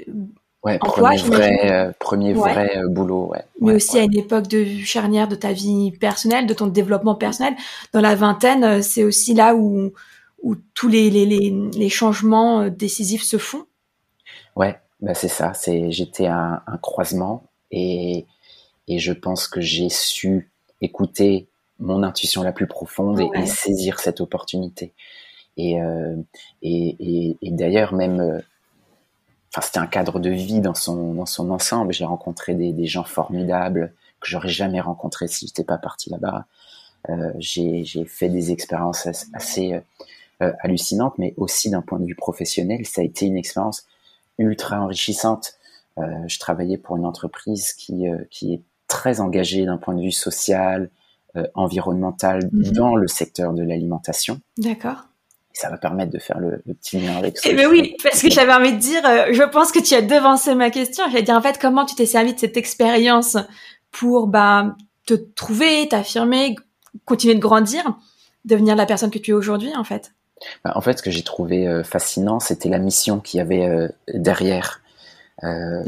Ouais, 0.63 0.79
emploi, 0.81 1.11
premier 1.11 1.37
vrai, 1.37 1.71
euh, 1.71 1.91
premier 1.99 2.33
ouais. 2.33 2.53
vrai 2.53 2.77
euh, 2.77 2.87
boulot, 2.89 3.27
ouais. 3.27 3.43
Mais 3.61 3.67
ouais, 3.67 3.75
aussi 3.75 3.99
à 3.99 4.01
une 4.01 4.17
époque 4.17 4.47
de 4.47 4.65
charnière 4.83 5.27
de 5.27 5.35
ta 5.35 5.51
vie 5.53 5.91
personnelle, 5.91 6.47
de 6.47 6.55
ton 6.55 6.65
développement 6.65 7.13
personnel. 7.13 7.53
Dans 7.93 8.01
la 8.01 8.15
vingtaine, 8.15 8.63
euh, 8.63 8.81
c'est 8.81 9.03
aussi 9.03 9.35
là 9.35 9.53
où, 9.53 9.93
où 10.41 10.55
tous 10.73 10.87
les, 10.87 11.11
les, 11.11 11.27
les, 11.27 11.51
les 11.51 11.89
changements 11.89 12.67
décisifs 12.67 13.21
se 13.21 13.37
font. 13.37 13.65
Ouais, 14.55 14.79
bah 15.01 15.13
c'est 15.13 15.27
ça. 15.27 15.53
C'est, 15.53 15.91
j'étais 15.91 16.25
à 16.25 16.63
un, 16.65 16.77
croisement 16.77 17.43
et, 17.69 18.25
et 18.87 18.97
je 18.97 19.13
pense 19.13 19.47
que 19.47 19.61
j'ai 19.61 19.89
su 19.89 20.49
écouter 20.81 21.47
mon 21.79 22.03
intuition 22.03 22.43
la 22.43 22.51
plus 22.51 22.67
profonde 22.67 23.19
et, 23.19 23.29
et 23.35 23.45
saisir 23.45 23.99
cette 23.99 24.21
opportunité. 24.21 24.93
Et, 25.57 25.81
euh, 25.81 26.15
et, 26.61 26.95
et, 26.99 27.37
et 27.41 27.51
d'ailleurs, 27.51 27.93
même 27.93 28.41
enfin 29.51 29.65
c'était 29.65 29.79
un 29.79 29.87
cadre 29.87 30.19
de 30.19 30.29
vie 30.29 30.59
dans 30.61 30.73
son 30.73 31.13
dans 31.13 31.25
son 31.25 31.49
ensemble. 31.51 31.93
J'ai 31.93 32.05
rencontré 32.05 32.55
des, 32.55 32.73
des, 32.73 32.87
gens 32.87 33.03
formidables 33.05 33.93
que 34.19 34.27
j'aurais 34.27 34.49
jamais 34.49 34.81
rencontrés 34.81 35.27
si 35.27 35.47
j'étais 35.47 35.63
pas 35.63 35.77
parti 35.77 36.09
là-bas. 36.09 36.45
Euh, 37.09 37.31
j'ai 37.37 37.85
fait 38.05 38.29
des 38.29 38.51
expériences 38.51 39.07
assez 39.33 39.79
euh, 40.41 40.51
hallucinantes, 40.59 41.17
mais 41.17 41.33
aussi 41.37 41.69
d'un 41.69 41.81
point 41.81 41.97
de 41.97 42.05
vue 42.05 42.15
professionnel, 42.15 42.85
ça 42.85 42.99
a 42.99 43.03
été 43.05 43.25
une 43.25 43.37
expérience 43.37 43.85
ultra 44.37 44.81
enrichissante. 44.81 45.53
Euh, 45.97 46.03
je 46.27 46.39
travaillais 46.39 46.77
pour 46.77 46.97
une 46.97 47.05
entreprise 47.05 47.71
qui 47.71 48.09
euh, 48.09 48.17
qui 48.29 48.55
est 48.55 48.61
très 48.89 49.21
engagée 49.21 49.65
d'un 49.65 49.77
point 49.77 49.93
de 49.93 50.01
vue 50.01 50.11
social, 50.11 50.89
euh, 51.37 51.43
environnemental 51.53 52.49
mm 52.51 52.61
-hmm. 52.61 52.71
dans 52.71 52.95
le 52.95 53.07
secteur 53.07 53.53
de 53.53 53.63
l'alimentation. 53.63 54.39
D'accord 54.57 55.05
ça 55.55 55.69
va 55.69 55.77
permettre 55.77 56.11
de 56.11 56.19
faire 56.19 56.39
le, 56.39 56.61
le 56.65 56.73
petit 56.73 56.99
lien 56.99 57.15
avec 57.15 57.37
ça. 57.37 57.49
Eh 57.49 57.55
ben 57.55 57.67
oui, 57.67 57.95
parce 58.03 58.21
que 58.21 58.29
j'avais 58.29 58.53
envie 58.53 58.73
de 58.73 58.77
dire, 58.77 59.01
euh, 59.05 59.27
je 59.31 59.43
pense 59.43 59.71
que 59.71 59.79
tu 59.79 59.93
as 59.93 60.01
devancé 60.01 60.53
ma 60.53 60.69
question. 60.69 61.05
J'allais 61.09 61.23
dire 61.23 61.35
en 61.35 61.41
fait 61.41 61.57
comment 61.59 61.85
tu 61.85 61.95
t'es 61.95 62.05
servi 62.05 62.33
de 62.33 62.39
cette 62.39 62.57
expérience 62.57 63.37
pour 63.91 64.27
bah, 64.27 64.75
te 65.07 65.13
trouver, 65.13 65.87
t'affirmer, 65.87 66.55
continuer 67.05 67.35
de 67.35 67.39
grandir, 67.39 67.83
devenir 68.43 68.75
la 68.75 68.85
personne 68.85 69.09
que 69.09 69.17
tu 69.17 69.31
es 69.31 69.33
aujourd'hui 69.33 69.73
en 69.75 69.85
fait? 69.85 70.11
Bah, 70.65 70.73
en 70.75 70.81
fait, 70.81 70.97
ce 70.97 71.03
que 71.03 71.11
j'ai 71.11 71.23
trouvé 71.23 71.65
euh, 71.67 71.83
fascinant, 71.83 72.41
c'était 72.41 72.69
la 72.69 72.79
mission 72.79 73.21
qu'il 73.21 73.37
y 73.37 73.41
avait 73.41 73.65
euh, 73.65 73.87
derrière. 74.13 74.81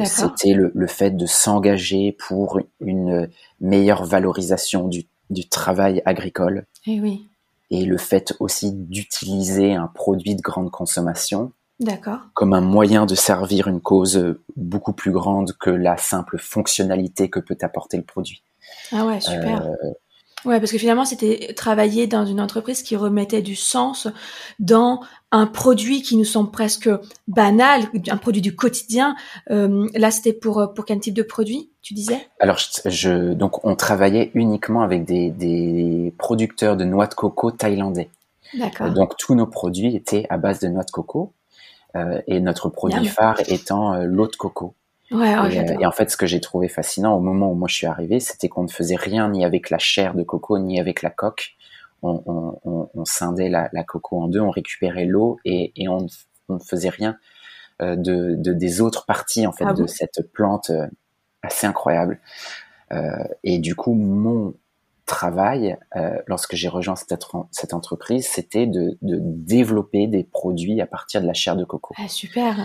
C'était 0.03 0.53
le, 0.53 0.71
le, 0.75 0.87
fait 0.87 1.11
de 1.11 1.25
s'engager 1.25 2.11
pour 2.11 2.59
une 2.79 3.29
meilleure 3.59 4.05
valorisation 4.05 4.87
du, 4.87 5.07
du 5.29 5.47
travail 5.47 6.01
agricole. 6.05 6.65
Eh 6.85 6.99
oui 6.99 7.27
et 7.69 7.85
le 7.85 7.97
fait 7.97 8.33
aussi 8.39 8.71
d'utiliser 8.71 9.73
un 9.73 9.87
produit 9.87 10.35
de 10.35 10.41
grande 10.41 10.71
consommation 10.71 11.51
comme 12.33 12.53
un 12.53 12.61
moyen 12.61 13.05
de 13.05 13.13
servir 13.13 13.67
une 13.67 13.81
cause 13.81 14.35
beaucoup 14.55 14.93
plus 14.93 15.11
grande 15.11 15.53
que 15.59 15.69
la 15.69 15.95
simple 15.97 16.39
fonctionnalité 16.39 17.29
que 17.29 17.39
peut 17.39 17.57
apporter 17.61 17.97
le 17.97 18.03
produit. 18.03 18.41
Ah 18.91 19.05
ouais, 19.05 19.21
super. 19.21 19.63
Euh... 19.63 19.91
Ouais, 20.45 20.59
parce 20.59 20.71
que 20.71 20.79
finalement, 20.79 21.05
c'était 21.05 21.53
travailler 21.55 22.07
dans 22.07 22.25
une 22.25 22.41
entreprise 22.41 22.81
qui 22.81 22.95
remettait 22.95 23.43
du 23.43 23.55
sens 23.55 24.07
dans 24.59 25.01
un 25.31 25.45
produit 25.45 26.01
qui 26.01 26.15
nous 26.17 26.25
semble 26.25 26.49
presque 26.49 26.89
banal, 27.27 27.83
un 28.07 28.17
produit 28.17 28.41
du 28.41 28.55
quotidien. 28.55 29.15
Euh, 29.51 29.87
là, 29.93 30.09
c'était 30.09 30.33
pour 30.33 30.73
pour 30.73 30.85
quel 30.85 30.99
type 30.99 31.15
de 31.15 31.23
produit, 31.23 31.69
tu 31.87 31.93
disais? 31.93 32.27
Alors, 32.39 32.57
je, 32.57 32.89
je, 32.89 33.33
donc 33.33 33.63
on 33.65 33.75
travaillait 33.75 34.31
uniquement 34.33 34.81
avec 34.81 35.05
des, 35.05 35.29
des 35.29 36.13
producteurs 36.17 36.75
de 36.75 36.83
noix 36.83 37.07
de 37.07 37.13
coco 37.13 37.49
thaïlandais. 37.51 38.09
D'accord. 38.53 38.91
Donc 38.91 39.15
tous 39.17 39.35
nos 39.35 39.47
produits 39.47 39.95
étaient 39.95 40.25
à 40.29 40.37
base 40.37 40.59
de 40.59 40.67
noix 40.67 40.83
de 40.83 40.91
coco 40.91 41.31
euh, 41.95 42.21
et 42.27 42.41
notre 42.41 42.67
produit 42.67 42.99
Bien. 42.99 43.09
phare 43.09 43.39
étant 43.47 43.93
euh, 43.93 44.03
l'eau 44.03 44.27
de 44.27 44.35
coco. 44.35 44.73
Ouais, 45.11 45.33
oh, 45.41 45.45
et, 45.45 45.59
euh, 45.59 45.77
et, 45.79 45.85
en 45.85 45.91
fait, 45.91 46.11
ce 46.11 46.17
que 46.17 46.25
j'ai 46.25 46.41
trouvé 46.41 46.67
fascinant 46.67 47.15
au 47.15 47.21
moment 47.21 47.49
où 47.51 47.55
moi 47.55 47.69
je 47.69 47.75
suis 47.75 47.87
arrivé, 47.87 48.19
c'était 48.19 48.49
qu'on 48.49 48.63
ne 48.63 48.69
faisait 48.69 48.97
rien 48.97 49.29
ni 49.29 49.45
avec 49.45 49.69
la 49.69 49.77
chair 49.77 50.13
de 50.13 50.23
coco 50.23 50.59
ni 50.59 50.81
avec 50.81 51.01
la 51.01 51.09
coque. 51.09 51.55
On, 52.03 52.21
on, 52.25 52.59
on, 52.65 52.89
on 52.93 53.05
scindait 53.05 53.47
la, 53.49 53.69
la, 53.71 53.83
coco 53.85 54.21
en 54.21 54.27
deux, 54.27 54.41
on 54.41 54.51
récupérait 54.51 55.05
l'eau 55.05 55.39
et, 55.45 55.71
et 55.77 55.87
on, 55.87 56.05
on, 56.49 56.55
ne 56.55 56.59
faisait 56.59 56.89
rien 56.89 57.17
de, 57.79 58.35
de, 58.35 58.53
des 58.53 58.81
autres 58.81 59.05
parties 59.05 59.47
en 59.47 59.51
fait 59.53 59.65
Ah 59.65 59.73
de 59.73 59.81
bon? 59.83 59.87
cette 59.87 60.31
plante 60.33 60.69
assez 61.43 61.67
incroyable. 61.67 62.19
Euh, 62.91 63.11
et 63.43 63.59
du 63.59 63.75
coup, 63.75 63.93
mon 63.93 64.53
travail, 65.05 65.77
euh, 65.95 66.17
lorsque 66.27 66.55
j'ai 66.55 66.67
rejoint 66.67 66.95
cette, 66.95 67.13
cette 67.51 67.73
entreprise, 67.73 68.27
c'était 68.27 68.65
de, 68.67 68.97
de 69.01 69.19
développer 69.21 70.07
des 70.07 70.23
produits 70.23 70.81
à 70.81 70.85
partir 70.85 71.21
de 71.21 71.27
la 71.27 71.33
chair 71.33 71.55
de 71.55 71.63
coco. 71.63 71.93
Ah, 71.97 72.07
super. 72.09 72.59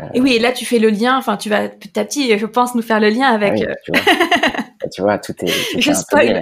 Euh, 0.00 0.06
Et 0.14 0.20
oui, 0.20 0.34
et 0.34 0.38
là, 0.38 0.52
tu 0.52 0.64
fais 0.64 0.78
le 0.78 0.90
lien, 0.90 1.16
enfin, 1.18 1.36
tu 1.36 1.48
vas 1.48 1.68
petit 1.68 1.98
à 1.98 2.04
petit, 2.04 2.38
je 2.38 2.46
pense, 2.46 2.74
nous 2.76 2.82
faire 2.82 3.00
le 3.00 3.08
lien 3.10 3.28
avec... 3.28 3.54
oui, 3.54 3.66
tu, 3.84 3.90
vois, 3.92 4.00
tu 4.92 5.02
vois, 5.02 5.18
tout 5.18 5.34
est, 5.44 5.46
tout 5.72 5.80
Je 5.80 5.90
est 5.90 5.92
un 5.92 5.96
peu 5.96 6.00
spoil. 6.00 6.26
lié. 6.34 6.40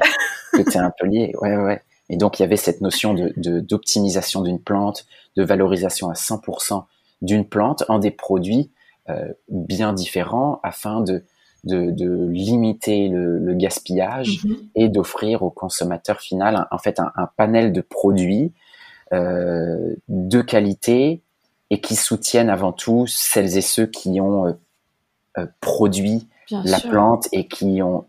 Tout 0.53 0.69
est 0.71 0.77
un 0.77 0.93
peu 0.99 1.07
lié. 1.07 1.33
Ouais, 1.41 1.57
ouais. 1.57 1.83
Et 2.11 2.17
donc, 2.19 2.39
il 2.39 2.43
y 2.43 2.45
avait 2.45 2.57
cette 2.59 2.83
notion 2.83 3.15
de, 3.15 3.33
de- 3.37 3.61
d'optimisation 3.61 4.43
d'une 4.43 4.61
plante, 4.61 5.07
de 5.37 5.43
valorisation 5.43 6.11
à 6.11 6.13
100% 6.15 6.85
d'une 7.23 7.47
plante 7.49 7.83
en 7.89 7.99
des 7.99 8.11
produits 8.11 8.71
euh, 9.09 9.33
bien 9.49 9.95
différents 9.95 10.61
afin 10.63 11.01
de, 11.01 11.25
de, 11.67 11.91
de 11.91 12.29
limiter 12.29 13.09
le, 13.09 13.39
le 13.39 13.55
gaspillage 13.55 14.45
mhm. 14.45 14.57
et 14.75 14.89
d'offrir 14.89 15.43
au 15.43 15.51
consommateur 15.51 16.21
final 16.21 16.57
un- 16.57 16.67
en 16.71 16.79
fait 16.79 16.99
un, 17.01 17.13
un 17.17 17.29
panel 17.37 17.73
de 17.73 17.81
produits 17.83 18.53
euh, 19.13 19.95
de 20.09 20.41
qualité 20.43 21.23
et 21.71 21.81
qui 21.81 21.97
soutiennent 21.97 22.51
avant 22.51 22.73
tout 22.73 23.07
celles 23.07 23.57
et 23.57 23.61
ceux 23.63 23.87
qui 23.87 24.21
ont 24.21 24.47
euh, 24.47 24.53
euh, 25.39 25.47
produit 25.61 26.27
Bien 26.49 26.63
la 26.65 26.79
sûr. 26.79 26.91
plante 26.91 27.29
et 27.33 27.47
qui 27.49 27.83
ont 27.83 28.05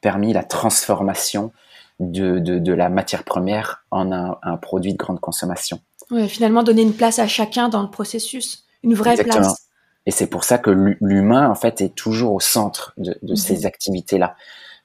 permis 0.00 0.32
la 0.32 0.44
transformation 0.44 1.52
de, 2.00 2.38
de, 2.38 2.58
de 2.58 2.72
la 2.72 2.88
matière 2.88 3.24
première 3.24 3.84
en 3.90 4.10
un, 4.12 4.36
un 4.42 4.56
produit 4.56 4.92
de 4.92 4.98
grande 4.98 5.20
consommation. 5.20 5.80
Finalement, 6.28 6.62
donner 6.62 6.82
une 6.82 6.92
place 6.94 7.18
à 7.18 7.26
chacun 7.26 7.68
dans 7.68 7.82
le 7.82 7.90
processus. 7.90 8.64
Une 8.82 8.94
vraie 8.94 9.12
Exactement. 9.12 9.46
place. 9.46 9.68
Et 10.06 10.10
c'est 10.10 10.26
pour 10.26 10.44
ça 10.44 10.58
que 10.58 10.70
l'hu- 10.70 10.98
l'humain, 11.00 11.48
en 11.50 11.54
fait, 11.54 11.80
est 11.80 11.94
toujours 11.94 12.32
au 12.34 12.40
centre 12.40 12.94
de, 12.96 13.16
de 13.22 13.32
Mhm. 13.32 13.36
ces 13.36 13.66
activités-là. 13.66 14.36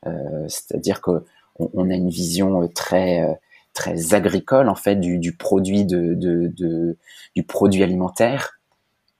Euh, 0.08 0.46
C'est-à-dire 0.50 1.02
que 1.02 1.26
on, 1.60 1.70
on 1.74 1.90
a 1.92 1.96
une 1.96 2.10
vision 2.10 2.64
euh, 2.64 2.68
très 2.68 3.24
euh, 3.24 3.34
très 3.74 4.14
agricole 4.16 4.70
en 4.70 4.76
fait 4.76 4.96
du, 4.98 5.20
du 5.20 5.36
produit 5.36 5.86
de, 5.86 6.14
de, 6.16 6.48
de- 6.58 6.98
du 7.36 7.44
produit 7.44 7.84
alimentaire. 7.84 8.60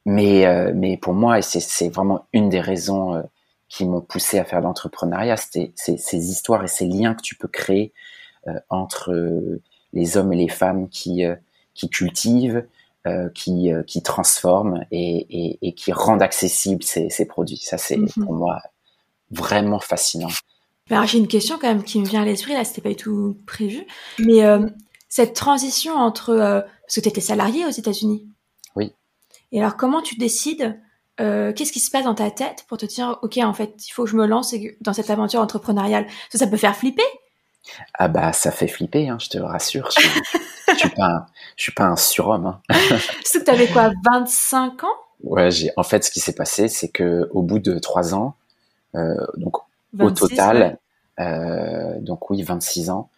Mais 0.06 0.46
euh, 0.46 0.72
mais 0.76 0.98
pour 0.98 1.14
moi, 1.14 1.40
et 1.40 1.42
c'est 1.42 1.90
vraiment 1.90 2.26
une 2.34 2.50
des 2.50 2.62
raisons 2.62 3.16
euh, 3.16 3.24
qui 3.70 3.86
m'ont 3.86 4.02
poussé 4.02 4.40
à 4.40 4.46
faire 4.46 4.60
de 4.60 4.66
l'entrepreneuriat, 4.66 5.36
c'était 5.38 5.74
ces, 5.76 5.98
histoires 6.32 6.64
et 6.64 6.68
ces 6.70 6.86
liens 6.88 7.14
que 7.14 7.22
tu 7.22 7.36
peux 7.36 7.50
créer 7.50 7.94
euh, 8.48 8.60
entre 8.70 9.14
les 9.94 10.18
hommes 10.18 10.34
et 10.34 10.38
les 10.38 10.50
femmes 10.50 10.90
qui 10.90 11.26
euh, 11.26 11.36
qui 11.74 11.90
cultivent, 11.90 12.66
euh, 13.08 13.30
qui, 13.34 13.72
euh, 13.72 13.82
qui 13.84 14.04
transforment 14.04 14.86
et, 14.92 15.26
et, 15.30 15.60
et 15.62 15.74
qui 15.74 15.92
rendent 15.94 16.22
accessibles 16.22 16.84
ces, 16.84 17.10
ces 17.10 17.26
produits. 17.26 17.58
Ça, 17.58 17.78
c'est 17.78 17.98
Mhm. 17.98 18.10
pour 18.24 18.34
moi 18.34 18.60
vraiment 19.32 19.80
fascinant. 19.80 20.30
Alors, 20.90 21.06
j'ai 21.06 21.18
une 21.18 21.28
question 21.28 21.58
quand 21.60 21.68
même 21.68 21.84
qui 21.84 22.00
me 22.00 22.06
vient 22.06 22.22
à 22.22 22.26
l'esprit, 22.26 22.54
là, 22.54 22.64
c'était 22.64 22.82
pas 22.82 22.90
du 22.90 22.96
tout 22.96 23.38
prévu. 23.46 23.86
Mais 24.20 24.46
euh, 24.46 24.66
cette 25.10 25.34
transition 25.34 25.94
entre... 25.96 26.36
parce 26.36 26.96
que 26.96 27.02
tu 27.02 27.10
étais 27.10 27.22
salarié 27.22 27.66
aux 27.66 27.72
États-Unis. 27.72 28.26
Oui. 28.76 28.94
Et 29.52 29.60
alors, 29.60 29.76
comment 29.76 30.02
tu 30.02 30.16
décides 30.16 30.80
euh, 31.20 31.52
Qu'est-ce 31.54 31.72
qui 31.74 31.80
se 31.80 31.92
passe 31.92 32.06
dans 32.06 32.16
ta 32.16 32.32
tête 32.32 32.66
pour 32.70 32.78
te 32.78 32.86
dire, 32.86 33.18
OK, 33.22 33.38
en 33.38 33.54
fait, 33.54 33.74
il 33.88 33.92
faut 33.92 34.04
que 34.06 34.10
je 34.10 34.16
me 34.16 34.26
lance 34.28 34.54
dans 34.82 34.94
cette 34.94 35.10
aventure 35.10 35.42
entrepreneuriale? 35.42 36.08
Que 36.32 36.38
ça 36.38 36.48
peut 36.48 36.58
faire 36.58 36.76
flipper. 36.76 37.04
Ah 37.94 38.08
bah, 38.08 38.34
ça 38.34 38.52
fait 38.52 38.68
flipper, 38.68 39.10
hein, 39.10 39.18
je 39.20 39.30
te 39.30 39.38
rassure. 39.38 39.90
Je, 39.92 40.02
suis- 40.02 40.22
je 40.74 40.76
suis 40.80 40.90
pas, 40.90 41.06
un, 41.06 41.26
je 41.56 41.64
suis 41.64 41.72
pas 41.74 41.86
un 41.86 41.96
surhomme. 41.96 42.46
Hein. 42.46 42.62
Surtout 43.26 43.40
que 43.40 43.44
tu 43.46 43.52
avais 43.52 43.68
quoi, 43.68 43.92
25 44.06 44.84
ans? 44.84 44.88
Ouais, 45.24 45.52
j'ai. 45.52 45.72
En 45.78 45.84
fait, 45.84 46.04
ce 46.04 46.12
qui 46.12 46.20
s'est 46.20 46.34
passé, 46.36 46.68
c'est 46.68 46.90
que 46.90 47.30
au 47.34 47.42
bout 47.42 47.60
de 47.60 47.80
trois 47.80 48.14
ans, 48.14 48.36
euh, 48.96 49.16
donc 49.38 49.58
26, 49.94 50.04
au 50.04 50.08
ouais. 50.08 50.14
total, 50.30 50.78
euh, 51.20 52.00
donc 52.00 52.30
oui, 52.30 52.44
26 52.44 52.90
ans, 52.90 53.10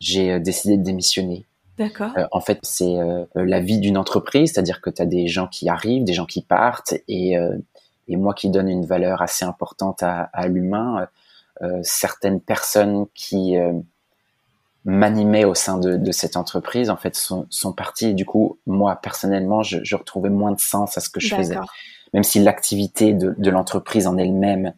j'ai 0.00 0.32
euh, 0.32 0.38
décidé 0.40 0.76
de 0.76 0.82
démissionner. 0.82 1.46
D'accord. 1.78 2.12
Euh, 2.16 2.26
en 2.32 2.40
fait, 2.40 2.58
c'est 2.62 2.96
la 3.34 3.60
vie 3.60 3.78
d'une 3.78 3.98
entreprise, 3.98 4.52
c'est-à-dire 4.52 4.80
que 4.80 4.90
tu 4.90 5.02
as 5.02 5.06
des 5.06 5.28
gens 5.28 5.46
qui 5.46 5.68
arrivent, 5.68 6.04
des 6.04 6.14
gens 6.14 6.24
qui 6.26 6.42
partent, 6.42 6.94
et, 7.06 7.34
et 8.08 8.16
moi 8.16 8.32
qui 8.32 8.48
donne 8.48 8.68
une 8.70 8.86
valeur 8.86 9.20
assez 9.20 9.44
importante 9.44 10.02
à, 10.02 10.22
à 10.32 10.48
l'humain, 10.48 11.06
certaines 11.82 12.40
personnes 12.40 13.06
qui 13.14 13.56
euh, 13.56 13.72
m'animaient 14.84 15.44
au 15.44 15.54
sein 15.54 15.78
de, 15.78 15.96
de 15.96 16.12
cette 16.12 16.36
entreprise, 16.36 16.90
en 16.90 16.96
fait, 16.96 17.16
sont, 17.16 17.46
sont 17.50 17.72
parties. 17.72 18.10
Et 18.10 18.14
du 18.14 18.24
coup, 18.24 18.58
moi, 18.66 18.96
personnellement, 18.96 19.62
je, 19.62 19.78
je 19.82 19.96
retrouvais 19.96 20.30
moins 20.30 20.52
de 20.52 20.60
sens 20.60 20.96
à 20.96 21.00
ce 21.00 21.10
que 21.10 21.20
je 21.20 21.34
faisais. 21.34 21.56
Même 22.14 22.22
si 22.22 22.38
l'activité 22.38 23.12
de, 23.12 23.34
de 23.36 23.50
l'entreprise 23.50 24.06
en 24.06 24.16
elle-même 24.16 24.72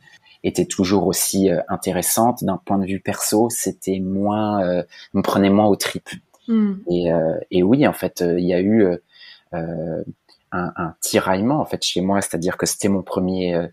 était 0.44 0.64
toujours 0.64 1.06
aussi 1.06 1.50
euh, 1.50 1.60
intéressante, 1.68 2.42
d'un 2.42 2.56
point 2.56 2.78
de 2.78 2.86
vue 2.86 3.00
perso, 3.00 3.50
c'était 3.50 4.00
moins, 4.00 4.62
euh, 4.62 4.82
me 5.12 5.20
prenait 5.20 5.50
moins 5.50 5.66
aux 5.66 5.76
tripes. 5.76 6.10
Hmm. 6.46 6.76
Et, 6.88 7.12
euh, 7.12 7.36
et 7.50 7.62
oui, 7.62 7.86
en 7.86 7.92
fait, 7.92 8.22
euh, 8.22 8.40
il 8.40 8.46
y 8.46 8.54
a 8.54 8.60
eu 8.60 8.84
euh, 8.84 8.96
euh, 9.52 10.02
un, 10.52 10.72
un 10.76 10.94
tiraillement 11.00 11.60
en 11.60 11.66
fait 11.66 11.82
chez 11.82 12.00
moi, 12.00 12.22
c'est-à-dire 12.22 12.56
que 12.56 12.64
c'était 12.66 12.88
mon 12.88 13.02
premier 13.02 13.68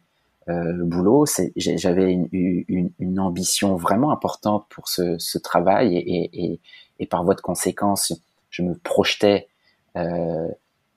euh, 0.50 0.54
euh, 0.54 0.84
boulot. 0.84 1.26
J'avais 1.56 2.12
une, 2.12 2.28
une, 2.32 2.92
une 3.00 3.20
ambition 3.20 3.76
vraiment 3.76 4.12
importante 4.12 4.66
pour 4.70 4.88
ce, 4.88 5.18
ce 5.18 5.38
travail 5.38 5.96
et, 5.96 6.00
et, 6.00 6.46
et, 6.46 6.60
et 7.00 7.06
par 7.06 7.24
voie 7.24 7.36
de 7.36 7.42
conséquence, 7.42 8.14
je 8.50 8.62
me 8.62 8.76
projetais 8.76 9.48
euh, 9.98 10.48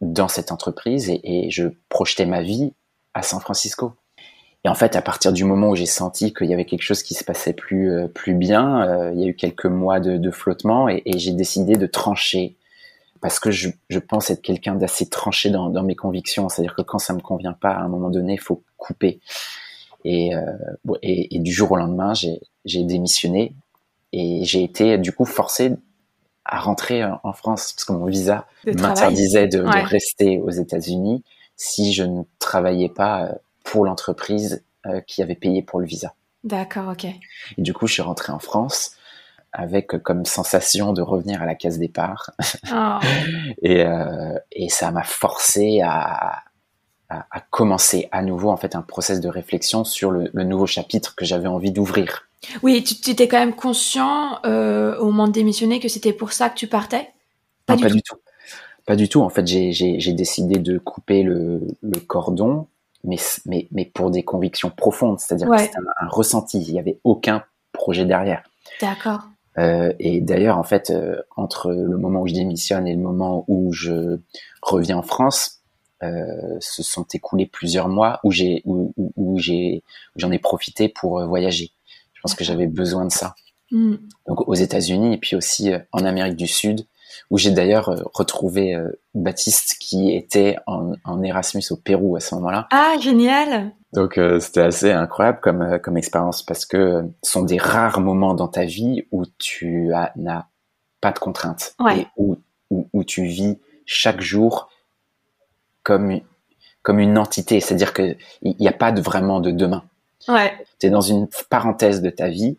dans 0.01 0.29
cette 0.29 0.53
entreprise 0.53 1.09
et, 1.09 1.21
et 1.25 1.51
je 1.51 1.69
projetais 1.89 2.27
ma 2.27 2.43
vie 2.43 2.73
à 3.15 3.23
San 3.23 3.41
Francisco. 3.41 3.93
Et 4.65 4.69
en 4.69 4.75
fait, 4.75 4.97
à 4.97 5.03
partir 5.03 5.33
du 5.33 5.45
moment 5.45 5.71
où 5.71 5.77
j'ai 5.77 5.87
senti 5.87 6.35
qu'il 6.35 6.49
y 6.49 6.55
avait 6.55 6.65
quelque 6.65 6.83
chose 6.83 7.03
qui 7.03 7.15
se 7.15 7.25
passait 7.25 7.53
plus 7.53 7.93
euh, 7.93 8.09
plus 8.09 8.35
bien, 8.35 8.83
euh, 8.83 9.13
il 9.15 9.21
y 9.21 9.25
a 9.25 9.29
eu 9.29 9.35
quelques 9.35 9.67
mois 9.67 10.01
de, 10.01 10.17
de 10.17 10.31
flottement 10.31 10.89
et, 10.89 11.03
et 11.05 11.19
j'ai 11.19 11.33
décidé 11.33 11.77
de 11.77 11.87
trancher 11.87 12.57
parce 13.21 13.41
que 13.41 13.51
je, 13.51 13.69
je 13.89 13.99
pense 13.99 14.31
être 14.31 14.43
quelqu'un 14.43 14.75
d'assez 14.75 15.09
tranché 15.09 15.51
dans, 15.51 15.71
dans 15.71 15.83
mes 15.83 15.97
convictions. 15.97 16.49
C'est-à-dire 16.49 16.75
que 16.75 16.83
quand 16.83 16.99
ça 16.99 17.15
me 17.15 17.21
convient 17.21 17.53
pas, 17.53 17.71
à 17.71 17.81
un 17.81 17.89
moment 17.89 18.11
donné, 18.11 18.35
il 18.35 18.41
faut 18.41 18.63
couper. 18.77 19.21
Et, 20.05 20.35
euh, 20.35 20.41
bon, 20.85 20.97
et, 21.03 21.37
et 21.37 21.39
du 21.41 21.53
jour 21.53 21.73
au 21.73 21.77
lendemain, 21.77 22.13
j'ai 22.15 22.85
démissionné 22.85 23.55
et 24.13 24.45
j'ai 24.45 24.63
été 24.63 24.97
du 24.99 25.13
coup 25.13 25.25
forcé 25.25 25.73
à 26.45 26.61
rentrer 26.61 27.05
en 27.05 27.33
France 27.35 27.73
parce 27.75 27.85
que 27.85 27.93
mon 27.93 28.07
visa 28.07 28.47
m'interdisait 28.65 29.49
de, 29.49 29.59
de 29.59 29.87
rester 29.87 30.39
aux 30.39 30.51
États-Unis 30.51 31.23
si 31.57 31.93
je 31.93 32.05
ne 32.05 32.23
travaillais 32.39 32.89
pas 32.89 33.25
euh, 33.25 33.33
pour 33.65 33.85
l'entreprise 33.85 34.65
euh, 34.87 35.01
qui 35.03 35.23
avait 35.23 35.35
payé 35.35 35.63
pour 35.63 35.81
le 35.81 35.87
visa. 35.87 36.15
D'accord, 36.45 36.89
ok. 36.93 37.05
Et 37.05 37.63
du 37.63 37.75
coup, 37.75 37.87
je 37.87 37.95
suis 37.95 38.03
rentré 38.03 38.33
en 38.33 38.39
France 38.39 38.93
avec 39.53 39.95
euh, 39.95 39.99
comme 39.99 40.25
sensation 40.25 40.93
de 40.93 41.03
revenir 41.03 41.43
à 41.43 41.47
la 41.47 41.55
case 41.55 41.79
départ. 41.79 42.31
Oh. 42.73 42.99
Et, 43.63 43.83
euh, 43.85 44.39
et 44.53 44.69
ça 44.69 44.91
m'a 44.91 45.03
forcé 45.03 45.81
à, 45.83 46.43
à, 47.09 47.27
à 47.31 47.41
commencer 47.51 48.09
à 48.13 48.23
nouveau 48.23 48.51
en 48.51 48.57
fait 48.57 48.77
un 48.77 48.83
process 48.83 49.21
de 49.21 49.29
réflexion 49.29 49.85
sur 49.85 50.11
le, 50.11 50.31
le 50.33 50.45
nouveau 50.45 50.67
chapitre 50.67 51.15
que 51.17 51.25
j'avais 51.25 51.49
envie 51.49 51.73
d'ouvrir. 51.73 52.29
Oui, 52.63 52.85
tu, 52.85 52.95
tu 53.01 53.11
étais 53.11 53.27
quand 53.27 53.39
même 53.39 53.55
conscient 53.55 54.39
euh, 54.45 54.97
au 54.99 55.07
moment 55.07 55.27
de 55.27 55.33
démissionner 55.33 55.81
que 55.81 55.89
c'était 55.89 56.13
pour 56.13 56.33
ça 56.33 56.51
que 56.51 56.55
tu 56.57 56.67
partais? 56.69 57.09
Pas 57.67 57.75
Non, 57.75 57.79
du 57.79 57.83
pas 57.85 57.89
tout. 57.91 57.97
du 57.97 58.03
tout. 58.03 58.17
Pas 58.87 58.97
du 58.97 59.09
tout. 59.09 59.21
En 59.23 59.29
fait, 59.29 59.47
j'ai- 59.47 60.13
décidé 60.13 60.59
de 60.59 60.79
couper 60.79 61.23
le, 61.23 61.61
le 61.83 61.99
cordon, 62.01 62.69
mais, 63.05 63.17
c- 63.17 63.43
mais, 63.45 63.67
mais 63.73 63.85
pour 63.85 64.11
des 64.11 64.23
convictions 64.23 64.71
profondes. 64.71 65.19
C'est-à-dire 65.21 65.49
Ouais. 65.49 65.57
que 65.57 65.63
c'était 65.65 65.79
un, 65.79 66.07
un 66.07 66.09
ressenti. 66.09 66.63
Il 66.63 66.73
n'y 66.73 66.79
avait 66.79 66.99
aucun 67.05 67.43
projet 67.73 68.05
derrière. 68.05 68.43
D'accord. 68.81 69.23
Euh, 69.59 69.93
et 69.99 70.21
d'ailleurs, 70.21 70.59
en 70.59 70.63
fait, 70.63 70.91
euh, 70.91 71.21
entre 71.37 71.71
le 71.71 71.97
moment 71.99 72.23
où 72.23 72.27
je 72.29 72.35
démissionne 72.35 72.87
et 72.87 72.95
le 72.95 73.01
moment 73.01 73.45
où 73.49 73.73
je 73.73 74.19
reviens 74.63 74.99
en 74.99 75.03
France, 75.03 75.61
euh, 76.05 76.57
se 76.61 76.83
sont 76.85 77.05
écoulés 77.13 77.47
plusieurs 77.47 77.89
mois 77.89 78.21
où 78.23 78.31
j'ai 78.31 78.63
où, 78.65 78.93
où, 78.97 79.13
où 79.17 79.39
j'ai 79.39 79.83
j'en 80.15 80.31
ai 80.31 80.39
profité 80.39 80.89
pour 80.89 81.25
voyager. 81.27 81.73
Je 82.13 82.21
pense 82.23 82.35
que 82.35 82.45
j'avais 82.45 82.69
besoin 82.69 83.05
de 83.05 83.11
ça. 83.13 83.35
Hmm. 83.73 83.97
Donc 84.29 84.47
aux 84.49 84.55
États-Unis 84.55 85.15
et 85.15 85.19
puis 85.19 85.35
aussi 85.35 85.73
en 85.91 86.05
Amérique 86.05 86.37
du 86.37 86.47
Sud, 86.47 86.87
où 87.31 87.39
j'ai 87.39 87.51
d'ailleurs 87.51 87.91
retrouvé 88.15 88.81
Baptiste 89.15 89.77
qui 89.81 90.15
était 90.15 90.57
en, 90.67 90.93
en 91.05 91.23
Erasmus 91.23 91.65
au 91.71 91.77
Pérou 91.77 92.15
à 92.15 92.21
ce 92.21 92.37
moment-là. 92.37 92.69
Ah, 92.71 92.95
génial 93.01 93.73
Donc 93.95 94.19
euh, 94.19 94.39
c'était 94.41 94.61
assez 94.61 94.93
incroyable 94.93 95.41
comme 95.41 95.63
euh, 95.63 95.79
comme 95.79 95.97
expérience 95.97 96.43
parce 96.43 96.67
que 96.67 96.77
euh, 96.77 97.03
ce 97.23 97.33
sont 97.33 97.43
des 97.43 97.57
rares 97.59 98.01
moments 98.01 98.35
dans 98.35 98.49
ta 98.49 98.65
vie 98.65 99.07
où 99.13 99.25
tu 99.39 99.93
as- 99.95 100.13
n'as 100.17 100.45
pas 101.01 101.11
de 101.13 101.19
contraintes 101.19 101.75
Ouais. 101.81 102.01
et 102.03 102.07
où, 102.17 102.37
où 102.71 102.87
où 102.93 103.05
tu 103.05 103.25
vis 103.25 103.59
chaque 103.87 104.21
jour 104.21 104.69
comme 105.83 106.21
comme 106.83 106.99
une 106.99 107.19
entité, 107.19 107.61
c'est-à-dire 107.61 107.93
que 107.93 108.17
il 108.43 108.57
n'y 108.61 108.69
a 108.69 108.73
pas 108.73 108.93
de, 108.93 109.01
vraiment 109.01 109.41
de 109.41 109.51
demain. 109.51 109.85
Ouais, 110.27 110.53
Tu 110.79 110.87
es 110.87 110.91
dans 110.91 111.01
une 111.01 111.29
parenthèse 111.51 112.03
de 112.03 112.11
ta 112.11 112.29
vie 112.29 112.57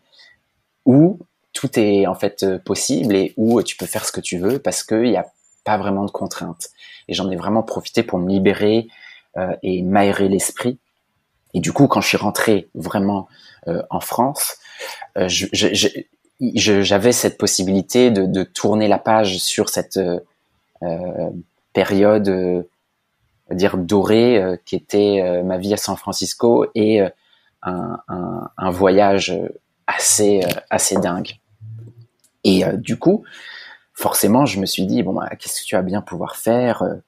où 0.84 1.18
tout 1.52 1.78
est 1.78 2.06
en 2.06 2.14
fait 2.14 2.42
euh, 2.42 2.58
possible 2.58 3.14
et 3.14 3.34
où 3.36 3.62
tu 3.62 3.76
peux 3.76 3.86
faire 3.86 4.04
ce 4.04 4.12
que 4.12 4.20
tu 4.20 4.38
veux 4.38 4.58
parce 4.58 4.82
qu'il 4.82 5.02
n'y 5.02 5.16
a 5.16 5.26
pas 5.64 5.78
vraiment 5.78 6.04
de 6.04 6.10
contraintes. 6.10 6.70
Et 7.08 7.14
j'en 7.14 7.30
ai 7.30 7.36
vraiment 7.36 7.62
profité 7.62 8.02
pour 8.02 8.18
me 8.18 8.28
libérer 8.28 8.88
et 9.62 9.82
m'aérer 9.82 10.28
l'esprit. 10.28 10.78
Et 11.54 11.60
du 11.60 11.72
coup, 11.72 11.86
quand 11.88 12.00
je 12.00 12.08
suis 12.08 12.16
rentré 12.16 12.68
vraiment 12.74 13.28
en 13.90 14.00
France, 14.00 14.56
j'avais 16.40 17.12
cette 17.12 17.38
possibilité 17.38 18.10
de, 18.10 18.26
de, 18.26 18.42
tourner 18.42 18.88
la 18.88 18.98
page 18.98 19.38
sur 19.38 19.68
cette 19.68 20.00
période 21.72 22.66
dire 23.50 23.76
dorée 23.76 24.58
qui 24.64 24.76
était 24.76 25.42
ma 25.44 25.58
vie 25.58 25.74
à 25.74 25.76
San 25.76 25.96
Francisco 25.96 26.66
et 26.74 27.00
un, 27.62 27.98
un, 28.08 28.50
un, 28.56 28.70
voyage 28.70 29.36
assez 29.86 30.40
assez 30.70 30.96
dingue. 30.96 31.32
Et 32.44 32.64
du 32.74 32.98
coup, 32.98 33.24
forcément, 34.00 34.46
je 34.46 34.58
me 34.58 34.66
suis 34.66 34.86
dit 34.86 35.02
bon, 35.02 35.12
bah, 35.12 35.28
qu'est-ce 35.38 35.60
que 35.60 35.66
tu 35.66 35.76
vas 35.76 35.82
bien 35.82 36.00
pouvoir 36.00 36.36
faire 36.36 36.82
euh, 36.82 36.94
euh 36.94 37.00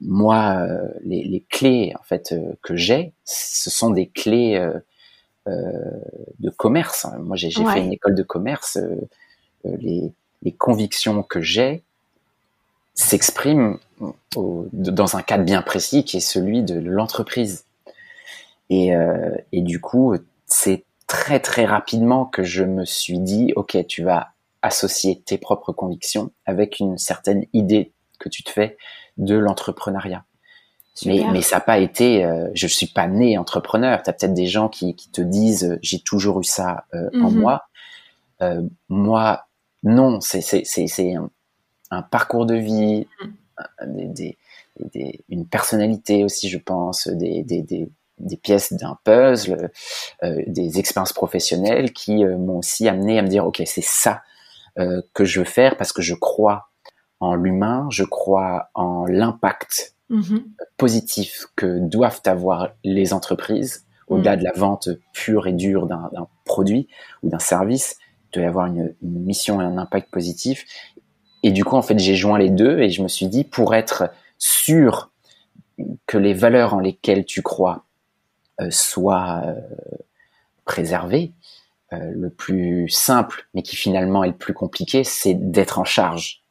Moi, 0.00 0.56
euh, 0.60 0.88
les, 1.04 1.24
les, 1.24 1.40
clés 1.48 1.94
en 1.98 2.02
fait 2.02 2.32
euh, 2.32 2.52
que 2.62 2.76
j'ai, 2.76 3.12
ce 3.24 3.70
sont 3.70 3.90
des 3.90 4.08
clés 4.08 4.64
de 5.46 6.50
commerce. 6.50 7.06
Moi, 7.20 7.36
j'ai 7.36 7.50
fait 7.50 7.80
une 7.80 7.92
école 7.92 8.14
de 8.14 8.22
commerce. 8.22 8.78
Les, 9.64 10.12
les, 10.42 10.52
convictions 10.52 11.22
que 11.22 11.40
j'ai 11.40 11.82
s'expriment 12.94 13.78
dans 14.72 15.16
un 15.16 15.22
cadre 15.22 15.44
bien 15.44 15.62
précis 15.62 16.04
qui 16.04 16.16
est 16.16 16.20
celui 16.20 16.62
de 16.62 16.78
l'entreprise. 16.80 17.64
Et, 18.70 18.90
et 19.52 19.62
du 19.62 19.80
coup, 19.80 20.16
c'est 20.46 20.84
très 21.06 21.38
très 21.38 21.64
rapidement 21.64 22.24
que 22.24 22.42
je 22.42 22.64
me 22.64 22.84
suis 22.84 23.20
dit, 23.20 23.52
ok, 23.54 23.86
tu 23.86 24.02
vas 24.02 24.30
associer 24.62 25.20
tes 25.24 25.38
propres 25.38 25.72
convictions 25.72 26.32
avec 26.44 26.80
une 26.80 26.98
certaine 26.98 27.46
idée 27.52 27.92
que 28.18 28.28
tu 28.28 28.42
te 28.42 28.50
fais 28.50 28.76
de 29.16 29.36
l'entrepreneuriat. 29.36 30.24
Mais, 31.04 31.22
mais 31.30 31.42
ça 31.42 31.56
n'a 31.56 31.60
pas 31.60 31.78
été, 31.78 32.24
euh, 32.24 32.48
je 32.54 32.66
suis 32.66 32.86
pas 32.86 33.06
né 33.06 33.36
entrepreneur. 33.36 34.02
Tu 34.02 34.08
as 34.08 34.14
peut-être 34.14 34.32
des 34.32 34.46
gens 34.46 34.68
qui, 34.68 34.94
qui 34.94 35.10
te 35.10 35.20
disent, 35.20 35.64
euh, 35.64 35.78
j'ai 35.82 36.00
toujours 36.00 36.40
eu 36.40 36.44
ça 36.44 36.86
euh, 36.94 37.10
en 37.14 37.30
mhm. 37.30 37.38
moi. 37.38 37.66
Euh, 38.40 38.62
moi, 38.88 39.46
non, 39.82 40.20
c'est 40.20 40.42
un, 41.14 41.30
un, 41.90 42.02
parcours 42.02 42.46
de 42.46 42.54
vie, 42.54 43.06
des, 43.84 44.06
des, 44.06 44.38
des, 44.94 45.20
une 45.28 45.46
personnalité 45.46 46.24
aussi, 46.24 46.48
je 46.48 46.58
pense, 46.58 47.08
des, 47.08 47.42
des, 47.42 48.36
pièces 48.42 48.72
d'un 48.72 48.98
puzzle, 49.04 49.70
des 50.22 50.78
expériences 50.78 51.12
professionnelles 51.12 51.92
qui 51.92 52.24
m'ont 52.24 52.58
aussi 52.58 52.88
amené 52.88 53.18
à 53.18 53.22
me 53.22 53.28
dire, 53.28 53.46
ok, 53.46 53.62
c'est 53.64 53.84
ça 53.84 54.22
que 54.76 55.24
je 55.24 55.40
veux 55.40 55.46
faire 55.46 55.76
parce 55.76 55.92
que 55.92 56.02
je 56.02 56.14
crois 56.14 56.68
en 57.20 57.34
l'humain, 57.34 57.86
je 57.90 58.04
crois 58.04 58.70
en 58.74 59.06
l'impact 59.06 59.94
mm-hmm. 60.10 60.42
positif 60.76 61.46
que 61.56 61.78
doivent 61.80 62.22
avoir 62.26 62.70
les 62.84 63.12
entreprises 63.12 63.86
au-delà 64.08 64.36
mm. 64.36 64.38
de 64.38 64.44
la 64.44 64.52
vente 64.52 64.88
pure 65.12 65.46
et 65.46 65.52
dure 65.52 65.86
d'un 65.86 66.10
produit 66.44 66.88
ou 67.22 67.30
d'un 67.30 67.38
service. 67.38 67.96
Il 68.00 68.34
doit 68.34 68.44
y 68.44 68.46
avoir 68.46 68.66
une, 68.66 68.94
une, 69.02 69.24
mission 69.24 69.60
et 69.60 69.64
un 69.64 69.78
impact 69.78 70.10
positif. 70.10 70.64
Et 71.42 71.52
du 71.52 71.64
coup, 71.64 71.76
en 71.76 71.82
fait, 71.82 71.98
j'ai 71.98 72.14
joint 72.14 72.38
les 72.38 72.50
deux 72.50 72.80
et 72.80 72.90
je 72.90 73.02
me 73.02 73.08
suis 73.08 73.26
dit, 73.28 73.44
pour 73.44 73.74
être 73.74 74.10
sûr 74.38 75.10
que 76.06 76.18
les 76.18 76.34
valeurs 76.34 76.74
en 76.74 76.80
lesquelles 76.80 77.24
tu 77.24 77.42
crois 77.42 77.84
euh, 78.60 78.70
soient 78.70 79.42
euh, 79.44 79.60
préservées, 80.64 81.32
euh, 81.92 82.12
le 82.14 82.30
plus 82.30 82.88
simple, 82.88 83.46
mais 83.54 83.62
qui 83.62 83.76
finalement 83.76 84.24
est 84.24 84.28
le 84.28 84.36
plus 84.36 84.54
compliqué, 84.54 85.04
c'est 85.04 85.34
d'être 85.34 85.78
en 85.78 85.84
charge 85.84 86.42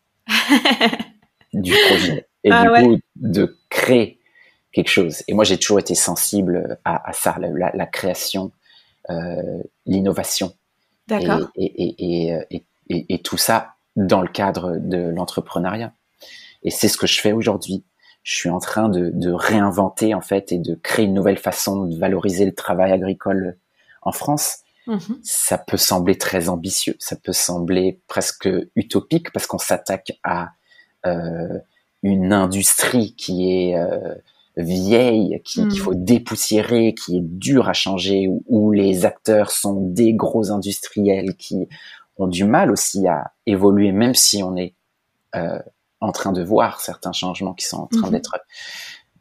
du 1.53 1.73
projet 1.87 2.27
et 2.43 2.51
ah 2.51 2.79
du 2.79 2.87
coup 2.87 2.99
de 3.15 3.57
créer 3.69 4.19
quelque 4.71 4.89
chose. 4.89 5.23
Et 5.27 5.33
moi, 5.33 5.43
j'ai 5.43 5.57
toujours 5.57 5.79
été 5.79 5.95
sensible 5.95 6.77
à, 6.85 7.09
à 7.09 7.13
ça, 7.13 7.37
la, 7.39 7.71
la 7.73 7.85
création, 7.85 8.51
euh, 9.09 9.63
l'innovation. 9.85 10.53
D'accord. 11.07 11.49
Et, 11.55 11.65
et, 11.65 12.37
et, 12.51 12.65
et, 12.89 13.21
tout 13.21 13.37
ça 13.37 13.75
dans 13.95 14.21
le 14.21 14.27
cadre 14.27 14.77
de 14.77 15.09
l'entrepreneuriat. 15.09 15.93
Et 16.63 16.71
c'est 16.71 16.87
ce 16.87 16.97
que 16.97 17.07
je 17.07 17.19
fais 17.21 17.31
aujourd'hui. 17.31 17.83
Je 18.23 18.35
suis 18.35 18.49
en 18.49 18.59
train 18.59 18.89
de, 18.89 19.11
de 19.13 19.31
réinventer 19.31 20.13
en 20.13 20.21
fait 20.21 20.51
et 20.51 20.57
de 20.57 20.73
créer 20.75 21.05
une 21.05 21.13
nouvelle 21.13 21.37
façon 21.37 21.85
de 21.85 21.95
valoriser 21.95 22.45
le 22.45 22.55
travail 22.55 22.91
agricole 22.91 23.57
en 24.01 24.11
France 24.11 24.64
Mhm. 24.87 25.19
Ça 25.23 25.57
peut 25.57 25.77
sembler 25.77 26.17
très 26.17 26.49
ambitieux, 26.49 26.95
ça 26.99 27.15
peut 27.15 27.33
sembler 27.33 27.99
presque 28.07 28.49
utopique 28.75 29.31
parce 29.31 29.47
qu'on 29.47 29.57
s'attaque 29.57 30.13
à 30.23 30.51
euh, 31.05 31.59
une 32.03 32.33
industrie 32.33 33.15
qui 33.15 33.51
est 33.51 33.77
euh, 33.77 34.15
vieille, 34.57 35.41
qu'il 35.43 35.65
mhm. 35.65 35.75
faut 35.75 35.95
dépoussiérer, 35.95 36.93
qui 36.93 37.17
est 37.17 37.23
dure 37.23 37.67
à 37.67 37.73
changer, 37.73 38.27
où, 38.27 38.43
où, 38.47 38.71
les 38.71 39.05
acteurs 39.05 39.51
sont 39.51 39.81
des 39.81 40.13
gros 40.13 40.51
industriels 40.51 41.35
qui 41.35 41.67
ont 42.17 42.27
du 42.27 42.43
mal 42.43 42.71
aussi 42.71 43.07
à 43.07 43.31
évoluer, 43.45 43.91
même 43.91 44.13
si 44.13 44.43
on 44.43 44.55
est 44.55 44.73
euh, 45.35 45.59
en 45.99 46.11
train 46.11 46.31
de 46.31 46.43
voir 46.43 46.81
certains 46.81 47.11
changements 47.11 47.53
qui 47.53 47.65
sont 47.65 47.77
en 47.77 47.87
train 47.87 48.07
mhm. 48.07 48.11
d'être 48.11 48.37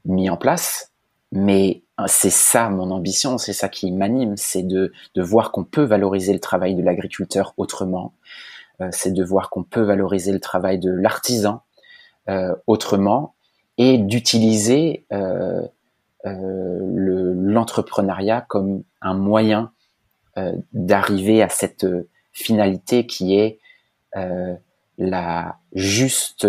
mis 0.05 0.29
en 0.29 0.37
place. 0.37 0.92
Mais 1.33 1.84
c'est 2.07 2.30
ça 2.30 2.68
mon 2.70 2.90
ambition, 2.90 3.38
c'est 3.38 3.52
ça 3.52 3.68
qui 3.68 3.92
m'anime, 3.92 4.37
c'est 4.37 4.62
de, 4.62 4.92
de 5.14 5.22
voir 5.22 5.52
qu'on 5.52 5.64
peut 5.64 5.85
valoriser 5.85 6.33
le 6.33 6.40
travail 6.40 6.74
de 6.74 6.83
l'agriculteur 6.83 7.54
autrement, 7.57 8.14
euh, 8.80 8.88
c'est 8.90 9.12
de 9.12 9.24
voir 9.24 9.50
qu'on 9.50 9.62
peut 9.62 9.83
valoriser 9.83 10.33
le 10.33 10.40
travail 10.40 10.78
de 10.78 10.90
l'artisan 10.90 11.62
euh, 12.28 12.54
autrement 12.66 13.35
et 13.78 13.98
d'utiliser 13.98 15.07
euh, 15.12 15.62
euh 16.26 16.80
l'entrepreneuriat 17.37 18.40
comme 18.40 18.83
un 19.00 19.14
moyen 19.14 19.70
d'arriver 20.72 21.42
à 21.42 21.48
cette 21.48 21.87
finalité 22.33 23.07
qui 23.07 23.37
est 23.37 23.59
la 24.98 25.59
juste 25.74 26.48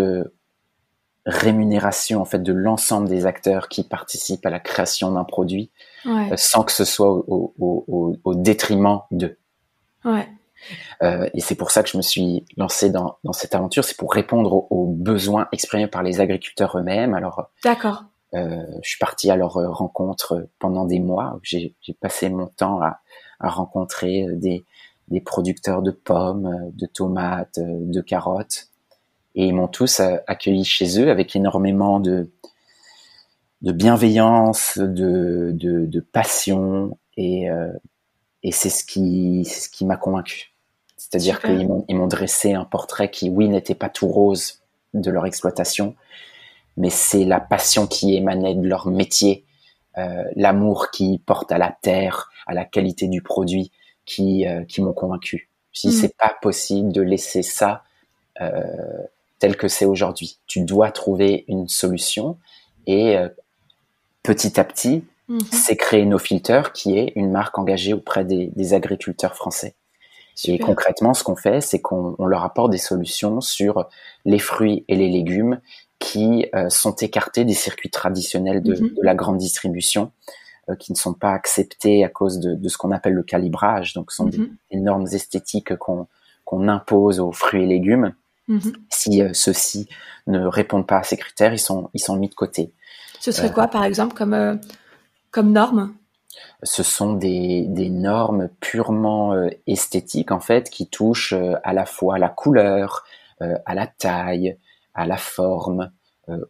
rémunération 1.26 2.22
en 2.22 2.26
fait 2.26 2.42
de 2.42 2.54
l'ensemble 2.54 3.10
des 3.10 3.26
acteurs 3.26 3.68
qui 3.68 3.84
participent 3.84 4.46
à 4.46 4.50
la 4.50 4.60
création 4.60 5.12
d'un 5.12 5.24
produit 5.24 5.72
euh, 6.06 6.36
sans 6.38 6.64
que 6.64 6.72
ce 6.72 6.86
soit 6.86 7.12
au, 7.12 7.54
au, 7.58 8.16
au, 8.24 8.36
détriment 8.36 9.00
d'eux. 9.10 9.38
Ouais. 10.04 10.28
Euh, 11.02 11.28
et 11.34 11.42
c'est 11.42 11.56
pour 11.56 11.72
ça 11.72 11.82
que 11.82 11.90
je 11.90 11.98
me 11.98 12.04
suis 12.04 12.46
lancé 12.58 12.92
dans, 12.92 13.18
dans 13.24 13.34
cette 13.34 13.56
aventure, 13.56 13.84
c'est 13.84 13.98
pour 13.98 14.14
répondre 14.14 14.68
aux, 14.72 14.86
besoins 14.86 15.48
exprimés 15.52 15.88
par 15.88 16.04
les 16.04 16.22
agriculteurs 16.22 16.78
eux-mêmes. 16.78 17.14
Alors, 17.16 17.50
d'accord. 17.64 18.06
Euh, 18.34 18.64
je 18.84 18.90
suis 18.90 19.00
parti 19.00 19.32
à 19.32 19.36
leur 19.36 19.54
rencontre 19.54 20.48
pendant 20.60 20.86
des 20.86 21.00
mois. 21.00 21.40
J'ai 21.42 21.76
passé 22.00 22.30
mon 22.30 22.48
temps 22.48 22.82
à, 22.82 23.00
à 23.40 23.50
rencontrer 23.50 24.28
des, 24.34 24.66
des 25.08 25.22
producteurs 25.22 25.82
de 25.82 25.92
pommes, 25.92 26.72
de 26.74 26.86
tomates, 26.86 27.60
de 27.60 28.02
carottes, 28.02 28.70
et 29.36 29.46
ils 29.46 29.54
m'ont 29.54 29.68
tous 29.68 30.00
euh, 30.00 30.18
accueilli 30.28 30.66
chez 30.66 31.00
eux 31.00 31.10
avec 31.10 31.36
énormément 31.36 32.00
de, 32.00 32.32
de 33.62 33.72
bienveillance, 33.72 34.78
de, 34.78 35.52
de, 35.54 35.86
de 35.86 36.00
passion 36.00 36.98
et, 37.18 37.50
euh, 37.50 37.72
et 38.44 38.52
c'est 38.52 38.70
ce 38.70 38.84
qui, 38.84 39.46
ce 39.46 39.70
qui 39.70 39.86
m'a 39.86 39.98
convaincu. 39.98 40.54
C'est-à-dire 40.98 41.42
qu'ils 41.42 41.68
m'ont, 41.68 41.86
ils 41.88 41.96
m'ont 41.96 42.08
dressé 42.08 42.54
un 42.54 42.66
portrait 42.66 43.10
qui, 43.10 43.30
oui, 43.30 43.50
n'était 43.50 43.76
pas 43.76 43.90
tout 43.90 44.08
rose 44.08 44.62
de 44.94 45.12
leur 45.12 45.26
exploitation, 45.26 45.96
mais 46.78 46.90
c'est 46.90 47.26
la 47.26 47.40
passion 47.40 47.88
qui 47.88 48.16
émanait 48.16 48.56
de 48.56 48.68
leur 48.68 48.88
métier, 48.88 49.46
euh, 49.98 50.24
l'amour 50.36 50.92
qui 50.92 51.20
porte 51.26 51.52
à 51.52 51.58
la 51.58 51.76
terre, 51.82 52.32
à 52.48 52.54
la 52.54 52.66
qualité 52.66 53.08
du 53.08 53.22
produit, 53.22 53.72
qui, 54.06 54.48
euh, 54.48 54.64
qui 54.64 54.82
m'ont 54.82 54.94
convaincu. 54.94 55.50
Si 55.72 55.90
mm. 55.90 55.92
c'est 55.92 56.18
pas 56.18 56.36
possible 56.42 56.92
de 56.92 57.02
laisser 57.02 57.44
ça 57.44 57.84
euh, 58.42 59.04
tel 59.40 59.58
que 59.58 59.68
c'est 59.68 59.86
aujourd'hui. 59.86 60.40
Tu 60.48 60.62
dois 60.62 60.92
trouver 60.92 61.46
une 61.48 61.68
solution 61.68 62.38
et 62.88 63.18
euh, 63.18 63.30
petit 64.24 64.60
à 64.60 64.64
petit, 64.64 65.04
mhm. 65.28 65.40
c'est 65.52 65.76
créer 65.76 66.06
nos 66.06 66.20
filters 66.20 66.74
qui 66.74 66.98
est 66.98 67.14
une 67.16 67.32
marque 67.32 67.58
engagée 67.58 67.94
auprès 67.94 68.26
des, 68.26 68.74
agriculteurs 68.74 69.36
français. 69.36 69.76
Et 70.44 70.60
concrètement, 70.60 71.14
ce 71.14 71.24
qu'on 71.24 71.38
fait, 71.38 71.62
c'est 71.62 71.80
qu'on 71.80 72.26
leur 72.26 72.44
apporte 72.44 72.70
des 72.70 72.78
solutions 72.78 73.40
sur 73.40 73.88
les 74.26 74.40
fruits 74.40 74.84
et 74.90 74.96
les 74.98 75.08
légumes 75.08 75.62
qui 75.98 76.48
euh, 76.54 76.70
sont 76.70 76.94
écartés 76.94 77.46
des 77.46 77.54
circuits 77.54 77.90
traditionnels 77.90 78.62
de, 78.62 78.74
mhm. 78.74 78.96
la 79.02 79.16
grande 79.16 79.38
distribution, 79.38 80.12
euh, 80.70 80.76
qui 80.76 80.92
ne 80.92 80.98
sont 80.98 81.14
pas 81.14 81.32
acceptés 81.32 82.04
à 82.04 82.10
cause 82.10 82.40
de, 82.40 82.68
ce 82.68 82.78
qu'on 82.78 82.92
appelle 82.92 83.14
le 83.14 83.24
calibrage, 83.24 83.94
donc 83.94 84.12
ce 84.12 84.18
sont 84.18 84.26
des, 84.26 84.40
mhm. 84.40 84.58
normes 84.74 85.08
esthétiques 85.10 85.74
qu'on 85.78 86.68
impose 86.68 87.22
aux 87.22 87.32
fruits 87.32 87.64
et 87.64 87.68
légumes 87.68 88.14
Mhm. 88.48 88.74
Si 88.90 89.22
euh, 89.22 89.32
ceux-ci 89.34 89.88
ne 90.28 90.46
répondent 90.46 90.88
pas 90.88 91.00
à 91.00 91.04
ces 91.04 91.18
critères, 91.18 91.54
ils 91.54 91.60
sont, 91.60 91.90
ils 91.94 92.00
sont 92.00 92.16
mis 92.16 92.30
de 92.30 92.36
côté. 92.36 92.74
Ce 93.20 93.32
serait 93.32 93.52
quoi, 93.52 93.68
par 93.68 93.84
exemple, 93.84 94.16
comme, 94.16 94.34
euh, 94.34 94.56
comme 95.32 95.52
norme? 95.52 95.96
Ce 96.64 96.84
sont 96.84 97.14
des, 97.14 97.66
des 97.68 97.90
normes 97.90 98.50
purement 98.60 99.34
euh, 99.34 99.50
esthétiques, 99.68 100.32
en 100.32 100.40
fait, 100.40 100.70
qui 100.70 100.88
touchent 100.88 101.34
à 101.64 101.74
la 101.74 101.86
fois 101.86 102.16
à 102.16 102.20
la 102.20 102.30
couleur, 102.30 103.04
à 103.40 103.76
la 103.76 103.86
taille, 103.86 104.58
à 104.94 105.06
la 105.06 105.18
forme, 105.18 105.92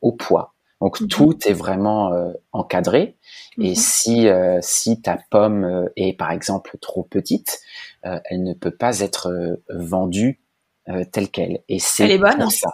au 0.01 0.11
poids. 0.11 0.53
Donc 0.81 1.01
mhm. 1.01 1.07
tout 1.07 1.47
est 1.47 1.53
vraiment 1.53 2.13
euh, 2.13 2.33
encadré. 2.51 3.17
Et 3.57 3.73
si 3.73 4.27
si 4.61 5.01
ta 5.01 5.17
pomme 5.31 5.89
est 5.95 6.13
par 6.13 6.31
exemple 6.31 6.77
trop 6.79 7.03
petite, 7.03 7.59
elle 8.03 8.43
ne 8.43 8.53
peut 8.53 8.75
pas 8.75 8.99
être 8.99 9.59
vendue 9.69 10.44
telle 11.11 11.29
qu'elle. 11.29 11.59
Et 11.69 11.79
c'est 11.79 12.19
pour 12.19 12.51
ça. 12.51 12.69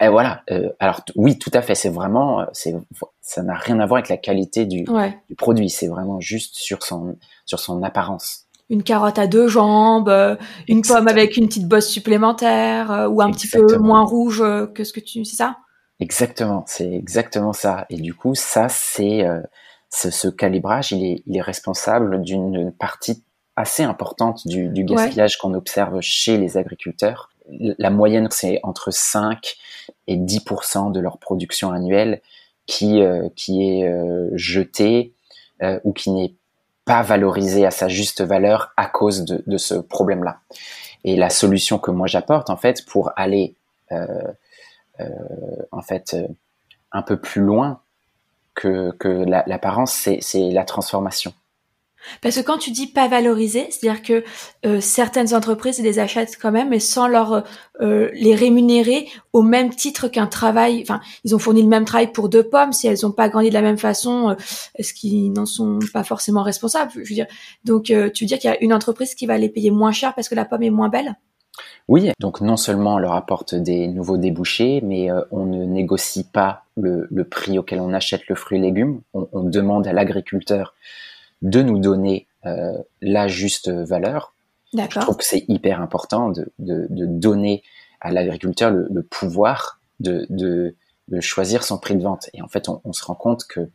Et 0.00 0.08
voilà. 0.08 0.42
alors 0.80 1.02
oui, 1.14 1.38
tout 1.38 1.50
à 1.54 1.62
fait. 1.62 1.74
C'est 1.74 1.88
vraiment, 1.88 2.46
c'est, 2.52 2.74
ça 3.20 3.42
n'a 3.42 3.54
rien 3.54 3.80
à 3.80 3.86
voir 3.86 3.98
avec 3.98 4.08
la 4.08 4.16
qualité 4.16 4.66
du, 4.66 4.84
du 4.84 5.34
produit. 5.36 5.70
C'est 5.70 5.88
vraiment 5.88 6.20
juste 6.20 6.56
sur 6.56 6.82
son 6.82 7.16
sur 7.46 7.58
son 7.58 7.82
apparence 7.82 8.44
une 8.70 8.82
carotte 8.82 9.18
à 9.18 9.26
deux 9.26 9.48
jambes, 9.48 10.08
euh, 10.08 10.36
une 10.68 10.82
pomme 10.82 11.08
avec 11.08 11.36
une 11.36 11.46
petite 11.46 11.68
bosse 11.68 11.88
supplémentaire 11.88 12.90
euh, 12.90 13.08
ou 13.08 13.20
un 13.20 13.30
petit 13.30 13.48
peu 13.48 13.76
moins 13.78 14.04
rouge 14.04 14.40
euh, 14.40 14.66
que 14.66 14.84
ce 14.84 14.92
que 14.92 15.00
tu, 15.00 15.24
c'est 15.24 15.36
ça? 15.36 15.58
Exactement, 16.00 16.64
c'est 16.66 16.90
exactement 16.90 17.52
ça. 17.52 17.86
Et 17.90 17.96
du 17.96 18.14
coup, 18.14 18.34
ça, 18.34 18.68
c'est 18.68 19.24
ce, 19.90 20.28
calibrage, 20.28 20.90
il 20.90 21.04
est, 21.04 21.22
il 21.26 21.36
est 21.36 21.42
responsable 21.42 22.20
d'une 22.22 22.72
partie 22.72 23.22
assez 23.54 23.84
importante 23.84 24.44
du, 24.46 24.68
du 24.70 24.84
gaspillage 24.84 25.38
qu'on 25.38 25.54
observe 25.54 26.00
chez 26.00 26.36
les 26.36 26.56
agriculteurs. 26.56 27.30
La 27.50 27.90
moyenne, 27.90 28.28
c'est 28.30 28.60
entre 28.62 28.90
5 28.90 29.56
et 30.06 30.16
10% 30.16 30.92
de 30.92 31.00
leur 31.00 31.18
production 31.18 31.72
annuelle 31.72 32.22
qui 32.66 33.02
qui 33.36 33.62
est 33.62 33.90
jetée 34.34 35.12
ou 35.84 35.92
qui 35.92 36.10
n'est 36.10 36.34
pas 36.84 37.02
valorisé 37.02 37.66
à 37.66 37.70
sa 37.70 37.88
juste 37.88 38.20
valeur 38.22 38.72
à 38.76 38.86
cause 38.86 39.24
de, 39.24 39.56
ce 39.56 39.74
problème-là. 39.74 40.40
Et 41.04 41.16
la 41.16 41.30
solution 41.30 41.78
que 41.78 41.90
moi 41.90 42.06
j'apporte, 42.06 42.50
en 42.50 42.56
fait, 42.56 42.84
pour 42.86 43.12
aller 43.16 43.54
euh, 43.92 44.06
euh, 45.00 45.06
en 45.72 45.82
fait 45.82 46.14
euh, 46.14 46.26
un 46.92 47.02
peu 47.02 47.18
plus 47.18 47.42
loin 47.42 47.80
que, 48.54 48.92
que 48.92 49.08
l'apparence, 49.48 50.08
c'est 50.20 50.50
la 50.50 50.64
transformation. 50.64 51.32
Parce 52.20 52.36
que 52.36 52.40
quand 52.40 52.58
tu 52.58 52.70
dis 52.70 52.86
pas 52.86 53.08
valoriser, 53.08 53.66
c'est-à-dire 53.70 54.02
que 54.02 54.24
euh, 54.66 54.80
certaines 54.80 55.34
entreprises 55.34 55.80
les 55.80 55.98
achètent 55.98 56.38
quand 56.40 56.52
même, 56.52 56.70
mais 56.70 56.80
sans 56.80 57.08
leur 57.08 57.44
euh, 57.80 58.10
les 58.14 58.34
rémunérer 58.34 59.08
au 59.32 59.42
même 59.42 59.70
titre 59.70 60.08
qu'un 60.08 60.26
travail. 60.26 60.82
Enfin, 60.82 61.00
ils 61.24 61.34
ont 61.34 61.38
fourni 61.38 61.62
le 61.62 61.68
même 61.68 61.84
travail 61.84 62.12
pour 62.12 62.28
deux 62.28 62.44
pommes. 62.44 62.72
Si 62.72 62.86
elles 62.86 62.98
n'ont 63.02 63.12
pas 63.12 63.28
grandi 63.28 63.48
de 63.48 63.54
la 63.54 63.62
même 63.62 63.78
façon, 63.78 64.30
euh, 64.30 64.34
est-ce 64.76 64.94
qu'ils 64.94 65.32
n'en 65.32 65.46
sont 65.46 65.78
pas 65.92 66.04
forcément 66.04 66.42
responsables? 66.42 66.90
Je 66.94 67.00
veux 67.00 67.04
dire. 67.04 67.26
Donc, 67.64 67.84
tu 67.84 67.94
veux 67.94 68.26
dire 68.26 68.38
qu'il 68.38 68.50
y 68.50 68.52
a 68.52 68.62
une 68.62 68.72
entreprise 68.72 69.14
qui 69.14 69.26
va 69.26 69.38
les 69.38 69.48
payer 69.48 69.70
moins 69.70 69.92
cher 69.92 70.14
parce 70.14 70.28
que 70.28 70.34
la 70.34 70.44
pomme 70.44 70.62
est 70.62 70.70
moins 70.70 70.88
belle? 70.88 71.16
Oui, 71.86 72.10
donc 72.18 72.40
non 72.40 72.56
seulement 72.56 72.94
on 72.94 72.98
leur 72.98 73.12
apporte 73.12 73.54
des 73.54 73.88
nouveaux 73.88 74.16
débouchés, 74.16 74.80
mais 74.82 75.08
on 75.30 75.44
ne 75.44 75.64
négocie 75.64 76.24
pas 76.24 76.64
le, 76.76 77.06
le, 77.10 77.24
prix 77.24 77.58
auquel 77.58 77.80
on 77.80 77.92
achète 77.92 78.26
le 78.28 78.34
fruit 78.34 78.58
et 78.58 78.60
légumes. 78.60 79.00
On, 79.12 79.28
on 79.32 79.42
demande 79.42 79.86
à 79.86 79.92
l'agriculteur 79.92 80.74
de 81.44 81.62
nous 81.62 81.78
donner 81.78 82.26
euh, 82.46 82.76
la 83.00 83.28
juste 83.28 83.70
valeur. 83.70 84.34
Je 84.72 84.98
trouve 84.98 85.16
que 85.16 85.24
c'est 85.24 85.44
hyper 85.46 85.80
important 85.80 86.30
de, 86.30 86.52
de, 86.58 86.88
de, 86.90 87.06
donner 87.06 87.62
à 88.00 88.10
l'agriculteur 88.10 88.72
le, 88.72 88.88
le, 88.90 89.04
pouvoir 89.04 89.80
de, 90.00 90.26
de, 90.30 90.74
de, 91.06 91.20
choisir 91.20 91.62
son 91.62 91.78
prix 91.78 91.94
de 91.94 92.02
vente. 92.02 92.28
Et 92.34 92.42
en 92.42 92.48
fait, 92.48 92.68
on, 92.68 92.80
on 92.82 92.92
se 92.92 93.04
rend 93.04 93.14
compte 93.14 93.44
que 93.46 93.70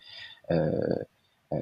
euh, 0.51 0.71
euh, 1.53 1.57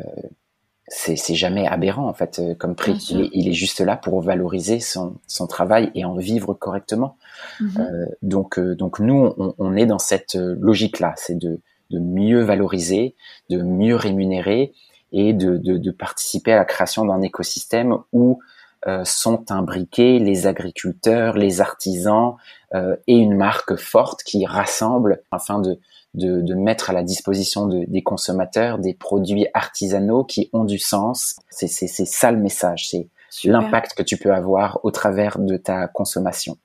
c'est 0.90 1.36
jamais 1.36 1.68
aberrant 1.68 2.08
en 2.08 2.14
fait 2.14 2.40
euh, 2.40 2.56
comme 2.56 2.76
prix. 2.76 2.98
Il 3.10 3.22
est, 3.22 3.30
il 3.34 3.48
est, 3.50 3.54
juste 3.54 3.82
là 3.82 3.98
pour 3.98 4.22
valoriser 4.22 4.80
son, 4.80 5.18
son 5.28 5.46
travail 5.46 5.92
et 5.96 6.06
en 6.06 6.16
vivre 6.16 6.54
correctement. 6.54 7.18
Mm-hmm. 7.60 7.82
euh, 7.82 8.06
donc, 8.22 8.58
euh, 8.58 8.76
donc 8.76 9.00
nous, 9.00 9.34
on, 9.38 9.54
on, 9.58 9.76
est 9.76 9.86
dans 9.86 10.00
cette 10.00 10.36
logique-là, 10.36 11.14
c'est 11.18 11.38
de, 11.38 11.60
de 11.90 12.00
mieux 12.00 12.42
valoriser, 12.42 13.16
de 13.50 13.62
mieux 13.62 13.96
rémunérer 13.96 14.74
et 15.12 15.34
de, 15.34 15.58
de, 15.58 15.78
de 15.78 15.92
participer 15.92 16.54
à 16.54 16.58
la 16.58 16.66
création 16.66 17.06
d'un 17.06 17.22
écosystème 17.22 17.98
où 18.12 18.40
euh, 18.86 19.04
sont 19.06 19.52
imbriqués 19.52 20.20
les 20.20 20.46
agriculteurs, 20.46 21.36
les 21.36 21.62
artisans 21.62 22.36
euh, 22.76 22.96
et 23.08 23.16
une 23.16 23.36
marque 23.36 23.76
forte 23.76 24.24
qui 24.24 24.46
rassemble 24.46 25.24
afin 25.32 25.60
de, 25.60 25.80
de, 26.14 26.42
de 26.42 26.54
mettre 26.54 26.90
à 26.90 26.94
la 26.94 27.04
disposition 27.04 27.68
de, 27.68 27.86
des 27.88 28.04
consommateurs 28.04 28.78
des 28.78 28.94
produits 28.94 29.48
artisanaux 29.54 30.24
qui 30.24 30.50
ont 30.54 30.64
du 30.64 30.78
sens. 30.78 31.38
C'est 31.50 31.68
ça 31.68 32.32
le 32.32 32.38
message, 32.38 32.90
c'est 32.90 33.10
l'impact 33.46 33.94
que 33.96 34.04
tu 34.04 34.18
peux 34.18 34.34
avoir 34.34 34.80
au 34.84 34.92
travers 34.92 35.40
de 35.40 35.58
ta 35.58 35.88
consommation. 35.88 36.58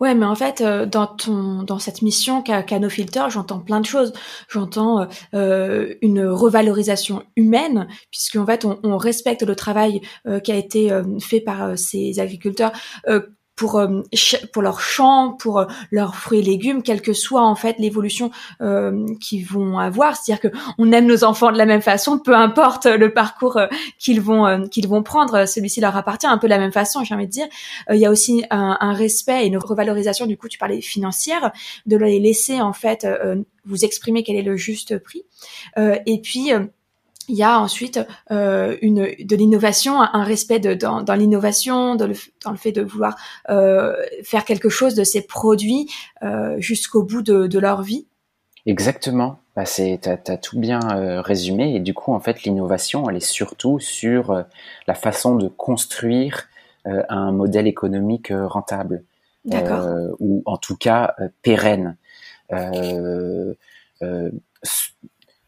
Ouais, 0.00 0.14
mais 0.14 0.26
en 0.26 0.34
fait, 0.34 0.60
euh, 0.60 0.86
dans 0.86 1.06
ton 1.06 1.62
dans 1.62 1.78
cette 1.78 2.02
mission 2.02 2.42
qu'a 2.42 2.62
qu 2.62 2.74
Filter, 2.90 3.24
j'entends 3.30 3.60
plein 3.60 3.80
de 3.80 3.86
choses. 3.86 4.12
J'entends 4.48 5.02
euh, 5.02 5.06
euh, 5.34 5.94
une 6.02 6.26
revalorisation 6.26 7.22
humaine, 7.36 7.88
puisqu'en 8.10 8.46
fait, 8.46 8.64
on, 8.64 8.78
on, 8.82 8.96
respecte 8.96 9.42
le 9.42 9.56
travail 9.56 10.00
qui 10.42 10.52
a 10.52 10.56
été 10.56 10.90
fait 11.20 11.40
par 11.40 11.76
ces 11.78 12.20
agriculteurs 12.20 12.72
pour 13.56 13.78
euh, 13.78 14.02
pour 14.52 14.62
leurs 14.62 14.80
champs, 14.80 15.32
pour 15.32 15.58
euh, 15.58 15.66
leurs 15.90 16.16
fruits 16.16 16.40
et 16.40 16.42
légumes, 16.42 16.82
quelle 16.82 17.02
que 17.02 17.12
soit 17.12 17.42
en 17.42 17.54
fait 17.54 17.76
l'évolution 17.78 18.30
euh, 18.60 19.06
qu'ils 19.20 19.46
vont 19.46 19.78
avoir. 19.78 20.16
C'est-à-dire 20.16 20.50
que 20.50 20.56
on 20.78 20.90
aime 20.92 21.06
nos 21.06 21.24
enfants 21.24 21.52
de 21.52 21.58
la 21.58 21.66
même 21.66 21.82
façon, 21.82 22.18
peu 22.18 22.34
importe 22.34 22.86
le 22.86 23.12
parcours 23.12 23.60
qu'ils 23.98 24.20
vont 24.20 24.68
qu'ils 24.68 24.88
vont 24.88 25.02
prendre, 25.02 25.46
celui-ci 25.46 25.80
leur 25.80 25.96
appartient 25.96 26.26
un 26.26 26.38
peu 26.38 26.46
de 26.46 26.50
la 26.50 26.58
même 26.58 26.72
façon. 26.72 27.04
J'ai 27.04 27.14
envie 27.14 27.26
de 27.26 27.32
dire, 27.32 27.46
il 27.90 27.98
y 27.98 28.06
a 28.06 28.10
aussi 28.10 28.44
un, 28.50 28.76
un, 28.80 28.92
respect 28.92 29.44
et 29.44 29.46
une 29.46 29.58
revalorisation. 29.58 30.26
Du 30.26 30.36
coup, 30.36 30.48
tu 30.48 30.58
parlais 30.58 30.80
financière, 30.80 31.52
de 31.86 31.96
les 31.96 32.18
laisser 32.18 32.60
en 32.60 32.72
fait 32.72 33.06
vous 33.64 33.84
exprimer 33.84 34.22
quel 34.22 34.36
est 34.36 34.42
le 34.42 34.56
juste 34.56 34.98
prix. 34.98 35.24
et 35.76 36.20
puis 36.22 36.52
il 37.28 37.36
y 37.36 37.42
a 37.42 37.58
ensuite 37.58 38.00
euh, 38.30 38.76
une 38.82 39.08
de 39.18 39.36
l'innovation, 39.36 40.00
un 40.00 40.24
respect 40.24 40.58
de, 40.58 40.74
dans, 40.74 41.02
dans 41.02 41.14
l'innovation, 41.14 41.94
dans 41.94 42.06
le, 42.06 42.14
dans 42.44 42.50
le 42.50 42.56
fait 42.56 42.72
de 42.72 42.82
vouloir 42.82 43.16
euh, 43.50 43.94
faire 44.22 44.44
quelque 44.44 44.68
chose 44.68 44.94
de 44.94 45.04
ces 45.04 45.26
produits 45.26 45.90
euh, 46.22 46.56
jusqu'au 46.58 47.02
bout 47.02 47.22
de, 47.22 47.46
de, 47.46 47.58
leur 47.58 47.82
vie. 47.82 48.06
Exactement. 48.66 49.38
Bah 49.56 49.64
c'est, 49.64 50.00
t'as, 50.02 50.32
as 50.32 50.36
tout 50.36 50.58
bien 50.58 50.80
résumé. 51.20 51.76
Et 51.76 51.80
du 51.80 51.94
coup, 51.94 52.12
en 52.12 52.20
fait, 52.20 52.42
l'innovation, 52.42 53.08
elle 53.08 53.16
est 53.16 53.20
surtout 53.20 53.78
sur 53.78 54.44
la 54.88 54.94
façon 54.94 55.36
de 55.36 55.48
construire 55.48 56.48
un 56.84 57.30
modèle 57.30 57.68
économique 57.68 58.32
rentable, 58.32 59.04
ou 60.18 60.42
en 60.44 60.56
tout 60.56 60.76
cas 60.76 61.14
pérenne 61.42 61.96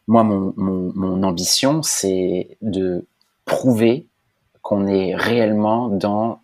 moi, 0.07 0.23
mon, 0.23 0.53
mon, 0.55 0.91
mon 0.95 1.23
ambition, 1.23 1.83
c'est 1.83 2.57
de 2.61 3.05
prouver 3.45 4.07
qu'on 4.61 4.87
est 4.87 5.15
réellement 5.15 5.89
dans 5.89 6.41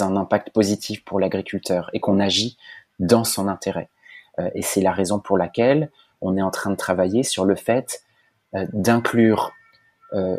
un 0.00 0.16
impact 0.16 0.50
positif 0.50 1.04
pour 1.04 1.20
l'agriculteur 1.20 1.90
et 1.92 2.00
qu'on 2.00 2.20
agit 2.20 2.56
dans 2.98 3.24
son 3.24 3.48
intérêt. 3.48 3.90
Euh, 4.38 4.50
et 4.54 4.62
c'est 4.62 4.80
la 4.80 4.92
raison 4.92 5.18
pour 5.18 5.38
laquelle 5.38 5.90
on 6.20 6.36
est 6.36 6.42
en 6.42 6.50
train 6.50 6.70
de 6.70 6.76
travailler 6.76 7.22
sur 7.22 7.44
le 7.44 7.54
fait 7.54 8.02
euh, 8.54 8.66
d'inclure 8.72 9.52
euh, 10.12 10.36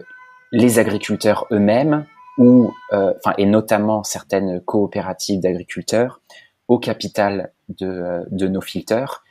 les 0.52 0.80
agriculteurs 0.80 1.46
eux-mêmes 1.52 2.06
ou, 2.38 2.72
enfin, 2.92 3.34
et 3.40 3.48
notamment 3.48 4.04
certaines 4.04 4.62
coopératives 4.62 5.40
d'agriculteurs 5.40 6.22
au 6.68 6.78
capital 6.78 7.52
de, 7.70 8.24
de 8.30 8.48
nos 8.48 8.62
filters 8.62 9.24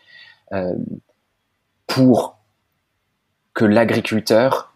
pour 1.87 2.36
que 3.57 3.65
l'agriculteur 3.65 4.75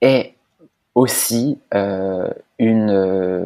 ait 0.00 0.34
aussi 0.94 1.58
euh, 1.74 2.30
une, 2.60 2.88
euh, 2.88 3.44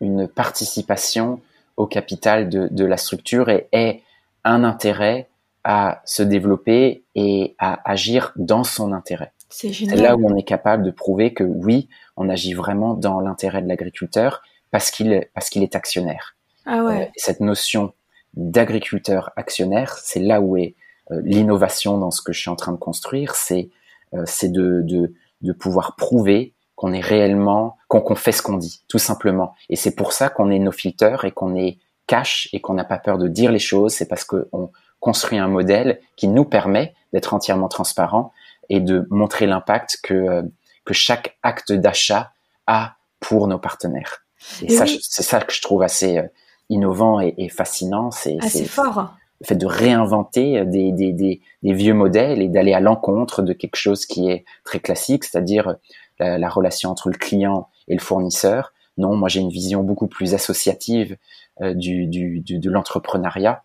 une 0.00 0.26
participation 0.26 1.40
au 1.76 1.86
capital 1.86 2.48
de, 2.48 2.66
de, 2.72 2.84
la 2.84 2.96
structure 2.96 3.48
et 3.48 3.68
ait 3.70 4.02
un 4.42 4.64
intérêt 4.64 5.28
à 5.62 6.02
se 6.04 6.24
développer 6.24 7.04
et 7.14 7.54
à 7.60 7.88
agir 7.88 8.32
dans 8.34 8.64
son 8.64 8.92
intérêt. 8.92 9.30
C'est 9.48 9.70
là 9.94 10.16
où 10.16 10.28
on 10.28 10.36
est 10.36 10.42
capable 10.42 10.82
de 10.82 10.90
prouver 10.90 11.32
que 11.32 11.44
oui, 11.44 11.88
on 12.16 12.28
agit 12.28 12.54
vraiment 12.54 12.94
dans 12.94 13.20
l'intérêt 13.20 13.62
de 13.62 13.68
l'agriculteur 13.68 14.42
parce 14.72 14.90
qu'il 14.90 15.24
parce 15.34 15.50
qu'il 15.50 15.62
est 15.62 15.76
actionnaire. 15.76 16.34
Ah 16.66 16.82
ouais. 16.82 17.02
Euh, 17.02 17.06
cette 17.14 17.40
notion 17.40 17.92
d'agriculteur 18.34 19.30
actionnaire, 19.36 19.96
c'est 20.02 20.20
là 20.20 20.40
où 20.40 20.56
est 20.56 20.74
l'innovation 21.10 21.98
dans 21.98 22.10
ce 22.10 22.22
que 22.22 22.32
je 22.32 22.40
suis 22.40 22.50
en 22.50 22.56
train 22.56 22.72
de 22.72 22.78
construire, 22.78 23.34
c'est 23.34 23.70
euh, 24.14 24.22
c'est 24.26 24.50
de, 24.50 24.82
de, 24.82 25.12
de 25.42 25.52
pouvoir 25.52 25.96
prouver 25.96 26.54
qu'on 26.74 26.92
est 26.92 27.00
réellement, 27.00 27.76
qu'on 27.88 28.14
fait 28.14 28.32
ce 28.32 28.40
qu'on 28.40 28.56
dit, 28.56 28.82
tout 28.88 28.98
simplement. 28.98 29.54
Et 29.68 29.76
c'est 29.76 29.94
pour 29.94 30.12
ça 30.12 30.28
qu'on 30.28 30.50
est 30.50 30.60
nos 30.60 30.72
filters 30.72 31.24
et 31.24 31.32
qu'on 31.32 31.56
est 31.56 31.78
cash 32.06 32.48
et 32.52 32.60
qu'on 32.60 32.74
n'a 32.74 32.84
pas 32.84 32.98
peur 32.98 33.18
de 33.18 33.26
dire 33.26 33.50
les 33.50 33.58
choses. 33.58 33.94
C'est 33.94 34.06
parce 34.06 34.24
qu'on 34.24 34.70
construit 35.00 35.38
un 35.38 35.48
modèle 35.48 36.00
qui 36.16 36.28
nous 36.28 36.44
permet 36.44 36.94
d'être 37.12 37.34
entièrement 37.34 37.68
transparent 37.68 38.32
et 38.68 38.80
de 38.80 39.06
montrer 39.10 39.46
l'impact 39.46 39.98
que, 40.02 40.14
euh, 40.14 40.42
que 40.84 40.94
chaque 40.94 41.36
acte 41.42 41.72
d'achat 41.72 42.32
a 42.68 42.94
pour 43.18 43.48
nos 43.48 43.58
partenaires. 43.58 44.24
Et, 44.62 44.68
ça, 44.68 44.84
c'est 44.86 45.24
ça 45.24 45.40
que 45.40 45.52
je 45.52 45.60
trouve 45.60 45.82
assez 45.82 46.22
innovant 46.68 47.20
et, 47.20 47.34
et 47.38 47.48
fascinant. 47.48 48.12
C'est 48.12 48.36
assez 48.40 48.66
fort. 48.66 49.14
Le 49.40 49.46
fait 49.46 49.56
de 49.56 49.66
réinventer 49.66 50.64
des, 50.66 50.92
des, 50.92 51.12
des, 51.12 51.40
des 51.62 51.72
vieux 51.72 51.94
modèles 51.94 52.42
et 52.42 52.48
d'aller 52.48 52.72
à 52.72 52.80
l'encontre 52.80 53.42
de 53.42 53.52
quelque 53.52 53.76
chose 53.76 54.04
qui 54.06 54.28
est 54.28 54.44
très 54.64 54.80
classique, 54.80 55.24
c'est-à-dire 55.24 55.76
la, 56.18 56.38
la, 56.38 56.48
relation 56.48 56.90
entre 56.90 57.08
le 57.08 57.16
client 57.16 57.68
et 57.86 57.94
le 57.94 58.00
fournisseur. 58.00 58.72
Non, 58.96 59.16
moi 59.16 59.28
j'ai 59.28 59.40
une 59.40 59.50
vision 59.50 59.84
beaucoup 59.84 60.08
plus 60.08 60.34
associative 60.34 61.16
euh, 61.60 61.74
du, 61.74 62.06
du, 62.06 62.40
de 62.40 62.70
l'entrepreneuriat 62.70 63.64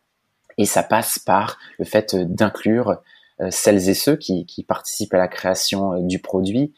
et 0.58 0.66
ça 0.66 0.82
passe 0.82 1.20
par 1.20 1.60
le 1.78 1.86
fait 1.86 2.16
d'inclure 2.16 3.02
euh, 3.40 3.50
celles 3.52 3.88
et 3.88 3.94
ceux 3.94 4.16
qui, 4.16 4.46
qui, 4.48 4.64
participent 4.64 5.14
à 5.14 5.18
la 5.18 5.28
création 5.28 5.94
euh, 5.94 6.02
du 6.02 6.20
produit 6.20 6.74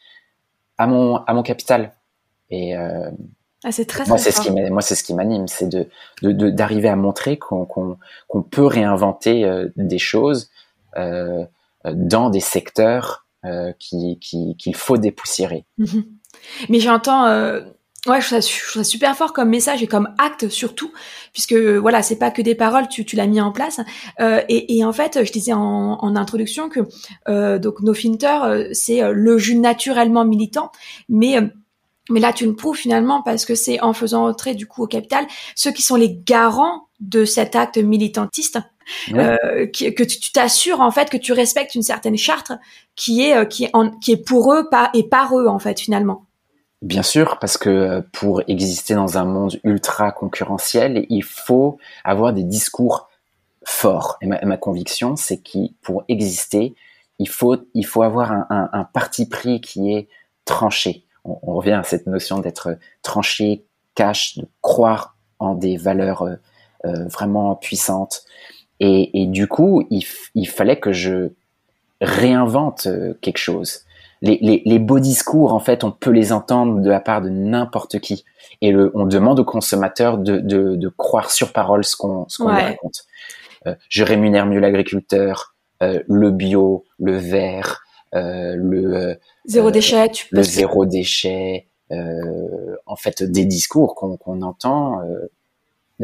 à 0.76 0.86
mon, 0.86 1.16
à 1.16 1.32
mon 1.32 1.42
capital. 1.42 1.94
Et 2.50 2.74
ah, 3.68 3.72
c'est 3.72 3.84
très, 3.84 4.06
moi, 4.06 4.16
c'est 4.16 4.30
ce 4.30 4.40
qui 4.40 4.50
moi, 4.50 4.80
c'est 4.80 4.94
ce 4.94 5.02
qui 5.02 5.12
m'anime, 5.12 5.48
c'est 5.48 5.68
de, 5.68 5.88
d'arriver 6.22 6.88
à 6.88 6.96
montrer 6.96 7.36
qu'on, 7.36 7.66
qu'on, 7.66 8.42
peut 8.42 8.64
réinventer 8.64 9.50
des 9.76 9.98
choses 9.98 10.50
euh, 11.86 11.92
dans 11.94 12.30
des 12.30 12.40
secteurs 12.40 13.26
euh, 13.44 13.72
qui, 13.78 14.18
qui, 14.20 14.56
qu'il 14.56 14.74
faut 14.74 14.96
dépoussiérer. 14.96 15.64
Mhm. 15.78 16.04
Mais 16.68 16.80
j'entends, 16.80 17.26
euh, 17.26 17.60
ouais, 18.08 18.20
je 18.20 18.26
trouve, 18.26 18.40
ça, 18.40 18.84
super 18.84 19.16
fort 19.16 19.32
comme 19.32 19.50
message 19.50 19.82
et 19.82 19.86
comme 19.86 20.12
acte 20.18 20.48
surtout, 20.48 20.92
puisque 21.32 21.54
voilà, 21.54 22.02
c'est 22.02 22.18
pas 22.18 22.32
que 22.32 22.42
des 22.42 22.56
paroles, 22.56 22.88
tu, 22.88 23.04
tu 23.04 23.14
l'as 23.14 23.26
mis 23.26 23.40
en 23.40 23.52
place. 23.52 23.80
Euh, 24.20 24.40
et, 24.48 24.76
et, 24.76 24.84
en 24.84 24.92
fait, 24.92 25.24
je 25.24 25.30
disais 25.30 25.52
en, 25.52 25.98
en 26.00 26.16
introduction 26.16 26.68
que 26.68 26.80
euh, 27.28 27.58
donc 27.58 27.80
No 27.82 27.94
Finter, 27.94 28.38
euh, 28.42 28.68
c'est 28.72 29.00
le 29.12 29.38
jus 29.38 29.56
naturellement 29.56 30.24
militant, 30.24 30.72
mais 31.08 31.38
mais 32.08 32.20
là, 32.20 32.32
tu 32.32 32.46
le 32.46 32.54
prouves 32.54 32.76
finalement 32.76 33.22
parce 33.22 33.44
que 33.44 33.54
c'est 33.54 33.80
en 33.80 33.92
faisant 33.92 34.26
entrer 34.26 34.54
du 34.54 34.66
coup 34.66 34.84
au 34.84 34.86
capital 34.86 35.26
ceux 35.54 35.72
qui 35.72 35.82
sont 35.82 35.96
les 35.96 36.16
garants 36.16 36.88
de 37.00 37.24
cet 37.24 37.56
acte 37.56 37.78
militantiste 37.78 38.58
euh, 39.12 39.66
que 39.66 40.04
tu 40.04 40.32
t'assures 40.32 40.80
en 40.80 40.90
fait 40.90 41.10
que 41.10 41.16
tu 41.16 41.32
respectes 41.32 41.74
une 41.74 41.82
certaine 41.82 42.16
charte 42.16 42.52
qui 42.94 43.24
est 43.24 43.36
euh, 43.36 43.44
qui 43.44 43.64
est 43.64 43.70
en, 43.72 43.90
qui 43.90 44.12
est 44.12 44.16
pour 44.24 44.54
eux 44.54 44.68
et 44.94 45.08
par 45.08 45.36
eux 45.36 45.48
en 45.48 45.58
fait 45.58 45.80
finalement. 45.80 46.26
Bien 46.82 47.02
sûr, 47.02 47.38
parce 47.40 47.56
que 47.56 47.68
euh, 47.68 48.00
pour 48.12 48.42
exister 48.46 48.94
dans 48.94 49.18
un 49.18 49.24
monde 49.24 49.58
ultra 49.64 50.12
concurrentiel, 50.12 51.06
il 51.08 51.24
faut 51.24 51.78
avoir 52.04 52.32
des 52.32 52.44
discours 52.44 53.08
forts. 53.64 54.18
Et 54.20 54.26
ma, 54.26 54.56
conviction, 54.56 55.16
c'est 55.16 55.38
que 55.38 55.58
pour 55.82 56.04
exister, 56.08 56.74
il 57.18 57.28
faut 57.28 57.56
il 57.74 57.86
faut 57.86 58.02
avoir 58.02 58.30
un, 58.30 58.46
un, 58.50 58.68
un 58.72 58.84
parti 58.84 59.28
pris 59.28 59.60
qui 59.60 59.92
est 59.92 60.08
tranché. 60.44 61.05
On, 61.26 61.38
on 61.42 61.54
revient 61.54 61.72
à 61.72 61.82
cette 61.82 62.06
notion 62.06 62.38
d'être 62.38 62.78
tranché, 63.02 63.64
cash, 63.94 64.38
de 64.38 64.46
croire 64.60 65.16
en 65.38 65.54
des 65.54 65.76
valeurs 65.76 66.22
euh, 66.22 67.04
vraiment 67.08 67.54
puissantes. 67.56 68.22
Et, 68.80 69.22
et 69.22 69.26
du 69.26 69.48
coup, 69.48 69.86
il, 69.90 70.04
il, 70.34 70.48
fallait 70.48 70.78
que 70.78 70.92
je 70.92 71.30
réinvente 72.00 72.86
euh, 72.86 73.14
quelque 73.20 73.38
chose. 73.38 73.80
Les, 74.22 74.38
les, 74.40 74.62
les, 74.64 74.78
beaux 74.78 75.00
discours, 75.00 75.52
en 75.52 75.60
fait, 75.60 75.84
on 75.84 75.90
peut 75.90 76.10
les 76.10 76.32
entendre 76.32 76.80
de 76.80 76.88
la 76.88 77.00
part 77.00 77.20
de 77.20 77.28
n'importe 77.28 77.98
qui. 78.00 78.24
Et 78.60 78.70
le, 78.70 78.90
on 78.94 79.06
demande 79.06 79.40
aux 79.40 79.44
consommateurs 79.44 80.18
de, 80.18 80.38
de, 80.38 80.76
de 80.76 80.88
croire 80.88 81.30
sur 81.30 81.52
parole 81.52 81.84
ce 81.84 81.96
qu'on 81.96 82.26
qu'on 82.38 82.46
raconte. 82.46 83.04
Euh, 83.66 83.74
je 83.88 84.04
rémunère 84.04 84.46
mieux 84.46 84.60
l'agriculteur, 84.60 85.54
euh, 85.82 86.02
le 86.08 86.30
bio, 86.30 86.84
le 86.98 87.16
vert, 87.16 87.82
euh, 87.82 87.85
le 88.12 88.94
euh, 88.94 89.14
zéro 89.46 89.70
déchet, 89.70 90.08
tu 90.10 90.26
le 90.30 90.42
zéro 90.42 90.86
déchet. 90.86 91.66
en 91.90 92.96
fait, 92.96 93.22
des 93.22 93.44
discours 93.44 93.94
qu'on 93.94 94.42
entend 94.42 95.00
de 95.02 95.30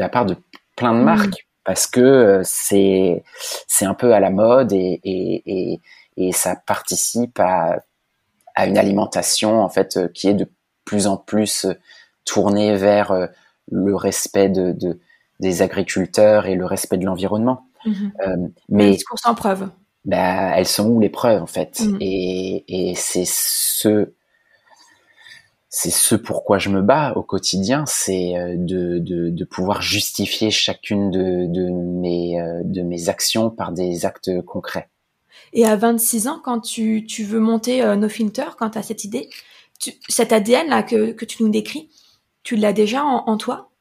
la 0.01 0.09
part 0.09 0.25
de 0.25 0.35
plein 0.75 0.93
de 0.93 0.99
mm. 0.99 1.03
marques 1.03 1.47
parce 1.63 1.87
que 1.87 2.01
euh, 2.01 2.41
c'est 2.43 3.23
c'est 3.67 3.85
un 3.85 3.93
peu 3.93 4.13
à 4.13 4.19
la 4.19 4.29
mode 4.29 4.73
et, 4.73 4.99
et, 5.03 5.43
et, 5.45 5.79
et 6.17 6.31
ça 6.31 6.55
participe 6.55 7.39
à, 7.39 7.83
à 8.55 8.67
une 8.67 8.77
alimentation 8.77 9.61
en 9.61 9.69
fait 9.69 9.97
euh, 9.97 10.07
qui 10.07 10.27
est 10.27 10.33
de 10.33 10.47
plus 10.85 11.07
en 11.07 11.17
plus 11.17 11.65
euh, 11.65 11.73
tournée 12.25 12.75
vers 12.75 13.29
le 13.69 13.95
respect 13.95 14.49
de, 14.49 14.71
de 14.71 14.99
des 15.39 15.61
agriculteurs 15.61 16.45
et 16.45 16.55
le 16.55 16.65
respect 16.65 16.97
de 16.97 17.05
l'environnement. 17.05 17.65
Mmh 17.85 17.91
euh, 18.25 18.47
mais 18.69 18.91
discours 18.91 19.19
sans 19.19 19.35
preuve. 19.35 19.69
Bah, 20.05 20.51
elles 20.57 20.67
sont 20.67 20.87
où 20.87 20.99
les 20.99 21.09
preuves 21.09 21.41
en 21.41 21.47
fait? 21.47 21.79
Mmh. 21.79 21.97
Et, 22.01 22.89
et 22.89 22.95
c'est 22.95 23.25
ce 23.25 24.13
c'est 25.75 25.89
ce 25.89 26.13
pourquoi 26.13 26.59
je 26.59 26.69
me 26.69 26.83
bats 26.83 27.13
au 27.15 27.23
quotidien, 27.23 27.83
c'est 27.87 28.37
euh, 28.37 28.55
de, 28.55 28.99
de, 28.99 29.29
de, 29.29 29.43
pouvoir 29.43 29.81
justifier 29.81 30.51
chacune 30.51 31.09
de, 31.09 31.47
de, 31.47 31.67
mes, 31.71 32.39
euh, 32.39 32.61
de 32.63 32.83
mes 32.83 33.09
actions 33.09 33.49
par 33.49 33.71
des 33.71 34.05
actes 34.05 34.39
concrets. 34.45 34.91
Et 35.51 35.65
à 35.65 35.75
26 35.75 36.27
ans, 36.27 36.39
quand 36.43 36.59
tu, 36.59 37.05
tu 37.07 37.23
veux 37.23 37.39
monter 37.39 37.81
euh, 37.81 37.95
No 37.95 38.07
Filter, 38.07 38.55
quand 38.59 38.69
tu 38.69 38.77
as 38.77 38.83
cette 38.83 39.03
idée, 39.03 39.31
tu, 39.79 39.93
cet 40.07 40.31
ADN 40.31 40.67
là 40.67 40.83
que, 40.83 41.11
que 41.11 41.25
tu 41.25 41.41
nous 41.41 41.49
décris, 41.49 41.89
tu 42.43 42.55
l'as 42.55 42.71
déjà 42.71 43.03
en, 43.03 43.23
en 43.25 43.37
toi? 43.37 43.71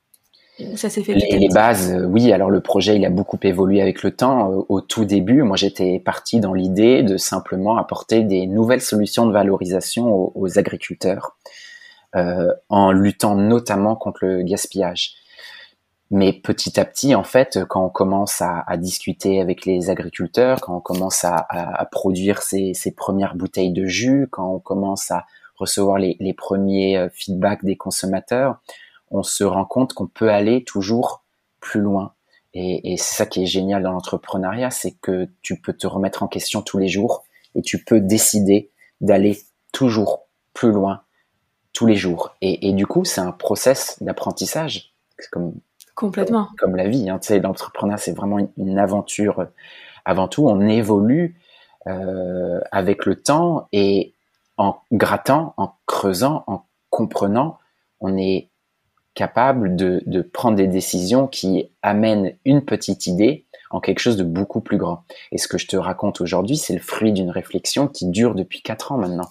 Ça 0.77 0.91
s'est 0.91 1.03
fait 1.03 1.15
les, 1.15 1.39
les 1.39 1.49
bases, 1.49 1.95
oui. 2.09 2.33
Alors 2.33 2.51
le 2.51 2.61
projet, 2.61 2.97
il 2.97 3.05
a 3.05 3.11
beaucoup 3.11 3.39
évolué 3.43 3.81
avec 3.81 4.03
le 4.03 4.11
temps. 4.11 4.65
Au 4.69 4.81
tout 4.81 5.05
début, 5.05 5.43
moi, 5.43 5.57
j'étais 5.57 5.99
parti 5.99 6.41
dans 6.41 6.55
l'idée 6.55 7.03
de 7.03 7.17
simplement 7.17 7.77
apporter 7.77 8.23
des 8.23 8.47
nouvelles 8.47 8.81
solutions 8.81 9.27
de 9.27 9.33
valorisation 9.33 10.09
aux, 10.13 10.33
aux 10.35 10.59
agriculteurs 10.59 11.37
euh, 12.15 12.53
en 12.69 12.93
luttant 12.93 13.37
notamment 13.37 13.97
contre 13.97 14.27
le 14.27 14.43
gaspillage. 14.43 15.15
Mais 16.11 16.35
petit 16.35 16.79
à 16.79 16.85
petit, 16.85 17.15
en 17.15 17.25
fait, 17.25 17.61
quand 17.71 17.87
on 17.87 17.89
commence 17.89 18.43
à, 18.43 18.63
à 18.67 18.77
discuter 18.77 19.41
avec 19.41 19.65
les 19.65 19.89
agriculteurs, 19.89 20.61
quand 20.61 20.77
on 20.77 20.81
commence 20.81 21.25
à, 21.25 21.47
à, 21.49 21.87
produire 21.87 22.43
ses, 22.43 22.75
ses, 22.75 22.93
premières 22.93 23.35
bouteilles 23.35 23.73
de 23.73 23.87
jus, 23.87 24.29
quand 24.31 24.47
on 24.47 24.59
commence 24.59 25.11
à 25.11 25.25
recevoir 25.57 25.97
les, 25.97 26.19
les 26.21 26.35
premiers 26.35 26.99
euh, 26.99 27.09
feedbacks 27.15 27.65
des 27.65 27.77
consommateurs, 27.77 28.61
on 29.13 29.23
se 29.23 29.45
rend 29.45 29.65
compte 29.65 29.93
qu'on 29.93 30.09
peut 30.09 30.31
aller 30.31 30.65
toujours 30.65 31.23
plus 31.61 31.81
loin. 31.81 32.15
Et, 32.55 32.93
et 32.93 32.97
c'est 32.97 33.15
ça 33.15 33.27
qui 33.27 33.43
est 33.43 33.47
génial 33.47 33.83
dans 33.83 33.93
l'entrepreneuriat, 33.93 34.71
c'est 34.71 34.93
que 34.93 35.29
tu 35.41 35.61
peux 35.61 35.73
te 35.73 35.87
remettre 35.87 36.23
en 36.23 36.29
question 36.29 36.61
tous 36.63 36.79
les 36.79 36.89
jours 36.89 37.25
et 37.55 37.63
tu 37.63 37.83
peux 37.85 38.01
décider 38.01 38.71
d'aller 39.01 39.39
toujours 39.73 40.27
plus 40.53 40.73
loin 40.73 41.03
tous 41.73 41.87
les 41.87 41.97
jours. 41.97 42.35
Et, 42.41 42.69
et 42.69 42.73
du 42.73 42.87
coup, 42.87 43.05
c'est 43.05 43.21
un 43.21 43.33
process 43.33 43.97
d'apprentissage, 44.03 44.95
comme 45.31 45.55
complètement 45.95 46.49
comme, 46.59 46.77
la 46.77 46.89
vie. 46.89 47.09
Hein. 47.09 47.19
Tu 47.19 47.29
sais, 47.29 47.41
l'entrepreneuriat, 47.41 47.99
c'est 47.99 48.13
vraiment 48.13 48.39
une, 48.57 48.79
aventure. 48.79 49.47
Avant 50.05 50.29
tout, 50.29 50.47
on 50.47 50.61
évolue 50.61 51.41
euh, 51.87 52.61
avec 52.71 53.07
le 53.07 53.17
temps 53.17 53.69
et 53.73 54.15
en 54.57 54.77
grattant, 54.93 55.55
en 55.57 55.75
creusant, 55.87 56.45
en 56.47 56.65
comprenant, 56.91 57.59
on 58.01 58.17
est 58.17 58.51
capable 59.15 59.77
de, 59.77 60.03
de 60.07 60.23
prendre 60.23 60.57
des 60.57 60.67
décisions 60.67 61.27
qui 61.27 61.71
amènent 61.83 62.35
une 62.45 62.65
petite 62.65 63.07
idée 63.07 63.47
en 63.71 63.81
quelque 63.81 64.01
chose 64.01 64.17
de 64.17 64.25
beaucoup 64.25 64.61
plus 64.61 64.77
grand. 64.77 65.05
Et 65.33 65.39
ce 65.39 65.49
que 65.49 65.59
je 65.59 65.67
te 65.67 65.77
raconte 65.77 66.21
aujourd'hui, 66.21 66.57
c'est 66.57 66.75
le 66.75 66.81
fruit 66.81 67.13
d'une 67.13 67.31
réflexion 67.31 67.89
qui 67.89 68.07
dure 68.07 68.35
depuis 68.35 68.63
quatre 68.63 68.93
ans 68.93 68.99
maintenant. 68.99 69.29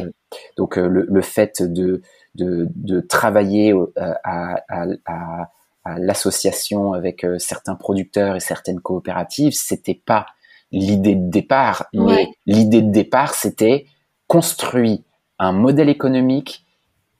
Euh, 0.00 0.10
donc 0.56 0.78
euh, 0.78 0.86
le, 0.88 1.06
le, 1.08 1.22
fait 1.22 1.62
de, 1.62 2.02
de, 2.36 2.68
de 2.74 3.00
travailler 3.00 3.72
euh, 3.72 3.92
à, 3.96 4.62
à, 4.68 4.86
à, 5.04 5.50
à 5.84 5.98
l'association 5.98 6.92
avec 6.92 7.26
certains 7.38 7.74
producteurs 7.74 8.36
et 8.36 8.40
certaines 8.40 8.80
coopératives, 8.80 9.52
c'était 9.52 10.00
pas 10.04 10.26
l'idée 10.72 11.14
de 11.14 11.30
départ, 11.30 11.86
mais 11.94 12.28
l'idée 12.44 12.82
de 12.82 12.90
départ, 12.90 13.34
c'était 13.34 13.86
construire 14.26 14.98
un 15.38 15.52
modèle 15.52 15.88
économique 15.88 16.66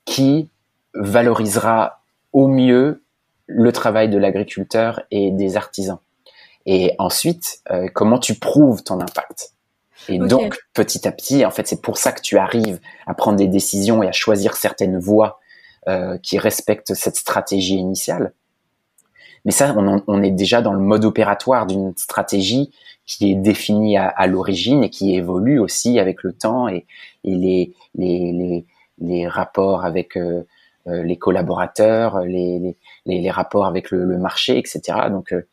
qui 0.03 0.49
valorisera 0.99 2.01
au 2.33 2.47
mieux 2.47 3.03
le 3.45 3.71
travail 3.71 4.09
de 4.09 4.17
l'agriculteur 4.17 5.01
et 5.11 5.31
des 5.31 5.57
artisans. 5.57 5.99
Et 6.65 6.93
ensuite, 6.99 7.61
comment 7.93 8.19
tu 8.19 8.35
prouves 8.35 8.83
ton 8.83 8.99
impact? 8.99 9.53
Et 10.09 10.19
donc, 10.19 10.57
petit 10.73 11.07
à 11.07 11.11
petit, 11.11 11.45
en 11.45 11.51
fait, 11.51 11.67
c'est 11.67 11.81
pour 11.81 11.97
ça 11.97 12.11
que 12.11 12.21
tu 12.21 12.37
arrives 12.37 12.79
à 13.05 13.13
prendre 13.13 13.37
des 13.37 13.47
décisions 13.47 14.03
et 14.03 14.07
à 14.07 14.11
choisir 14.11 14.55
certaines 14.55 14.99
voies 14.99 15.39
euh, 15.87 16.17
qui 16.17 16.37
respectent 16.37 16.93
cette 16.93 17.15
stratégie 17.15 17.77
initiale. 17.77 18.33
Mais 19.45 19.51
ça, 19.51 19.73
on, 19.77 20.03
on, 20.07 20.23
est 20.23 20.31
déjà 20.31 20.61
dans 20.61 20.73
le 20.73 20.79
mode 20.79 21.05
opératoire 21.05 21.65
d'une 21.65 21.95
stratégie 21.95 22.71
qui 23.05 23.31
est 23.31 23.35
définie 23.35 23.97
à, 23.97 24.07
à 24.07 24.27
l'origine 24.27 24.83
et 24.83 24.89
qui 24.89 25.15
évolue 25.15 25.59
aussi 25.59 25.99
avec 25.99 26.23
le 26.23 26.33
temps 26.33 26.67
et, 26.67 26.85
et 27.23 27.35
les, 27.35 27.73
les, 27.95 28.33
les, 28.33 28.65
les, 28.99 29.27
rapports 29.27 29.85
avec 29.85 30.17
euh, 30.17 30.41
euh 30.41 30.43
les 30.87 31.17
collaborateurs, 31.17 32.21
les, 32.21 32.59
les, 33.05 33.21
les, 33.21 33.31
rapports 33.31 33.65
avec 33.65 33.91
le, 33.91 34.05
le 34.05 34.17
marché, 34.17 34.57
etc. 34.57 34.81
Donc, 35.09 35.33
euh, 35.33 35.47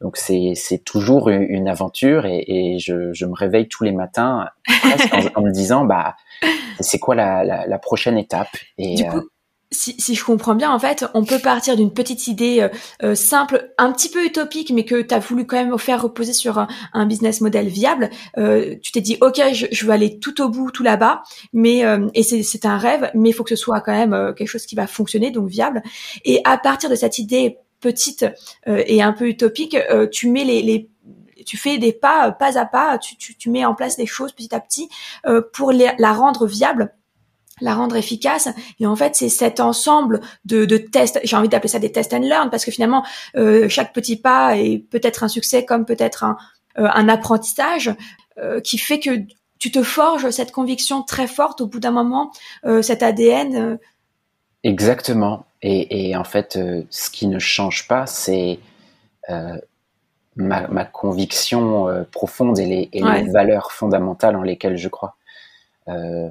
donc 0.00 0.16
c'est 0.16 0.82
toujours 0.84 1.28
une 1.28 1.68
aventure 1.68 2.24
et, 2.24 2.42
et 2.46 2.78
je, 2.78 3.12
je, 3.12 3.26
me 3.26 3.34
réveille 3.34 3.68
tous 3.68 3.84
les 3.84 3.92
matins 3.92 4.48
en, 5.12 5.40
en, 5.40 5.42
me 5.42 5.52
disant 5.52 5.84
bah 5.84 6.16
c'est 6.80 6.98
quoi 6.98 7.14
la, 7.14 7.44
la, 7.44 7.66
la, 7.66 7.78
prochaine 7.78 8.16
étape 8.16 8.48
et 8.78 8.94
du 8.94 9.04
coup, 9.04 9.28
si, 9.72 10.14
je 10.14 10.24
comprends 10.24 10.56
bien, 10.56 10.72
en 10.72 10.78
fait, 10.80 11.04
on 11.14 11.24
peut 11.24 11.38
partir 11.38 11.76
d'une 11.76 11.92
petite 11.92 12.26
idée 12.26 12.60
euh, 12.60 12.68
euh, 13.04 13.14
simple, 13.14 13.72
un 13.78 13.92
petit 13.92 14.08
peu 14.08 14.24
utopique, 14.24 14.72
mais 14.72 14.84
que 14.84 15.00
tu 15.00 15.14
as 15.14 15.20
voulu 15.20 15.46
quand 15.46 15.56
même 15.56 15.78
faire 15.78 16.02
reposer 16.02 16.32
sur 16.32 16.66
un, 16.92 17.06
business 17.06 17.40
model 17.40 17.68
viable. 17.68 18.10
Euh, 18.36 18.74
tu 18.82 18.90
t'es 18.90 19.00
dit, 19.00 19.16
ok, 19.20 19.40
je, 19.52 19.66
je, 19.70 19.86
veux 19.86 19.92
aller 19.92 20.18
tout 20.18 20.42
au 20.42 20.48
bout, 20.48 20.72
tout 20.72 20.82
là-bas, 20.82 21.22
mais 21.52 21.84
et 22.14 22.22
c'est 22.22 22.66
un 22.66 22.78
rêve, 22.78 23.10
mais 23.14 23.30
il 23.30 23.32
faut 23.32 23.44
que 23.44 23.50
ce 23.50 23.62
soit 23.62 23.80
quand 23.80 23.92
même 23.92 24.34
quelque 24.36 24.48
chose 24.48 24.66
qui 24.66 24.74
va 24.74 24.86
fonctionner, 24.86 25.30
donc 25.30 25.48
viable. 25.48 25.82
Et 26.24 26.40
à 26.44 26.58
partir 26.58 26.90
de 26.90 26.94
cette 26.94 27.18
idée 27.18 27.58
petite 27.80 28.26
et 28.66 29.02
un 29.02 29.12
peu 29.12 29.28
utopique, 29.28 29.76
tu 30.10 30.28
mets 30.28 30.44
les, 30.44 30.90
tu 31.46 31.56
fais 31.56 31.78
des 31.78 31.92
pas 31.92 32.32
pas 32.32 32.58
à 32.58 32.66
pas, 32.66 32.98
tu, 32.98 33.50
mets 33.50 33.64
en 33.64 33.74
place 33.74 33.98
les 33.98 34.06
choses 34.06 34.32
petit 34.32 34.54
à 34.54 34.60
petit 34.60 34.88
pour 35.52 35.72
la 35.72 36.12
rendre 36.12 36.46
viable 36.46 36.92
la 37.60 37.74
rendre 37.74 37.96
efficace. 37.96 38.48
Et 38.78 38.86
en 38.86 38.96
fait, 38.96 39.14
c'est 39.16 39.28
cet 39.28 39.60
ensemble 39.60 40.20
de, 40.44 40.64
de 40.64 40.76
tests, 40.76 41.20
j'ai 41.24 41.36
envie 41.36 41.48
d'appeler 41.48 41.68
ça 41.68 41.78
des 41.78 41.92
test 41.92 42.12
and 42.12 42.20
learn, 42.20 42.50
parce 42.50 42.64
que 42.64 42.70
finalement, 42.70 43.04
euh, 43.36 43.68
chaque 43.68 43.92
petit 43.92 44.16
pas 44.16 44.56
est 44.56 44.78
peut-être 44.78 45.24
un 45.24 45.28
succès 45.28 45.64
comme 45.64 45.84
peut-être 45.84 46.24
un, 46.24 46.36
euh, 46.78 46.88
un 46.92 47.08
apprentissage 47.08 47.94
euh, 48.38 48.60
qui 48.60 48.78
fait 48.78 49.00
que 49.00 49.10
tu 49.58 49.70
te 49.70 49.82
forges 49.82 50.30
cette 50.30 50.52
conviction 50.52 51.02
très 51.02 51.26
forte 51.26 51.60
au 51.60 51.66
bout 51.66 51.80
d'un 51.80 51.90
moment, 51.90 52.32
cet 52.80 53.02
ADN. 53.02 53.78
Exactement. 54.64 55.44
Et, 55.60 56.08
et, 56.08 56.16
en 56.16 56.24
fait, 56.24 56.58
ce 56.88 57.10
qui 57.10 57.26
ne 57.26 57.38
change 57.38 57.86
pas, 57.86 58.06
c'est 58.06 58.58
ma, 59.28 60.66
ma, 60.68 60.86
conviction 60.86 62.06
profonde 62.10 62.58
et 62.58 62.64
les, 62.64 62.88
et 62.94 63.02
les 63.02 63.30
valeurs 63.30 63.70
fondamentales 63.70 64.34
en 64.34 64.42
lesquelles 64.42 64.78
je 64.78 64.88
crois. 64.88 65.18
Euh, 65.90 66.28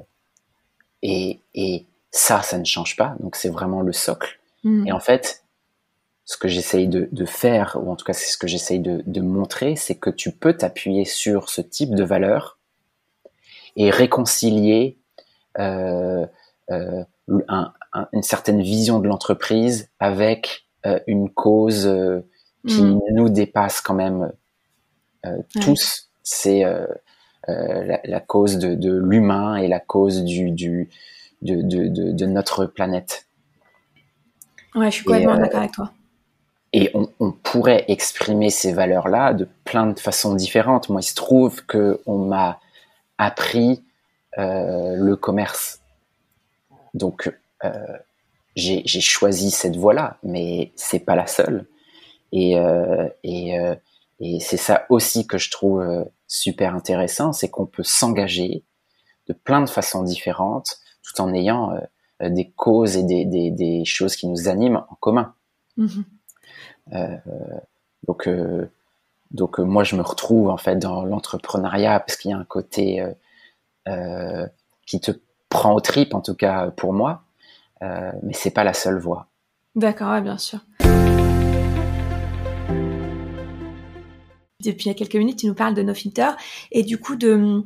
et, 1.02 1.40
et 1.54 1.86
ça, 2.10 2.42
ça 2.42 2.58
ne 2.58 2.64
change 2.64 2.96
pas. 2.96 3.14
Donc 3.20 3.36
c'est 3.36 3.48
vraiment 3.48 3.82
le 3.82 3.92
socle. 3.92 4.40
Mm. 4.64 4.88
Et 4.88 4.92
en 4.92 5.00
fait, 5.00 5.44
ce 6.24 6.36
que 6.36 6.48
j'essaye 6.48 6.88
de, 6.88 7.08
de, 7.10 7.24
faire, 7.24 7.78
ou 7.80 7.90
en 7.90 7.96
tout 7.96 8.04
cas 8.04 8.12
c'est 8.12 8.30
ce 8.30 8.38
que 8.38 8.46
j'essaye 8.46 8.78
de, 8.80 9.02
de, 9.06 9.20
montrer, 9.20 9.76
c'est 9.76 9.96
que 9.96 10.10
tu 10.10 10.30
peux 10.30 10.56
t'appuyer 10.56 11.04
sur 11.04 11.48
ce 11.48 11.60
type 11.60 11.94
de 11.94 12.04
valeur 12.04 12.58
et 13.76 13.90
réconcilier 13.90 14.96
euh, 15.58 16.26
euh, 16.70 17.04
un, 17.48 17.72
une 18.12 18.22
certaine 18.22 18.62
vision 18.62 19.00
de 19.00 19.08
l'entreprise 19.08 19.88
avec 19.98 20.66
euh, 20.86 21.00
une 21.06 21.30
cause 21.30 21.86
euh, 21.86 22.20
qui 22.66 22.82
mm. 22.82 23.00
nous 23.12 23.28
dépasse 23.28 23.80
quand 23.80 23.94
même 23.94 24.32
tous. 25.60 26.10
C'est 26.22 26.64
euh, 26.64 26.86
la, 27.48 28.00
la, 28.04 28.20
cause 28.20 28.58
de, 28.58 28.74
de 28.74 28.92
l'humain 28.96 29.56
et 29.56 29.66
la 29.66 29.80
cause 29.80 30.24
du, 30.24 30.50
du 30.50 30.88
de, 31.42 31.62
de, 31.62 32.12
de, 32.12 32.26
notre 32.26 32.66
planète. 32.66 33.26
Ouais, 34.74 34.90
je 34.90 34.96
suis 34.96 35.04
complètement 35.04 35.34
euh, 35.34 35.38
d'accord 35.38 35.60
avec 35.60 35.72
toi. 35.72 35.92
Et 36.72 36.90
on, 36.94 37.08
on, 37.18 37.32
pourrait 37.32 37.84
exprimer 37.88 38.50
ces 38.50 38.72
valeurs-là 38.72 39.34
de 39.34 39.48
plein 39.64 39.86
de 39.86 39.98
façons 39.98 40.34
différentes. 40.34 40.88
Moi, 40.88 41.00
il 41.00 41.04
se 41.04 41.14
trouve 41.14 41.64
que 41.66 42.00
on 42.06 42.18
m'a 42.18 42.60
appris 43.18 43.82
euh, 44.38 44.94
le 44.96 45.16
commerce. 45.16 45.80
Donc, 46.94 47.32
euh, 47.64 47.70
j'ai 48.54 48.84
choisi 49.00 49.50
cette 49.50 49.76
voie-là, 49.76 50.18
mais 50.22 50.70
c'est 50.76 51.00
pas 51.00 51.16
la 51.16 51.26
seule. 51.26 51.66
Et, 52.32 52.56
euh, 52.56 53.08
et, 53.24 53.58
euh, 53.58 53.74
et 54.20 54.38
c'est 54.40 54.56
ça 54.56 54.86
aussi 54.90 55.26
que 55.26 55.38
je 55.38 55.50
trouve 55.50 56.06
super 56.26 56.74
intéressant, 56.74 57.32
c'est 57.32 57.48
qu'on 57.48 57.66
peut 57.66 57.82
s'engager 57.82 58.64
de 59.26 59.32
plein 59.32 59.60
de 59.60 59.68
façons 59.68 60.02
différentes 60.02 60.78
tout 61.02 61.20
en 61.20 61.32
ayant 61.34 61.72
euh, 62.22 62.28
des 62.28 62.50
causes 62.50 62.96
et 62.96 63.02
des, 63.02 63.24
des, 63.24 63.50
des, 63.50 63.84
choses 63.84 64.16
qui 64.16 64.26
nous 64.28 64.48
animent 64.48 64.84
en 64.88 64.94
commun. 64.96 65.34
Euh, 66.92 67.16
donc, 68.06 68.28
euh, 68.28 68.70
donc 69.30 69.58
moi, 69.58 69.84
je 69.84 69.96
me 69.96 70.02
retrouve 70.02 70.48
en 70.48 70.56
fait 70.56 70.76
dans 70.76 71.04
l'entrepreneuriat 71.04 72.00
parce 72.00 72.16
qu'il 72.16 72.30
y 72.30 72.34
a 72.34 72.38
un 72.38 72.44
côté 72.44 73.04
qui 74.86 75.00
te 75.00 75.12
prend 75.48 75.74
au 75.74 75.80
trip, 75.80 76.14
en 76.14 76.20
tout 76.20 76.34
cas 76.34 76.70
pour 76.70 76.92
moi, 76.92 77.24
mais 77.80 78.32
c'est 78.32 78.50
pas 78.50 78.64
la 78.64 78.74
seule 78.74 78.98
voie. 78.98 79.28
D'accord, 79.74 80.20
bien 80.20 80.38
sûr. 80.38 80.60
Depuis 84.62 84.84
il 84.84 84.88
y 84.88 84.90
a 84.90 84.94
quelques 84.94 85.16
minutes, 85.16 85.38
tu 85.38 85.46
nous 85.46 85.54
parles 85.54 85.74
de 85.74 85.82
No 85.82 85.94
Filter 85.94 86.30
et 86.70 86.82
du 86.82 86.98
coup 86.98 87.16
de, 87.16 87.62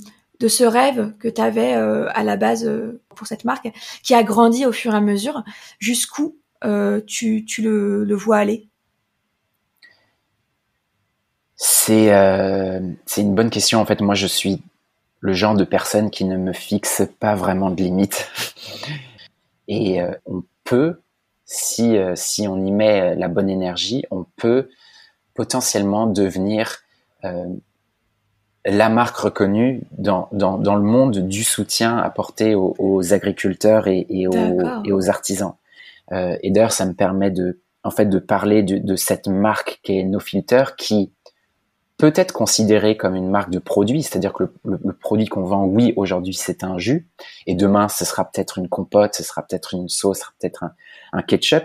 ce 0.47 0.65
rêve 0.65 1.15
que 1.19 1.29
tu 1.29 1.41
avais 1.41 1.75
euh, 1.75 2.09
à 2.15 2.23
la 2.23 2.37
base 2.37 2.67
euh, 2.67 3.01
pour 3.15 3.27
cette 3.27 3.45
marque, 3.45 3.73
qui 4.03 4.15
a 4.15 4.23
grandi 4.23 4.67
au 4.67 4.73
fur 4.73 4.93
et 4.93 4.97
à 4.97 5.01
mesure. 5.01 5.43
Jusqu'où 5.79 6.37
euh, 6.65 7.01
tu, 7.07 7.45
le, 7.59 8.05
le, 8.05 8.15
vois 8.15 8.39
aller? 8.39 8.69
C'est 11.47 12.11
une 12.11 13.35
bonne 13.35 13.51
question. 13.51 13.81
En 13.81 13.87
fait, 13.87 14.01
moi, 14.01 14.15
je 14.15 14.27
suis 14.27 14.63
le 15.21 15.33
genre 15.33 15.55
de 15.55 15.65
personne 15.65 16.11
qui 16.11 16.25
ne 16.25 16.37
me 16.37 16.53
fixe 16.53 17.03
pas 17.19 17.35
vraiment 17.35 17.71
de 17.71 17.83
limites. 17.83 18.31
Et 19.69 19.99
on 20.27 20.43
peut, 20.65 21.01
si, 21.47 21.97
si 22.17 22.47
on 22.47 22.63
y 22.67 22.71
met 22.71 23.15
la 23.15 23.29
bonne 23.29 23.49
énergie, 23.49 24.05
on 24.11 24.27
peut 24.37 24.69
potentiellement 25.35 26.07
devenir 26.07 26.84
la 28.67 28.89
marque 28.89 29.17
reconnue 29.17 29.83
dans, 29.93 30.29
dans, 30.33 30.59
dans, 30.59 30.75
le 30.75 30.83
monde 30.83 31.29
du 31.29 31.45
soutien 31.45 31.99
apporté 31.99 32.55
aux, 32.55 32.75
aux 32.79 33.13
agriculteurs 33.13 33.89
et, 33.89 34.07
et, 34.09 34.27
aux, 34.27 34.83
et, 34.85 34.93
aux, 34.93 35.09
artisans. 35.11 35.55
Euh, 36.13 36.37
et 36.43 36.51
d'ailleurs, 36.51 36.73
ça 36.73 36.87
me 36.87 36.95
permet 36.95 37.31
de, 37.31 37.61
en 37.83 37.91
fait, 37.91 38.07
de 38.07 38.19
parler 38.19 38.63
de, 38.63 38.79
de 38.79 38.97
cette 38.97 39.29
marque 39.29 39.81
qui 39.83 39.99
est 39.99 40.05
No 40.05 40.19
Filter, 40.19 40.65
qui 40.79 41.13
peut 41.99 42.13
être 42.17 42.33
considérée 42.33 42.97
comme 42.97 43.15
une 43.15 43.29
marque 43.29 43.51
de 43.51 43.59
produit, 43.59 44.03
c'est-à-dire 44.03 44.33
que 44.33 44.45
le, 44.65 44.81
le, 44.83 44.93
produit 44.93 45.27
qu'on 45.27 45.45
vend, 45.45 45.65
oui, 45.65 45.93
aujourd'hui, 45.97 46.35
c'est 46.35 46.65
un 46.65 46.79
jus, 46.79 47.07
et 47.47 47.55
demain, 47.55 47.89
ce 47.89 48.05
sera 48.05 48.25
peut-être 48.25 48.59
une 48.59 48.69
compote, 48.69 49.15
ce 49.15 49.23
sera 49.23 49.43
peut-être 49.43 49.75
une 49.75 49.89
sauce, 49.89 50.19
ce 50.19 50.23
sera 50.23 50.33
peut-être 50.41 50.65
un, 50.65 50.73
un 51.13 51.23
ketchup. 51.23 51.65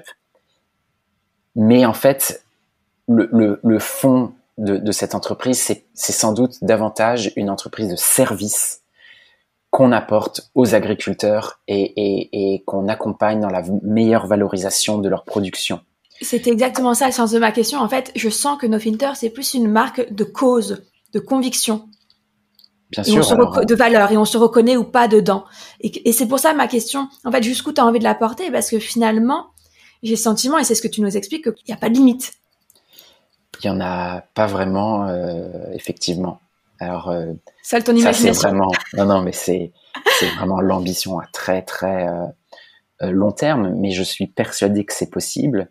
Mais 1.56 1.86
en 1.86 1.94
fait, 1.94 2.44
le, 3.08 3.28
le, 3.32 3.60
le 3.64 3.80
fond 3.80 4.34
de, 4.60 4.92
cette 4.92 5.16
entreprise, 5.16 5.60
c'est 5.94 6.12
sans 6.12 6.34
doute 6.34 6.58
davantage 6.62 7.32
une 7.36 7.50
entreprise 7.50 7.90
de 7.90 7.96
service 7.96 8.82
qu'on 9.72 9.92
apporte 9.92 10.52
aux 10.56 10.76
agriculteurs 10.76 11.62
et, 11.68 12.64
qu'on 12.66 12.88
accompagne 12.88 13.40
dans 13.40 13.50
la 13.50 13.64
meilleure 13.84 14.28
valorisation 14.28 14.98
de 14.98 15.08
leur 15.08 15.24
production. 15.24 15.80
C'était 16.22 16.50
exactement 16.50 16.94
ça 16.94 17.06
le 17.06 17.14
sens 17.14 17.32
de 17.32 17.40
ma 17.40 17.52
question. 17.52 17.80
En 17.80 17.88
fait, 17.88 18.12
je 18.16 18.30
sens 18.30 18.60
que 18.60 18.68
No 18.68 18.78
Filter, 18.78 19.12
c'est 19.16 19.30
plus 19.30 19.54
une 19.54 19.70
marque 19.70 20.12
de 20.12 20.24
cause, 20.26 20.84
de 21.14 21.20
conviction. 21.20 21.88
Bien 22.92 23.04
sûr. 23.04 23.66
de 23.66 23.76
valeur, 23.76 24.12
et 24.12 24.18
on 24.18 24.26
se 24.26 24.38
reconnaît 24.38 24.76
ou 24.76 24.84
pas 24.84 25.08
dedans. 25.08 25.46
Et, 25.80 26.10
et 26.10 26.12
c'est 26.12 26.28
pour 26.28 26.40
ça 26.40 26.54
ma 26.54 26.68
question, 26.68 27.08
en 27.24 27.32
fait, 27.32 27.44
jusqu'où 27.44 27.72
tu 27.72 27.80
as 27.80 27.86
envie 27.86 28.00
de 28.00 28.04
la 28.04 28.16
porter, 28.16 28.50
parce 28.50 28.70
que 28.70 28.80
finalement, 28.80 29.52
j'ai 30.02 30.16
le 30.16 30.18
sentiment, 30.18 30.58
et 30.58 30.64
c'est 30.64 30.74
ce 30.74 30.82
que 30.82 30.88
tu 30.88 31.02
nous 31.02 31.16
expliques, 31.16 31.44
qu'il 31.44 31.66
n'y 31.68 31.74
a 31.74 31.78
pas 31.78 31.90
de 31.90 31.94
limite. 31.94 32.34
Il 33.62 33.68
y 33.68 33.70
en 33.70 33.82
a 33.82 34.22
pas 34.34 34.48
vraiment, 34.48 35.08
euh, 35.08 35.72
effectivement. 35.74 36.40
Alors, 36.80 37.10
euh, 37.10 37.34
ça, 37.62 37.82
ton 37.82 37.96
imagination. 37.96 38.34
c'est 38.34 38.48
vraiment, 38.48 38.72
non, 38.94 39.06
non, 39.06 39.22
mais 39.22 39.34
c'est, 39.34 39.72
c'est 40.20 40.30
vraiment 40.36 40.62
l'ambition 40.62 41.20
à 41.20 41.26
très, 41.34 41.62
très 41.62 42.08
euh, 42.08 42.26
euh, 43.02 43.12
long 43.12 43.32
terme. 43.32 43.74
Mais 43.76 43.92
je 43.92 44.04
suis 44.04 44.28
persuadé 44.28 44.86
que 44.86 44.94
c'est 44.94 45.10
possible. 45.10 45.70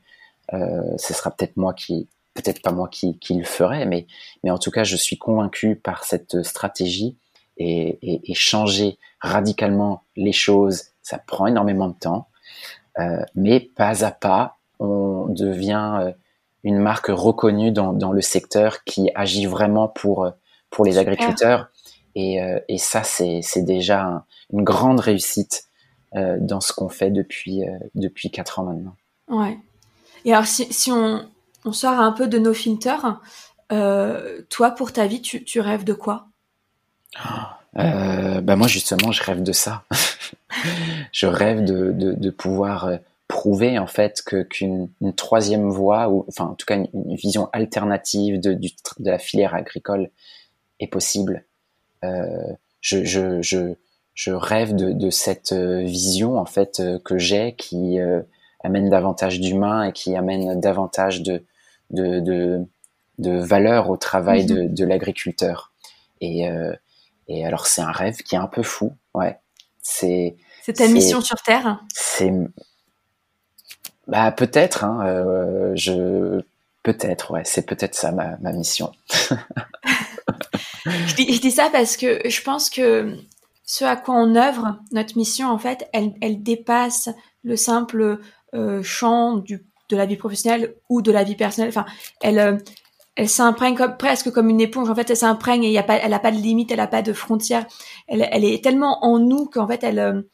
Euh, 0.53 0.97
ce 0.99 1.15
sera 1.15 1.31
peut-être 1.31 1.57
moi 1.57 1.73
qui, 1.73 2.09
peut-être 2.35 2.63
pas 2.63 2.73
moi 2.73 2.89
qui, 2.89 3.19
qui 3.19 3.35
le 3.35 3.45
ferai, 3.45 3.87
mais, 3.87 4.07
mais 4.45 4.51
en 4.51 4.59
tout 4.59 4.71
cas, 4.71 4.85
je 4.85 4.97
suis 4.97 5.19
convaincu 5.19 5.77
par 5.77 6.05
cette 6.05 6.43
stratégie 6.43 7.17
et, 7.57 7.99
et, 8.03 8.31
et 8.31 8.35
changer 8.35 8.99
radicalement 9.21 10.03
les 10.17 10.33
choses. 10.33 10.85
Ça 11.03 11.19
prend 11.19 11.47
énormément 11.47 11.89
de 11.89 11.99
temps, 11.99 12.29
euh, 12.99 13.23
mais 13.35 13.61
pas 13.61 14.05
à 14.05 14.11
pas, 14.11 14.57
on 14.79 15.27
devient 15.29 16.13
une 16.65 16.79
marque 16.79 17.09
reconnue 17.09 17.71
dans, 17.71 17.93
dans, 17.93 18.13
le 18.13 18.21
secteur 18.21 18.85
qui 18.85 19.11
agit 19.15 19.47
vraiment 19.47 19.89
pour, 19.89 20.31
pour 20.71 20.85
les 20.85 20.99
agriculteurs. 20.99 21.69
Et, 22.15 22.43
euh, 22.43 22.59
et 22.69 22.79
ça, 22.79 23.03
c'est 23.05 23.63
déjà 23.63 24.25
une 24.53 24.65
grande 24.65 25.01
réussite 25.01 25.65
euh, 26.17 26.37
dans 26.41 26.61
ce 26.61 26.73
qu'on 26.73 26.89
fait 26.89 27.11
depuis, 27.11 27.63
euh, 27.63 27.79
depuis 27.95 28.31
4 28.31 28.59
ans 28.59 28.65
maintenant. 28.65 28.97
Ouais. 29.29 29.59
Et 30.25 30.33
alors, 30.33 30.47
si, 30.47 30.73
si 30.73 30.91
on, 30.91 31.25
on 31.65 31.73
sort 31.73 32.01
un 32.01 32.13
peu 32.13 32.27
de 32.27 32.39
nos 32.39 32.55
filters, 32.55 33.21
toi, 34.49 34.71
pour 34.73 34.93
ta 34.93 35.07
vie, 35.07 35.21
tu, 35.21 35.45
tu 35.45 35.61
rêves 35.61 35.85
de 35.85 35.93
quoi? 35.93 36.27
Bah 37.75 38.57
moi, 38.57 38.67
justement, 38.67 39.13
je 39.13 39.23
rêve 39.23 39.43
de 39.43 39.53
ça. 39.53 39.85
je 41.13 41.27
rêve 41.27 41.65
de, 41.65 41.93
de, 41.93 42.13
de 42.13 42.31
pouvoir 42.31 42.91
prouver 43.29 43.79
en 43.79 43.87
fait 43.87 44.23
que 44.23 44.43
qu'une 44.43 44.89
troisième 45.17 45.69
voie 45.69 46.09
ou 46.09 46.25
enfin 46.29 46.47
en 46.47 46.55
tout 46.55 46.67
cas 46.67 46.77
une, 46.77 47.15
vision 47.15 47.49
alternative 47.53 48.41
de, 48.41 48.55
du, 48.55 48.71
de 48.99 49.11
la 49.11 49.19
filière 49.19 49.55
agricole 49.55 50.11
est 50.81 50.87
possible. 50.87 51.45
Euh, 52.05 52.53
je, 52.81 53.05
je, 53.05 53.43
je, 53.43 53.75
je 54.15 54.33
rêve 54.33 54.75
de, 54.75 54.93
de, 54.93 55.11
cette 55.11 55.53
vision 55.53 56.39
en 56.39 56.47
fait 56.47 56.83
que 57.05 57.19
j'ai 57.19 57.55
qui 57.55 57.99
amène 58.65 58.89
davantage 58.89 59.41
d'humain 59.41 59.85
et 59.85 59.93
qui 59.93 60.17
amène 60.17 60.59
davantage 60.61 61.23
de 61.23 61.45
de, 61.91 62.21
de, 62.21 62.65
de 63.19 63.39
valeur 63.39 63.91
au 63.91 63.97
travail 63.97 64.47
de, 64.47 64.63
mhm. 64.63 64.75
de 64.75 64.85
l'agriculteur. 64.85 65.73
Et, 66.21 66.49
et 67.29 67.47
alors 67.47 67.67
c'est 67.67 67.83
un 67.83 67.93
rêve 67.93 68.17
qui 68.19 68.35
est 68.35 68.39
un 68.39 68.47
peu 68.47 68.63
fou, 68.63 68.95
ouais. 69.15 69.39
C'est 69.83 70.37
c'est 70.63 70.75
ta 70.75 70.89
mission 70.89 71.23
sur 71.23 71.41
Terre? 71.43 71.81
C'est 71.95 72.31
bah 74.09 74.33
peut-être, 74.33 74.85
hein, 74.85 75.07
euh, 75.07 75.73
je 75.77 76.41
peut-être, 76.83 77.31
ouais, 77.33 77.43
c'est 77.45 77.67
peut-être 77.67 77.95
ça 77.95 78.11
ma, 78.11 78.39
ma 78.39 78.53
mission. 78.53 78.93
je, 80.87 81.15
dis, 81.15 81.51
ça 81.51 81.69
parce 81.71 81.99
que 81.99 82.21
je 82.27 82.43
pense 82.43 82.71
que 82.71 83.15
ce 83.65 83.85
à 83.85 83.97
quoi 83.97 84.15
on 84.15 84.35
œuvre, 84.35 84.79
notre 84.93 85.19
mission 85.19 85.49
en 85.51 85.59
fait, 85.59 85.87
elle, 85.93 86.15
elle 86.23 86.43
dépasse 86.43 87.11
le 87.45 87.57
simple 87.57 88.19
euh, 88.55 88.83
champ 88.83 89.37
du, 89.37 89.67
de 89.91 89.97
la 89.97 90.07
vie 90.07 90.17
professionnelle 90.17 90.75
ou 90.89 91.03
de 91.03 91.13
la 91.13 91.23
vie 91.23 91.37
personnelle. 91.37 91.69
Enfin, 91.69 91.85
elle, 92.23 92.39
euh, 92.39 92.57
elle 93.15 93.29
s'imprègne 93.29 93.77
presque 93.99 94.31
comme 94.31 94.49
une 94.49 94.63
éponge. 94.63 94.89
En 94.89 94.95
fait, 94.95 95.11
elle 95.11 95.17
s'imprègne 95.19 95.65
et 95.65 95.71
y 95.71 95.77
a 95.77 95.83
pas, 95.83 95.97
elle 95.97 96.13
n'a 96.13 96.19
pas 96.19 96.31
de 96.31 96.39
limite, 96.39 96.71
elle 96.71 96.79
n'a 96.79 96.87
pas 96.87 97.03
de 97.03 97.13
frontières. 97.13 97.67
Elle, 98.07 98.27
elle 98.33 98.47
est 98.47 98.65
tellement 98.65 99.05
en 99.05 99.19
nous 99.19 99.45
qu'en 99.45 99.69
fait, 99.69 99.85
elle, 99.85 100.25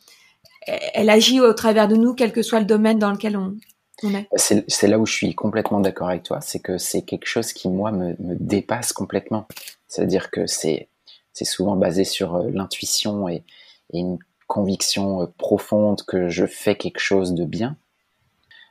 elle 0.66 1.10
agit 1.10 1.40
au 1.40 1.52
travers 1.52 1.88
de 1.88 1.96
nous, 1.96 2.14
quel 2.14 2.32
que 2.32 2.42
soit 2.42 2.60
le 2.60 2.66
domaine 2.66 2.98
dans 2.98 3.10
lequel 3.10 3.36
on, 3.36 3.56
est. 4.14 4.28
C'est 4.36 4.86
là 4.86 4.98
où 4.98 5.06
je 5.06 5.12
suis 5.12 5.34
complètement 5.34 5.80
d'accord 5.80 6.08
avec 6.08 6.22
toi, 6.22 6.40
c'est 6.40 6.60
que 6.60 6.78
c'est 6.78 7.02
quelque 7.02 7.26
chose 7.26 7.52
qui, 7.52 7.68
moi, 7.68 7.92
me, 7.92 8.14
dépasse 8.18 8.92
complètement. 8.92 9.46
C'est-à-dire 9.88 10.30
que 10.30 10.46
c'est 10.46 10.88
souvent 11.42 11.76
basé 11.76 12.04
sur 12.04 12.36
euh, 12.36 12.50
l'intuition 12.50 13.28
et, 13.28 13.44
une 13.92 14.18
conviction 14.46 15.22
euh, 15.22 15.26
profonde 15.38 16.02
que 16.02 16.28
je 16.28 16.46
fais 16.46 16.76
quelque 16.76 16.98
chose 16.98 17.34
de 17.34 17.44
bien. 17.44 17.76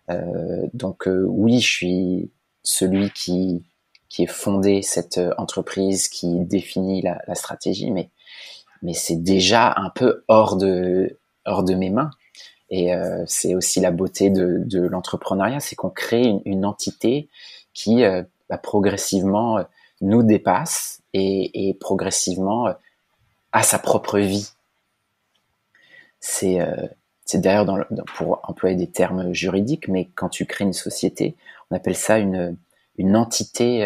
Euh, 0.10 0.68
donc 0.74 1.08
oui, 1.08 1.60
je 1.60 1.68
suis 1.68 2.32
celui 2.64 3.10
qui, 3.12 3.64
qui 4.10 4.24
est 4.24 4.28
fondé 4.28 4.82
cette 4.82 5.20
entreprise, 5.38 6.10
qui 6.10 6.42
définit 6.42 7.02
la, 7.02 7.22
la 7.28 7.36
stratégie, 7.36 7.92
mais, 7.92 8.10
mais 8.82 8.94
c'est 8.94 9.24
déjà 9.24 9.74
un 9.78 9.90
peu 9.90 10.24
hors 10.28 10.58
de, 10.58 11.18
hors 11.46 11.64
de 11.64 11.74
mes 11.74 11.90
mains. 11.90 12.12
Et 12.70 12.94
euh, 12.94 13.24
c'est 13.28 13.54
aussi 13.54 13.80
la 13.80 13.92
beauté 13.92 14.30
de, 14.30 14.64
de 14.66 14.82
l'entrepreneuriat, 14.82 15.60
c'est 15.60 15.76
qu'on 15.76 15.92
crée 15.92 16.24
une, 16.24 16.42
une, 16.46 16.66
entité 16.66 17.30
qui 17.74 18.04
euh, 18.04 18.24
bah, 18.50 18.58
progressivement 18.58 19.60
euh, 19.60 19.64
nous 20.02 20.24
dépasse 20.24 21.02
et, 21.14 21.70
et 21.70 21.76
progressivement 21.76 22.74
a 23.52 23.64
sa 23.64 23.78
propre 23.78 24.18
vie. 24.18 24.50
C'est 26.20 26.58
d'ailleurs 27.36 27.66
dans, 27.66 27.78
pour 28.16 28.40
employer 28.44 28.76
des 28.76 28.90
termes 28.90 29.34
juridiques, 29.34 29.88
mais 29.88 30.10
quand 30.16 30.30
tu 30.30 30.46
crées 30.48 30.64
une 30.64 30.74
société, 30.74 31.36
on 31.70 31.76
appelle 31.76 31.96
ça 31.96 32.18
une, 32.18 32.58
une 32.98 33.16
entité, 33.16 33.84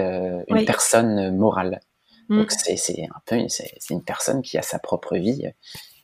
une 0.47 0.66
personne 0.66 1.36
morale. 1.36 1.82
Mm. 2.30 2.38
Donc 2.38 2.51
c'est 2.51 3.03
un 3.03 3.22
peu 3.26 3.47
c'est 3.49 3.89
une 3.89 4.03
personne 4.03 4.41
qui 4.41 4.58
a 4.58 4.62
sa 4.62 4.80
propre 4.80 5.18
vie 5.18 5.51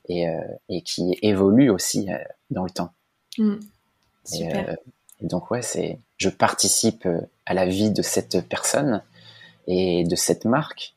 et, 0.09 0.27
euh, 0.27 0.41
et 0.69 0.81
qui 0.81 1.17
évolue 1.21 1.69
aussi 1.69 2.11
euh, 2.11 2.17
dans 2.49 2.63
le 2.63 2.69
temps. 2.69 2.93
Mm. 3.37 3.55
Super. 4.25 4.69
Euh, 4.69 4.75
et, 5.21 5.27
donc 5.27 5.51
ouais, 5.51 5.61
c'est 5.61 5.99
je 6.17 6.29
participe 6.29 7.07
à 7.45 7.53
la 7.53 7.65
vie 7.65 7.91
de 7.91 8.01
cette 8.01 8.47
personne 8.47 9.03
et 9.67 10.03
de 10.03 10.15
cette 10.15 10.45
marque, 10.45 10.95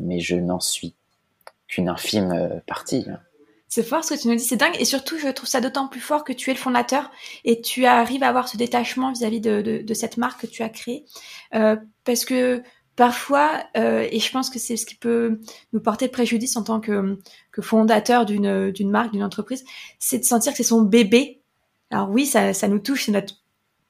mais 0.00 0.18
je 0.20 0.36
n'en 0.36 0.60
suis 0.60 0.94
qu'une 1.68 1.88
infime 1.88 2.60
partie. 2.66 3.06
C'est 3.70 3.84
fort 3.84 4.04
ce 4.04 4.14
que 4.14 4.20
tu 4.20 4.26
nous 4.26 4.34
dis, 4.34 4.42
c'est 4.42 4.56
dingue. 4.56 4.74
Et 4.80 4.84
surtout, 4.84 5.16
je 5.16 5.28
trouve 5.28 5.48
ça 5.48 5.60
d'autant 5.60 5.86
plus 5.86 6.00
fort 6.00 6.24
que 6.24 6.32
tu 6.32 6.50
es 6.50 6.52
le 6.52 6.58
fondateur 6.58 7.08
et 7.44 7.60
tu 7.60 7.86
arrives 7.86 8.24
à 8.24 8.28
avoir 8.28 8.48
ce 8.48 8.56
détachement 8.56 9.12
vis-à-vis 9.12 9.40
de, 9.40 9.62
de, 9.62 9.78
de, 9.78 9.94
cette 9.94 10.16
marque 10.16 10.40
que 10.40 10.48
tu 10.48 10.64
as 10.64 10.68
créée. 10.68 11.04
Euh, 11.54 11.76
parce 12.04 12.24
que 12.24 12.64
parfois, 13.00 13.64
euh, 13.78 14.06
et 14.12 14.20
je 14.20 14.30
pense 14.30 14.50
que 14.50 14.58
c'est 14.58 14.76
ce 14.76 14.84
qui 14.84 14.94
peut 14.94 15.40
nous 15.72 15.80
porter 15.80 16.06
préjudice 16.06 16.54
en 16.58 16.64
tant 16.64 16.80
que, 16.80 17.18
que 17.50 17.62
fondateur 17.62 18.26
d'une 18.26 18.70
d'une 18.72 18.90
marque, 18.90 19.12
d'une 19.12 19.24
entreprise, 19.24 19.64
c'est 19.98 20.18
de 20.18 20.24
sentir 20.24 20.52
que 20.52 20.58
c'est 20.58 20.64
son 20.64 20.82
bébé. 20.82 21.40
Alors 21.90 22.10
oui, 22.10 22.26
ça, 22.26 22.52
ça 22.52 22.68
nous 22.68 22.78
touche, 22.78 23.06
c'est 23.06 23.12
notre 23.12 23.32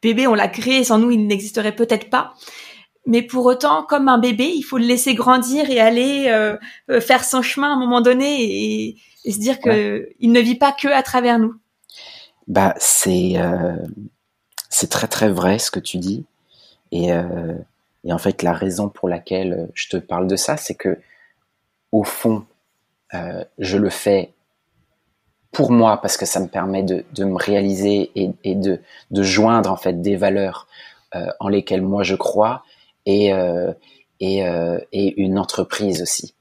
bébé, 0.00 0.28
on 0.28 0.34
l'a 0.34 0.46
créé, 0.46 0.84
sans 0.84 0.98
nous, 0.98 1.10
il 1.10 1.26
n'existerait 1.26 1.74
peut-être 1.74 2.08
pas. 2.08 2.34
Mais 3.04 3.22
pour 3.22 3.46
autant, 3.46 3.82
comme 3.82 4.06
un 4.06 4.18
bébé, 4.18 4.52
il 4.54 4.62
faut 4.62 4.78
le 4.78 4.84
laisser 4.84 5.14
grandir 5.14 5.68
et 5.70 5.80
aller 5.80 6.26
euh, 6.28 6.56
euh 6.88 7.00
faire 7.00 7.24
son 7.24 7.42
chemin 7.42 7.70
à 7.70 7.74
un 7.74 7.80
moment 7.80 8.02
donné 8.02 8.44
et, 8.44 8.96
et 9.24 9.32
se 9.32 9.40
dire 9.40 9.58
que 9.58 10.08
il 10.20 10.30
ne 10.30 10.40
vit 10.40 10.54
pas 10.54 10.70
que 10.70 10.86
à 10.86 11.02
travers 11.02 11.40
nous. 11.40 11.56
Bah 12.46 12.76
c'est 12.78 13.32
euh, 13.38 13.74
c'est 14.68 14.88
très 14.88 15.08
très 15.08 15.30
vrai 15.32 15.58
ce 15.58 15.72
que 15.72 15.80
tu 15.80 15.98
dis 15.98 16.26
et 16.92 17.10
et 18.04 18.12
en 18.12 18.18
fait, 18.18 18.42
la 18.42 18.52
raison 18.52 18.88
pour 18.88 19.08
laquelle 19.08 19.52
euh, 19.52 19.66
je 19.74 19.88
te 19.88 19.96
parle 19.96 20.26
de 20.26 20.36
ça, 20.36 20.56
c'est 20.56 20.74
que 20.74 20.98
au 21.92 22.04
fond, 22.04 22.44
euh, 23.14 23.44
je 23.58 23.76
le 23.76 23.90
fais 23.90 24.32
pour 25.52 25.72
moi 25.72 26.00
parce 26.00 26.16
que 26.16 26.26
ça 26.26 26.40
me 26.40 26.46
permet 26.46 26.82
de, 26.82 27.04
de 27.12 27.24
me 27.24 27.36
réaliser 27.36 28.12
et, 28.14 28.54
de, 28.54 28.80
de 29.10 29.22
joindre 29.22 29.72
en 29.72 29.76
fait 29.76 30.00
des 30.00 30.14
valeurs 30.14 30.68
euh, 31.16 31.26
en 31.40 31.48
lesquelles 31.48 31.82
moi 31.82 32.04
je 32.04 32.14
crois 32.14 32.62
et, 33.04 33.32
et, 34.20 34.38
et, 34.92 35.20
une 35.20 35.38
entreprise 35.38 36.02
aussi. 36.02 36.34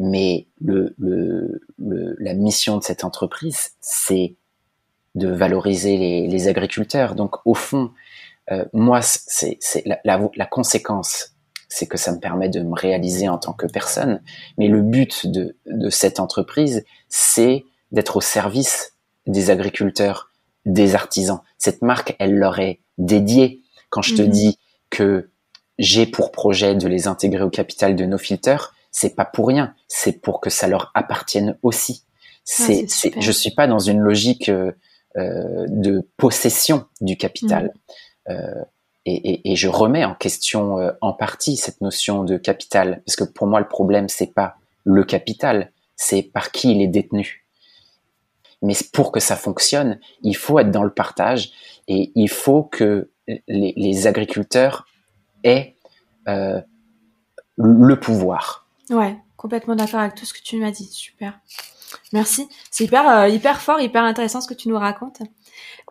Mais 0.00 0.46
le, 0.60 0.96
le, 0.98 1.60
le, 1.78 2.16
la 2.18 2.34
mission 2.34 2.78
de 2.78 2.82
cette 2.82 3.04
entreprise, 3.04 3.72
c'est 3.80 4.34
de 5.14 5.28
valoriser 5.28 5.96
les, 5.96 6.26
les, 6.26 6.48
agriculteurs. 6.48 7.14
Donc 7.14 7.46
au 7.46 7.54
fond, 7.54 7.92
euh, 8.52 8.64
moi, 8.72 9.00
c'est 9.02 9.58
la, 9.86 9.98
la, 10.04 10.20
la, 10.34 10.46
conséquence, 10.46 11.34
c'est 11.68 11.86
que 11.86 11.96
ça 11.96 12.12
me 12.12 12.18
permet 12.18 12.48
de 12.48 12.60
me 12.60 12.74
réaliser 12.74 13.28
en 13.28 13.38
tant 13.38 13.52
que 13.52 13.66
personne. 13.66 14.22
Mais 14.58 14.68
le 14.68 14.82
but 14.82 15.26
de, 15.26 15.56
de 15.66 15.90
cette 15.90 16.18
entreprise, 16.20 16.84
c'est 17.08 17.64
d'être 17.92 18.16
au 18.16 18.20
service 18.20 18.94
des 19.26 19.50
agriculteurs, 19.50 20.30
des 20.66 20.94
artisans. 20.94 21.40
Cette 21.58 21.82
marque, 21.82 22.16
elle 22.18 22.34
leur 22.34 22.58
est 22.58 22.80
dédiée. 22.98 23.62
Quand 23.88 24.02
je 24.02 24.14
te 24.14 24.22
mhm. 24.22 24.28
dis 24.28 24.58
que 24.90 25.30
j'ai 25.78 26.06
pour 26.06 26.32
projet 26.32 26.74
de 26.74 26.88
les 26.88 27.06
intégrer 27.06 27.42
au 27.42 27.50
capital 27.50 27.96
de 27.96 28.04
nos 28.04 28.18
filters, 28.18 28.74
c'est 28.90 29.14
pas 29.14 29.24
pour 29.24 29.48
rien. 29.48 29.74
C'est 29.88 30.20
pour 30.20 30.40
que 30.40 30.50
ça 30.50 30.66
leur 30.66 30.90
appartienne 30.94 31.56
aussi. 31.62 32.04
C'est, 32.44 32.86
je 33.20 33.32
suis 33.32 33.52
pas 33.52 33.66
dans 33.66 33.78
une 33.78 34.00
logique 34.00 34.48
euh, 34.48 34.72
euh 35.16 35.66
de 35.68 36.08
possession 36.16 36.86
du 37.00 37.16
capital. 37.16 37.64
Mhm. 37.64 37.70
Euh, 38.30 38.64
et, 39.06 39.56
je 39.56 39.66
remets 39.66 40.04
en 40.04 40.14
question 40.14 40.78
euh, 40.78 40.92
en 41.00 41.12
partie 41.12 41.56
cette 41.56 41.80
notion 41.80 42.22
de 42.22 42.36
capital, 42.36 43.02
parce 43.06 43.16
que 43.16 43.24
pour 43.24 43.46
moi 43.46 43.58
le 43.58 43.66
problème 43.66 44.08
c'est 44.08 44.32
pas 44.32 44.56
le 44.84 45.04
capital, 45.04 45.72
c'est 45.96 46.22
par 46.22 46.52
qui 46.52 46.72
il 46.72 46.82
est 46.82 46.86
détenu. 46.86 47.46
Mais 48.62 48.74
pour 48.92 49.10
que 49.10 49.20
ça 49.20 49.36
fonctionne, 49.36 49.98
il 50.22 50.36
faut 50.36 50.58
être 50.58 50.70
dans 50.70 50.82
le 50.82 50.92
partage 50.92 51.50
et 51.88 52.12
il 52.14 52.28
faut 52.28 52.62
que 52.62 53.10
les, 53.48 54.06
agriculteurs 54.06 54.86
aient 55.44 55.76
euh, 56.28 56.60
le 57.56 57.98
pouvoir. 57.98 58.66
Ouais, 58.90 59.16
complètement 59.38 59.76
d'accord 59.76 60.00
avec 60.00 60.14
tout 60.14 60.26
ce 60.26 60.34
que 60.34 60.42
tu 60.42 60.58
m'as 60.58 60.70
dit. 60.70 60.90
Super. 60.92 61.40
Merci. 62.12 62.48
C'est 62.70 62.84
hyper, 62.84 63.28
hyper 63.28 63.60
fort, 63.60 63.80
hyper 63.80 64.04
intéressant 64.04 64.42
ce 64.42 64.46
que 64.46 64.54
tu 64.54 64.68
nous 64.68 64.78
racontes. 64.78 65.22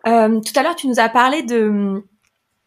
Tout 0.04 0.52
à 0.56 0.62
l'heure, 0.62 0.76
tu 0.76 0.86
nous 0.86 1.00
as 1.00 1.08
parlé 1.08 1.42
de 1.42 2.04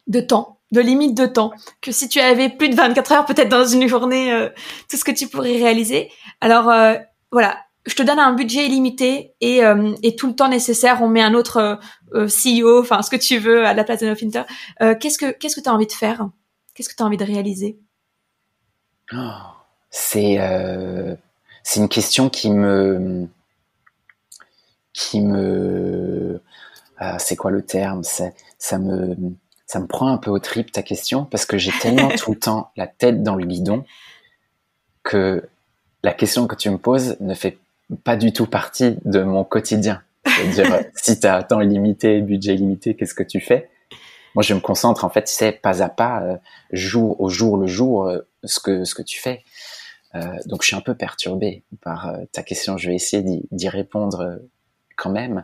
de 0.08 0.20
temps, 0.20 0.60
de 0.72 0.82
limite 0.82 1.16
de 1.16 1.26
temps, 1.26 1.52
que 1.82 1.92
si 1.92 2.10
tu 2.10 2.20
avais 2.20 2.50
plus 2.50 2.70
de 2.70 2.76
24 2.76 3.12
heures 3.12 3.26
peut-être 3.26 3.50
dans 3.50 3.66
une 3.66 3.88
journée, 3.88 4.32
euh, 4.32 4.50
tout 4.90 4.98
ce 4.98 5.04
que 5.04 5.12
tu 5.12 5.28
pourrais 5.28 5.56
réaliser. 5.56 6.12
Alors 6.42 6.70
euh, 6.70 6.96
voilà, 7.32 7.58
je 7.86 7.96
te 7.96 8.04
donne 8.04 8.20
un 8.20 8.34
budget 8.34 8.66
illimité 8.66 9.36
et, 9.40 9.64
euh, 9.64 9.94
et 10.04 10.16
tout 10.16 10.28
le 10.28 10.36
temps 10.36 10.50
nécessaire, 10.50 11.02
on 11.02 11.08
met 11.08 11.22
un 11.22 11.34
autre 11.34 11.80
CEO, 12.14 12.80
enfin 12.80 13.02
ce 13.02 13.10
que 13.10 13.16
tu 13.16 13.38
veux 13.38 13.66
à 13.66 13.74
la 13.74 13.84
place 13.84 14.00
de 14.02 14.08
nos 14.08 14.16
Finter. 14.16 14.44
qu'est-ce 15.00 15.18
que 15.18 15.32
qu'est-ce 15.32 15.56
que 15.56 15.62
tu 15.62 15.70
as 15.70 15.74
envie 15.74 15.88
de 15.88 15.92
faire? 15.92 16.30
Qu'est-ce 16.74 16.90
que 16.90 16.96
tu 16.96 17.04
as 17.04 17.06
envie 17.06 17.18
de 17.18 17.26
réaliser? 17.26 17.80
Oh, 19.14 19.18
C'est 19.90 20.38
c'est 21.64 21.80
une 21.80 21.90
question 21.90 22.30
qui 22.30 22.52
me 22.52 23.28
qui 24.94 25.22
me 25.22 26.42
c'est 27.20 27.36
quoi 27.36 27.52
le 27.52 27.64
terme? 27.64 28.04
Ça 28.04 28.80
me 28.80 29.36
ça 29.74 29.80
me 29.80 29.88
prend 29.88 30.10
un 30.10 30.18
peu 30.18 30.30
au 30.30 30.38
trip 30.38 30.72
ta 30.72 30.84
question 30.84 31.26
parce 31.26 31.48
que 31.48 31.58
j'ai 31.58 31.72
tellement 31.72 32.10
tout 32.18 32.32
le 32.34 32.38
temps 32.38 32.70
la 32.78 32.86
tête 32.86 33.24
dans 33.24 33.34
le 33.34 33.44
guidon 33.44 33.84
que 35.02 35.50
la 36.04 36.14
question 36.14 36.46
que 36.46 36.56
tu 36.56 36.70
me 36.70 36.78
poses 36.78 37.18
ne 37.20 37.34
fait 37.34 37.58
pas 38.04 38.16
du 38.16 38.34
tout 38.34 38.46
partie 38.46 38.98
de 39.04 39.24
mon 39.24 39.44
quotidien. 39.44 40.04
C'est-à-dire, 40.28 40.84
si 40.96 41.20
tu 41.20 41.26
as 41.26 41.42
temps 41.42 41.60
illimité, 41.60 42.22
budget 42.22 42.54
illimité, 42.54 42.96
qu'est-ce 42.96 43.16
que 43.16 43.24
tu 43.24 43.40
fais? 43.40 43.68
Moi, 44.36 44.44
je 44.44 44.54
me 44.54 44.60
concentre, 44.60 45.06
en 45.06 45.10
fait, 45.10 45.28
c'est 45.28 45.54
pas 45.54 45.82
à 45.82 45.90
pas, 45.90 46.22
euh, 46.22 46.38
jour 46.72 47.20
au 47.20 47.30
jour 47.30 47.58
le 47.58 47.66
jour, 47.66 48.06
euh, 48.06 48.20
ce 48.44 48.60
que 48.60 48.86
ce 48.86 48.94
que 48.94 49.02
tu 49.02 49.20
fais. 49.20 49.44
donc 50.46 50.62
je 50.62 50.68
suis 50.68 50.76
un 50.76 50.82
peu 50.82 50.94
perturbé 50.94 51.64
par 51.82 52.16
ta 52.32 52.44
question. 52.44 52.78
Je 52.78 52.90
vais 52.90 52.96
essayer 52.96 53.24
d'y 53.52 53.70
répondre 53.70 54.40
quand 54.96 55.10
même. 55.10 55.44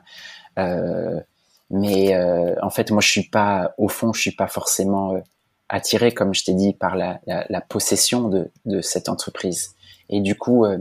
Mais 1.70 2.18
en 2.62 2.70
fait, 2.70 2.92
moi, 2.92 3.02
je 3.02 3.10
suis 3.10 3.30
pas, 3.30 3.74
au 3.78 3.88
fond, 3.88 4.14
je 4.14 4.22
suis 4.22 4.36
pas 4.36 4.48
forcément 4.48 5.22
attiré, 5.70 6.12
comme 6.12 6.34
je 6.34 6.44
t'ai 6.44 6.54
dit, 6.54 6.74
par 6.74 6.96
la, 6.96 7.22
la, 7.28 7.46
la 7.50 7.62
possession 7.62 8.28
de, 8.28 8.52
de, 8.66 8.82
cette 8.82 9.08
entreprise. 9.08 9.76
Et 10.10 10.20
du 10.20 10.36
coup, 10.36 10.66
euh, 10.66 10.80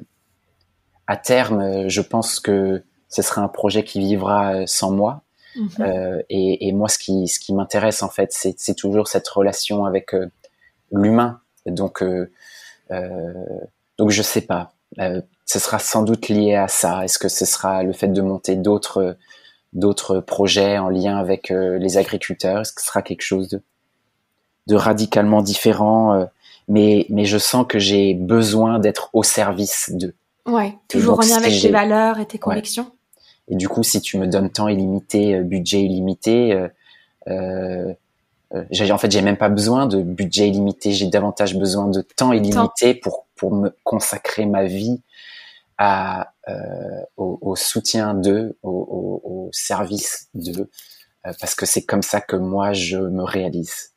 à 1.07 1.16
terme, 1.16 1.61
euh, 1.61 1.89
je 1.89 2.01
pense 2.01 2.41
que 2.41 2.82
ce 3.09 3.22
sera 3.22 3.43
un 3.43 3.49
projet 3.49 3.84
qui 3.84 4.01
vivra 4.01 4.55
euh, 4.55 4.66
sans 4.66 4.91
moi. 4.91 5.22
Mhm. 5.57 5.68
Euh, 5.80 6.22
et, 6.30 6.68
et, 6.68 6.72
moi, 6.72 6.89
ce 6.89 6.99
qui, 6.99 7.28
ce 7.28 7.39
qui 7.39 7.55
m'intéresse 7.55 8.03
en 8.03 8.09
fait, 8.09 8.32
c'est 8.32 8.74
toujours 8.74 9.09
cette 9.09 9.28
relation 9.28 9.84
avec 9.84 10.14
euh, 10.14 10.30
l'humain. 10.91 11.41
Donc, 11.66 12.03
euh, 12.03 12.30
donc 13.99 14.11
je 14.11 14.22
sais 14.22 14.41
pas. 14.41 14.72
ce 14.97 15.59
sera 15.59 15.78
sans 15.78 16.03
doute 16.03 16.28
lié 16.28 16.55
à 16.55 16.68
ça. 16.68 17.05
Est-ce 17.05 17.18
que 17.18 17.28
ce 17.28 17.45
sera 17.45 17.82
le 17.82 17.93
fait 17.93 18.09
de 18.09 18.22
monter 18.22 18.57
d'autres 18.57 19.16
d'autres 19.72 20.20
projets 20.20 20.78
en 20.78 20.88
lien 20.88 21.16
avec 21.16 21.50
les 21.50 21.98
agriculteurs? 21.98 22.60
Est-ce 22.60 22.72
que 22.72 22.80
ce 22.80 22.86
sera 22.88 23.02
quelque 23.02 23.22
chose 23.22 23.48
de 23.48 23.62
de 24.68 24.76
radicalement 24.76 25.42
différent, 25.42 26.12
euh, 26.12 26.24
mais, 26.68 27.06
mais 27.08 27.24
je 27.24 27.38
sens 27.38 27.66
que 27.66 27.78
j'ai 27.78 28.14
besoin 28.14 28.78
d'être 28.78 29.10
au 29.14 29.22
service 29.22 29.90
d'eux. 29.92 30.14
Ouais, 30.46 30.74
toujours 30.88 31.18
en 31.18 31.22
lien 31.22 31.38
avec 31.38 31.58
tes 31.60 31.70
valeurs 31.70 32.20
et 32.20 32.26
tes 32.26 32.38
convictions. 32.38 32.92
Et 33.48 33.56
du 33.56 33.68
coup, 33.68 33.82
si 33.82 34.00
tu 34.00 34.18
me 34.18 34.26
donnes 34.26 34.50
temps 34.50 34.68
illimité, 34.68 35.34
euh, 35.34 35.42
budget 35.42 35.80
illimité, 35.80 36.52
euh, 36.52 36.68
euh, 37.28 37.94
en 38.52 38.98
fait, 38.98 39.10
j'ai 39.10 39.22
même 39.22 39.38
pas 39.38 39.48
besoin 39.48 39.86
de 39.86 40.02
budget 40.02 40.48
illimité. 40.48 40.92
J'ai 40.92 41.06
davantage 41.06 41.56
besoin 41.56 41.88
de 41.88 42.02
temps 42.02 42.32
illimité 42.32 42.94
pour 42.94 43.26
pour 43.36 43.54
me 43.54 43.74
consacrer 43.84 44.46
ma 44.46 44.64
vie 44.64 45.00
à 45.79 46.33
euh, 46.49 46.53
au, 47.16 47.39
au, 47.41 47.57
soutien 47.57 48.14
d'eux, 48.14 48.59
au, 48.62 48.70
au, 48.70 49.31
au, 49.31 49.49
service 49.53 50.29
d'eux, 50.35 50.70
parce 51.41 51.55
que 51.55 51.66
c'est 51.66 51.85
comme 51.85 52.03
ça 52.03 52.20
que 52.20 52.37
moi 52.37 52.72
je 52.72 52.99
me 52.99 53.22
réalise. 53.22 53.93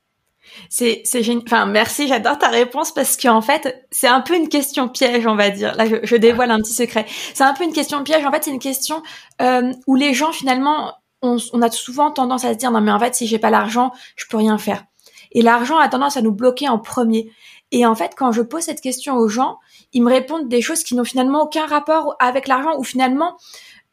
C'est, 0.70 1.02
c'est 1.06 1.24
génial. 1.24 1.44
Enfin, 1.46 1.66
merci, 1.66 2.08
j'adore 2.08 2.38
ta 2.38 2.50
réponse 2.50 2.94
parce 2.94 3.18
qu'en 3.18 3.42
fait, 3.42 3.88
c'est 3.92 4.08
un 4.08 4.22
peu 4.22 4.36
une 4.36 4.50
question 4.50 4.88
piège, 4.90 5.26
on 5.26 5.36
va 5.36 5.50
dire. 5.50 5.76
Là, 5.76 5.86
je, 5.86 5.96
je, 6.04 6.16
dévoile 6.16 6.52
un 6.52 6.60
petit 6.60 6.74
secret. 6.74 7.06
C'est 7.34 7.44
un 7.44 7.54
peu 7.54 7.64
une 7.64 7.74
question 7.74 8.04
piège. 8.04 8.26
En 8.26 8.32
fait, 8.32 8.44
c'est 8.44 8.52
une 8.52 8.60
question 8.60 9.02
euh, 9.42 9.72
où 9.88 9.96
les 9.96 10.14
gens, 10.14 10.32
finalement, 10.32 10.94
on, 11.22 11.38
on, 11.54 11.62
a 11.62 11.70
souvent 11.72 12.12
tendance 12.12 12.46
à 12.46 12.54
se 12.54 12.58
dire 12.58 12.72
non, 12.72 12.82
mais 12.82 12.92
en 12.92 13.00
fait, 13.00 13.16
si 13.16 13.28
j'ai 13.28 13.40
pas 13.40 13.50
l'argent, 13.50 13.92
je 14.16 14.26
peux 14.30 14.38
rien 14.38 14.58
faire. 14.58 14.84
Et 15.32 15.42
l'argent 15.42 15.78
a 15.78 15.88
tendance 15.88 16.18
à 16.18 16.22
nous 16.22 16.34
bloquer 16.34 16.68
en 16.68 16.80
premier. 16.80 17.32
Et 17.72 17.86
en 17.86 17.96
fait, 17.96 18.14
quand 18.18 18.32
je 18.32 18.42
pose 18.42 18.64
cette 18.64 18.82
question 18.82 19.16
aux 19.16 19.30
gens, 19.30 19.58
ils 19.94 20.04
me 20.04 20.10
répondent 20.10 20.48
des 20.48 20.62
choses 20.62 20.84
qui 20.84 20.96
n'ont 20.96 21.04
finalement 21.04 21.44
aucun 21.44 21.66
rapport 21.66 22.16
avec 22.20 22.48
l'argent 22.48 22.78
ou 22.78 22.84
finalement 22.84 23.38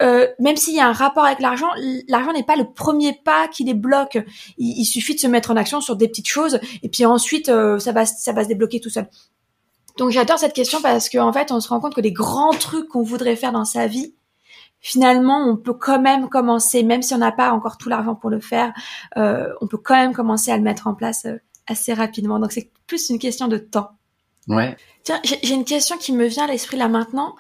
euh, 0.00 0.28
même 0.38 0.56
s'il 0.56 0.74
y 0.74 0.80
a 0.80 0.86
un 0.86 0.92
rapport 0.92 1.24
avec 1.24 1.40
l'argent, 1.40 1.68
l'argent 2.06 2.32
n'est 2.32 2.44
pas 2.44 2.54
le 2.54 2.72
premier 2.72 3.14
pas 3.24 3.48
qui 3.48 3.64
les 3.64 3.74
bloque. 3.74 4.18
Il, 4.56 4.84
suffit 4.84 5.14
de 5.14 5.20
se 5.20 5.26
mettre 5.26 5.50
en 5.50 5.56
action 5.56 5.80
sur 5.80 5.96
des 5.96 6.06
petites 6.06 6.28
choses 6.28 6.60
et 6.82 6.88
puis 6.88 7.04
ensuite 7.04 7.48
euh, 7.48 7.78
ça 7.78 7.90
va 7.92 8.06
ça 8.06 8.32
va 8.32 8.44
se 8.44 8.48
débloquer 8.48 8.80
tout 8.80 8.90
seul. 8.90 9.08
Donc 9.96 10.10
j'adore 10.10 10.38
cette 10.38 10.52
question 10.52 10.80
parce 10.80 11.08
qu'en 11.08 11.28
en 11.28 11.32
fait 11.32 11.50
on 11.50 11.60
se 11.60 11.68
rend 11.68 11.80
compte 11.80 11.94
que 11.94 12.00
les 12.00 12.12
grands 12.12 12.52
trucs 12.52 12.88
qu'on 12.88 13.02
voudrait 13.02 13.34
faire 13.34 13.50
dans 13.50 13.64
sa 13.64 13.88
vie, 13.88 14.14
finalement 14.80 15.48
on 15.48 15.56
peut 15.56 15.74
quand 15.74 16.00
même 16.00 16.28
commencer, 16.28 16.84
même 16.84 17.02
si 17.02 17.12
on 17.14 17.18
n'a 17.18 17.32
pas 17.32 17.50
encore 17.50 17.76
tout 17.76 17.88
l'argent 17.88 18.14
pour 18.14 18.30
le 18.30 18.38
faire, 18.38 18.72
euh, 19.16 19.52
on 19.60 19.66
peut 19.66 19.78
quand 19.78 19.96
même 19.96 20.14
commencer 20.14 20.52
à 20.52 20.56
le 20.56 20.62
mettre 20.62 20.86
en 20.86 20.94
place 20.94 21.24
euh, 21.24 21.38
assez 21.66 21.92
rapidement. 21.92 22.38
Donc 22.38 22.52
c'est 22.52 22.70
plus 22.86 23.10
une 23.10 23.18
question 23.18 23.48
de 23.48 23.58
temps. 23.58 23.90
Ouais. 24.46 24.76
J'ai 25.24 25.54
une 25.54 25.64
question 25.64 25.96
qui 25.96 26.12
me 26.12 26.26
vient 26.26 26.44
à 26.44 26.48
l'esprit 26.48 26.76
là 26.76 26.88
maintenant. 26.88 27.34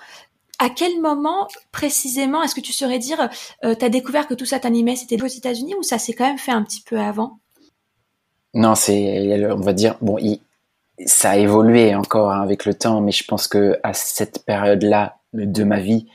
À 0.58 0.70
quel 0.70 1.00
moment 1.00 1.46
précisément 1.70 2.42
est-ce 2.42 2.54
que 2.54 2.60
tu 2.60 2.72
saurais 2.72 2.98
dire, 2.98 3.28
euh, 3.64 3.76
tu 3.78 3.84
as 3.84 3.88
découvert 3.88 4.26
que 4.26 4.34
tout 4.34 4.44
ça 4.44 4.58
t'animait, 4.58 4.96
c'était 4.96 5.22
aux 5.22 5.26
États-Unis 5.26 5.74
ou 5.78 5.82
ça 5.84 5.98
s'est 5.98 6.14
quand 6.14 6.26
même 6.26 6.38
fait 6.38 6.50
un 6.50 6.64
petit 6.64 6.80
peu 6.80 6.98
avant? 6.98 7.38
Non, 8.54 8.74
c'est, 8.74 9.46
on 9.52 9.60
va 9.60 9.72
dire, 9.72 9.96
bon, 10.00 10.18
ça 11.06 11.30
a 11.30 11.36
évolué 11.36 11.94
encore 11.94 12.32
hein, 12.32 12.40
avec 12.40 12.64
le 12.64 12.74
temps, 12.74 13.00
mais 13.00 13.12
je 13.12 13.24
pense 13.24 13.46
que 13.46 13.78
à 13.82 13.92
cette 13.92 14.44
période-là 14.44 15.18
de 15.32 15.64
ma 15.64 15.78
vie, 15.78 16.08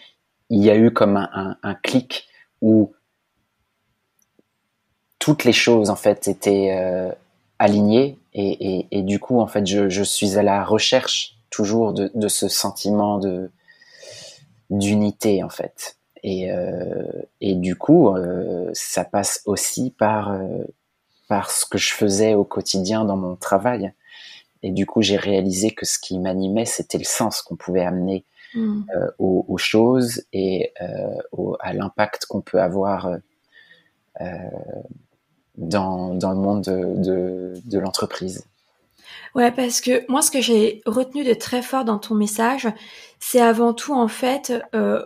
il 0.49 0.63
y 0.63 0.69
a 0.69 0.75
eu 0.75 0.91
comme 0.91 1.17
un, 1.17 1.75
clic 1.75 2.27
où 2.61 2.93
toutes 5.19 5.45
les 5.45 5.53
choses 5.53 5.89
en 5.89 5.95
fait 5.95 6.27
étaient 6.27 6.75
euh, 6.77 7.11
alignées 7.59 8.19
et, 8.33 9.01
du 9.03 9.19
coup 9.19 9.39
en 9.39 9.47
fait 9.47 9.65
je, 9.65 10.03
suis 10.03 10.37
à 10.37 10.43
la 10.43 10.63
recherche 10.63 11.37
toujours 11.53 11.93
de, 11.93 12.11
de 12.15 12.27
ce 12.27 12.47
sentiment 12.47 13.19
de 13.19 13.51
d'unité 14.71 15.43
en 15.43 15.49
fait. 15.49 15.97
Et, 16.23 16.51
euh, 16.51 17.03
et 17.41 17.53
du 17.53 17.75
coup, 17.75 18.09
euh, 18.09 18.71
ça 18.73 19.03
passe 19.05 19.41
aussi 19.45 19.91
par 19.91 20.31
euh, 20.31 20.63
par 21.27 21.51
ce 21.51 21.65
que 21.65 21.77
je 21.77 21.93
faisais 21.93 22.33
au 22.33 22.43
quotidien 22.43 23.05
dans 23.05 23.17
mon 23.17 23.35
travail. 23.35 23.93
Et 24.63 24.71
du 24.71 24.85
coup, 24.87 25.01
j'ai 25.01 25.17
réalisé 25.17 25.71
que 25.71 25.85
ce 25.85 25.99
qui 25.99 26.17
m'animait, 26.17 26.65
c'était 26.65 26.97
le 26.97 27.03
sens 27.03 27.41
qu'on 27.41 27.55
pouvait 27.55 27.83
amener 27.85 28.25
mm. 28.55 28.83
euh, 28.95 29.11
aux, 29.19 29.45
aux, 29.47 29.57
choses 29.57 30.23
et 30.33 30.73
au, 31.33 31.55
à 31.59 31.73
l'impact 31.73 32.25
qu'on 32.25 32.41
peut 32.41 32.61
avoir 32.61 33.17
dans, 35.57 36.15
dans 36.15 36.31
le 36.31 36.37
monde 36.37 36.63
de, 36.63 37.01
de, 37.03 37.53
de 37.65 37.79
l'entreprise. 37.79 38.45
Ouais, 39.35 39.51
parce 39.51 39.81
que 39.81 40.09
moi, 40.09 40.21
ce 40.21 40.31
que 40.31 40.41
j'ai 40.41 40.81
retenu 40.85 41.23
de 41.23 41.33
très 41.33 41.61
fort 41.61 41.85
dans 41.85 41.99
ton 41.99 42.15
message, 42.15 42.67
c'est 43.19 43.41
avant 43.41 43.73
tout, 43.73 43.93
en 43.93 44.07
fait, 44.07 44.53
euh, 44.75 45.03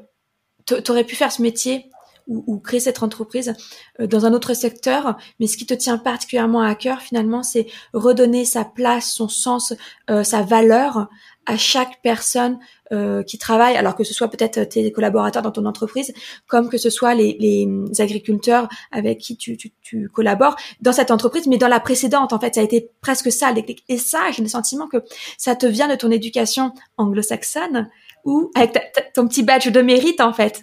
t'aurais 0.66 1.04
pu 1.04 1.16
faire 1.16 1.32
ce 1.32 1.42
métier 1.42 1.90
ou, 2.28 2.44
ou 2.48 2.60
créer 2.60 2.80
cette 2.80 3.04
entreprise 3.04 3.54
euh, 4.00 4.08
dans 4.08 4.26
un 4.26 4.34
autre 4.34 4.54
secteur, 4.54 5.18
mais 5.40 5.48
ce 5.48 5.58
qui 5.58 5.66
te 5.66 5.74
tient 5.74 5.98
particulièrement 5.98 6.62
à 6.62 6.76
cœur, 6.76 7.02
finalement, 7.02 7.44
c'est 7.44 7.68
redonner 7.94 8.46
sa 8.46 8.66
place, 8.66 9.12
son 9.12 9.30
sens, 9.30 9.74
euh, 10.10 10.24
sa 10.24 10.42
valeur 10.42 11.08
à 11.48 11.58
chaque 11.58 12.02
personne 12.04 12.60
euh, 12.92 13.24
qui 13.24 13.38
travaille, 13.38 13.78
alors 13.78 13.96
que 13.96 14.04
ce 14.04 14.14
soit 14.14 14.28
peut-être 14.28 14.64
tes 14.66 14.92
collaborateurs 14.92 15.42
dans 15.42 15.52
ton 15.52 15.66
entreprise, 15.66 16.14
comme 16.48 16.70
que 16.70 16.78
ce 16.78 16.90
soit 16.90 17.16
les, 17.16 17.38
les 17.40 18.02
agriculteurs 18.02 18.68
avec 18.92 19.20
qui 19.20 19.38
tu, 19.38 19.56
tu, 19.56 19.72
tu, 19.82 20.10
collabores 20.10 20.58
dans 20.82 20.92
cette 20.92 21.10
entreprise, 21.10 21.48
mais 21.48 21.58
dans 21.58 21.70
la 21.70 21.80
précédente, 21.80 22.34
en 22.34 22.40
fait, 22.40 22.56
ça 22.56 22.62
a 22.62 22.64
été 22.64 22.90
presque 23.02 23.32
ça 23.32 23.54
Et 23.88 23.98
ça, 23.98 24.20
j'ai 24.32 24.42
le 24.42 24.50
sentiment 24.50 24.88
que 24.88 24.98
ça 25.38 25.56
te 25.56 25.66
vient 25.66 25.88
de 25.88 25.96
ton 25.96 26.12
éducation 26.12 26.74
anglo-saxonne 26.98 27.90
ou 28.28 28.52
avec 28.56 28.78
ton 29.16 29.28
petit 29.28 29.42
badge 29.42 29.70
de 29.70 29.82
mérite, 29.82 30.20
en 30.22 30.34
fait, 30.34 30.62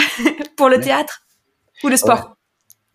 pour 0.56 0.68
le 0.68 0.80
théâtre 0.80 1.22
ou 1.82 1.88
le 1.88 1.96
sport. 1.96 2.36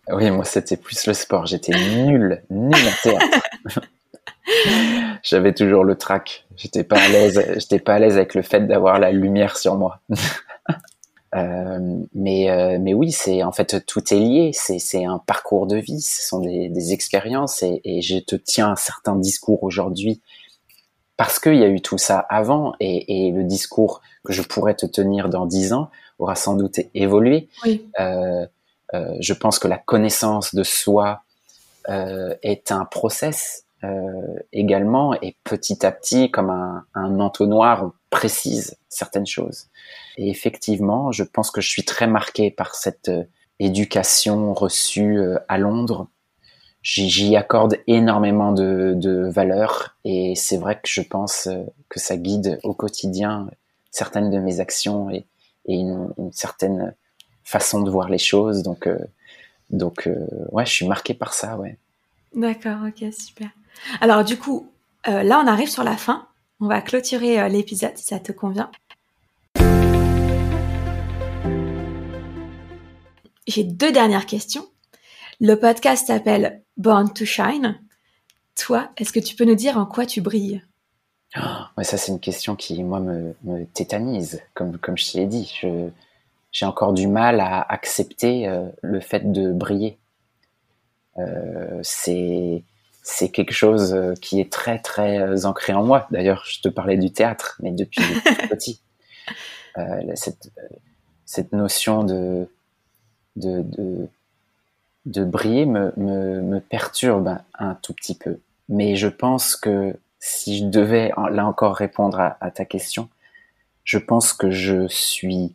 Oui, 0.09 0.32
moi, 0.32 0.45
c'était 0.45 0.78
plus 0.78 1.05
le 1.05 1.13
sport. 1.13 1.45
J'étais 1.45 1.74
nul, 1.74 2.41
nul 2.49 2.74
en 2.74 3.03
théâtre. 3.03 3.41
J'avais 5.24 5.53
toujours 5.53 5.84
le 5.84 5.95
trac. 5.95 6.45
J'étais 6.55 6.84
pas 6.84 6.97
à 6.97 7.07
l'aise. 7.09 7.43
J'étais 7.57 7.80
pas 7.80 7.95
à 7.95 7.99
l'aise 7.99 8.16
avec 8.16 8.36
le 8.36 8.41
fait 8.41 8.61
d'avoir 8.61 8.99
la 8.99 9.11
lumière 9.11 9.57
sur 9.57 9.76
moi. 9.76 9.99
euh, 11.36 11.80
mais 12.13 12.49
euh, 12.49 12.78
mais 12.80 12.93
oui, 12.93 13.11
c'est 13.11 13.43
en 13.43 13.51
fait 13.51 13.86
tout 13.86 14.13
est 14.13 14.20
lié. 14.20 14.51
C'est 14.53 14.80
c'est 14.80 15.03
un 15.03 15.18
parcours 15.18 15.66
de 15.68 15.78
vie. 15.78 15.99
Ce 15.99 16.26
sont 16.26 16.39
des, 16.39 16.70
des 16.70 16.93
expériences 16.93 17.63
et, 17.63 17.82
et, 17.84 18.01
je 18.01 18.20
te 18.20 18.36
tiens 18.36 18.70
un 18.70 18.76
certain 18.76 19.16
discours 19.16 19.63
aujourd'hui 19.63 20.22
parce 21.18 21.39
qu'il 21.39 21.55
y 21.55 21.63
a 21.63 21.68
eu 21.68 21.82
tout 21.82 21.97
ça 21.97 22.20
avant 22.20 22.74
et, 22.80 23.28
et, 23.28 23.32
le 23.32 23.43
discours 23.43 24.01
que 24.24 24.34
je 24.34 24.41
pourrais 24.41 24.76
te 24.76 24.86
tenir 24.86 25.30
dans 25.30 25.45
dix 25.45 25.74
ans 25.74 25.89
aura 26.20 26.36
sans 26.36 26.55
doute 26.55 26.80
évolué. 26.93 27.49
Oui. 27.63 27.89
Euh, 27.99 28.45
euh, 28.93 29.16
je 29.20 29.34
pense 29.34 29.59
que 29.59 29.68
la 29.68 29.78
connaissance 29.78 30.53
de 30.53 30.63
soi 30.63 31.24
euh, 31.89 32.36
est 32.41 32.72
un 32.72 32.86
process 32.86 33.66
euh, 33.86 34.39
également 34.53 35.13
et 35.22 35.36
petit 35.43 35.86
à 35.86 35.91
petit 35.91 36.32
comme 36.32 36.49
un, 36.49 36.86
un, 36.95 37.20
entonnoir 37.20 37.84
on 37.84 37.91
précise 38.09 38.78
certaines 38.89 39.28
choses 39.28 39.68
et 40.18 40.30
effectivement 40.30 41.11
je 41.11 41.24
pense 41.24 41.51
que 41.51 41.61
je 41.61 41.70
suis 41.70 41.84
très 41.84 42.07
marqué 42.07 42.49
par 42.49 42.74
cette 42.74 43.09
euh, 43.09 43.26
éducation 43.59 44.53
reçue 44.53 45.20
euh, 45.20 45.38
à 45.49 45.57
Londres 45.57 46.07
j'y 46.86 47.36
accorde 47.36 47.77
énormément 47.88 48.51
de, 48.51 48.93
de 48.95 49.27
valeur 49.27 49.95
et 50.05 50.36
c'est 50.36 50.57
vrai 50.57 50.75
que 50.75 50.88
je 50.88 51.01
pense 51.01 51.49
que 51.89 51.99
ça 51.99 52.15
guide 52.15 52.59
au 52.63 52.73
quotidien 52.73 53.49
certaines 53.91 54.29
de 54.29 54.38
mes 54.38 54.59
actions 54.59 55.09
et, 55.09 55.25
une, 55.67 56.13
certaine 56.31 56.93
façon 57.43 57.81
de 57.81 57.89
voir 57.89 58.07
les 58.07 58.19
choses 58.19 58.61
donc 58.61 58.88
donc 59.71 60.07
ouais 60.51 60.65
je 60.65 60.71
suis 60.71 60.88
marqué 60.88 61.15
par 61.15 61.33
ça 61.33 61.57
ouais 61.57 61.77
d'accord 62.36 62.77
ok 62.88 63.11
super 63.11 63.49
alors 64.01 64.23
du 64.23 64.38
coup, 64.38 64.71
euh, 65.07 65.23
là 65.23 65.41
on 65.43 65.47
arrive 65.47 65.69
sur 65.69 65.83
la 65.83 65.97
fin. 65.97 66.27
On 66.59 66.67
va 66.67 66.81
clôturer 66.81 67.39
euh, 67.39 67.47
l'épisode 67.47 67.97
si 67.97 68.05
ça 68.05 68.19
te 68.19 68.31
convient. 68.31 68.71
J'ai 73.47 73.63
deux 73.63 73.91
dernières 73.91 74.25
questions. 74.25 74.65
Le 75.39 75.55
podcast 75.55 76.07
s'appelle 76.07 76.63
Born 76.78 77.13
to 77.13 77.26
Shine. 77.26 77.80
Toi, 78.55 78.89
est-ce 78.97 79.11
que 79.11 79.19
tu 79.19 79.36
peux 79.36 79.45
nous 79.45 79.55
dire 79.55 79.78
en 79.78 79.86
quoi 79.86 80.05
tu 80.05 80.21
brilles? 80.21 80.63
Oh, 81.38 81.84
Ça, 81.84 81.97
c'est 81.97 82.11
une 82.11 82.19
question 82.19 82.55
qui, 82.55 82.84
moi, 82.84 82.99
me, 82.99 83.36
me 83.43 83.65
tétanise, 83.65 84.41
comme, 84.53 84.78
comme 84.78 84.97
je 84.97 85.11
t'ai 85.11 85.26
dit. 85.26 85.53
Je, 85.61 85.89
j'ai 86.55 86.65
encore 86.65 86.93
du 86.93 87.07
mal 87.07 87.41
à 87.41 87.61
accepter 87.61 88.47
euh, 88.47 88.69
le 88.82 89.01
fait 89.01 89.30
de 89.30 89.51
briller. 89.51 89.97
Euh, 91.17 91.80
c'est 91.84 92.63
c'est 93.03 93.30
quelque 93.30 93.53
chose 93.53 93.93
euh, 93.93 94.13
qui 94.13 94.39
est 94.39 94.49
très 94.51 94.80
très 94.80 95.45
ancré 95.45 95.73
en 95.73 95.84
moi. 95.84 96.07
D'ailleurs, 96.11 96.45
je 96.45 96.61
te 96.61 96.69
parlais 96.69 96.97
du 96.97 97.11
théâtre, 97.11 97.57
mais 97.61 97.71
depuis 97.71 98.05
petit, 98.49 98.82
cette 100.15 100.49
cette 101.26 101.51
notion 101.51 102.05
de 102.05 102.47
de 103.36 103.61
de, 103.61 104.07
de 105.05 105.23
briller 105.23 105.65
me, 105.65 105.93
me, 105.97 106.41
me 106.41 106.59
perturbe 106.59 107.37
un 107.57 107.75
tout 107.75 107.93
petit 107.93 108.15
peu. 108.15 108.39
Mais 108.69 108.95
je 108.95 109.07
pense 109.07 109.55
que 109.55 109.95
si 110.19 110.57
je 110.57 110.65
devais 110.65 111.11
là 111.29 111.45
encore 111.45 111.75
répondre 111.75 112.19
à, 112.19 112.51
ta 112.51 112.65
question, 112.65 113.09
je 113.83 113.99
pense 113.99 114.33
que 114.33 114.49
je 114.49 114.87
suis 114.87 115.53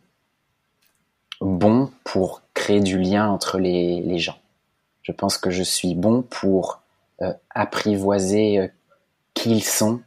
bon 1.41 1.91
pour 2.05 2.41
créer 2.53 2.79
du 2.79 2.97
lien 2.97 3.29
entre 3.29 3.59
les, 3.59 4.01
les 4.01 4.17
gens. 4.17 4.37
Je 5.01 5.11
pense 5.11 5.37
que 5.37 5.49
je 5.49 5.63
suis 5.63 5.95
bon 5.95 6.21
pour 6.21 6.81
euh, 7.21 7.33
apprivoiser 7.49 8.59
euh, 8.59 8.67
qui 9.33 9.51
ils 9.51 9.63
sont, 9.63 10.01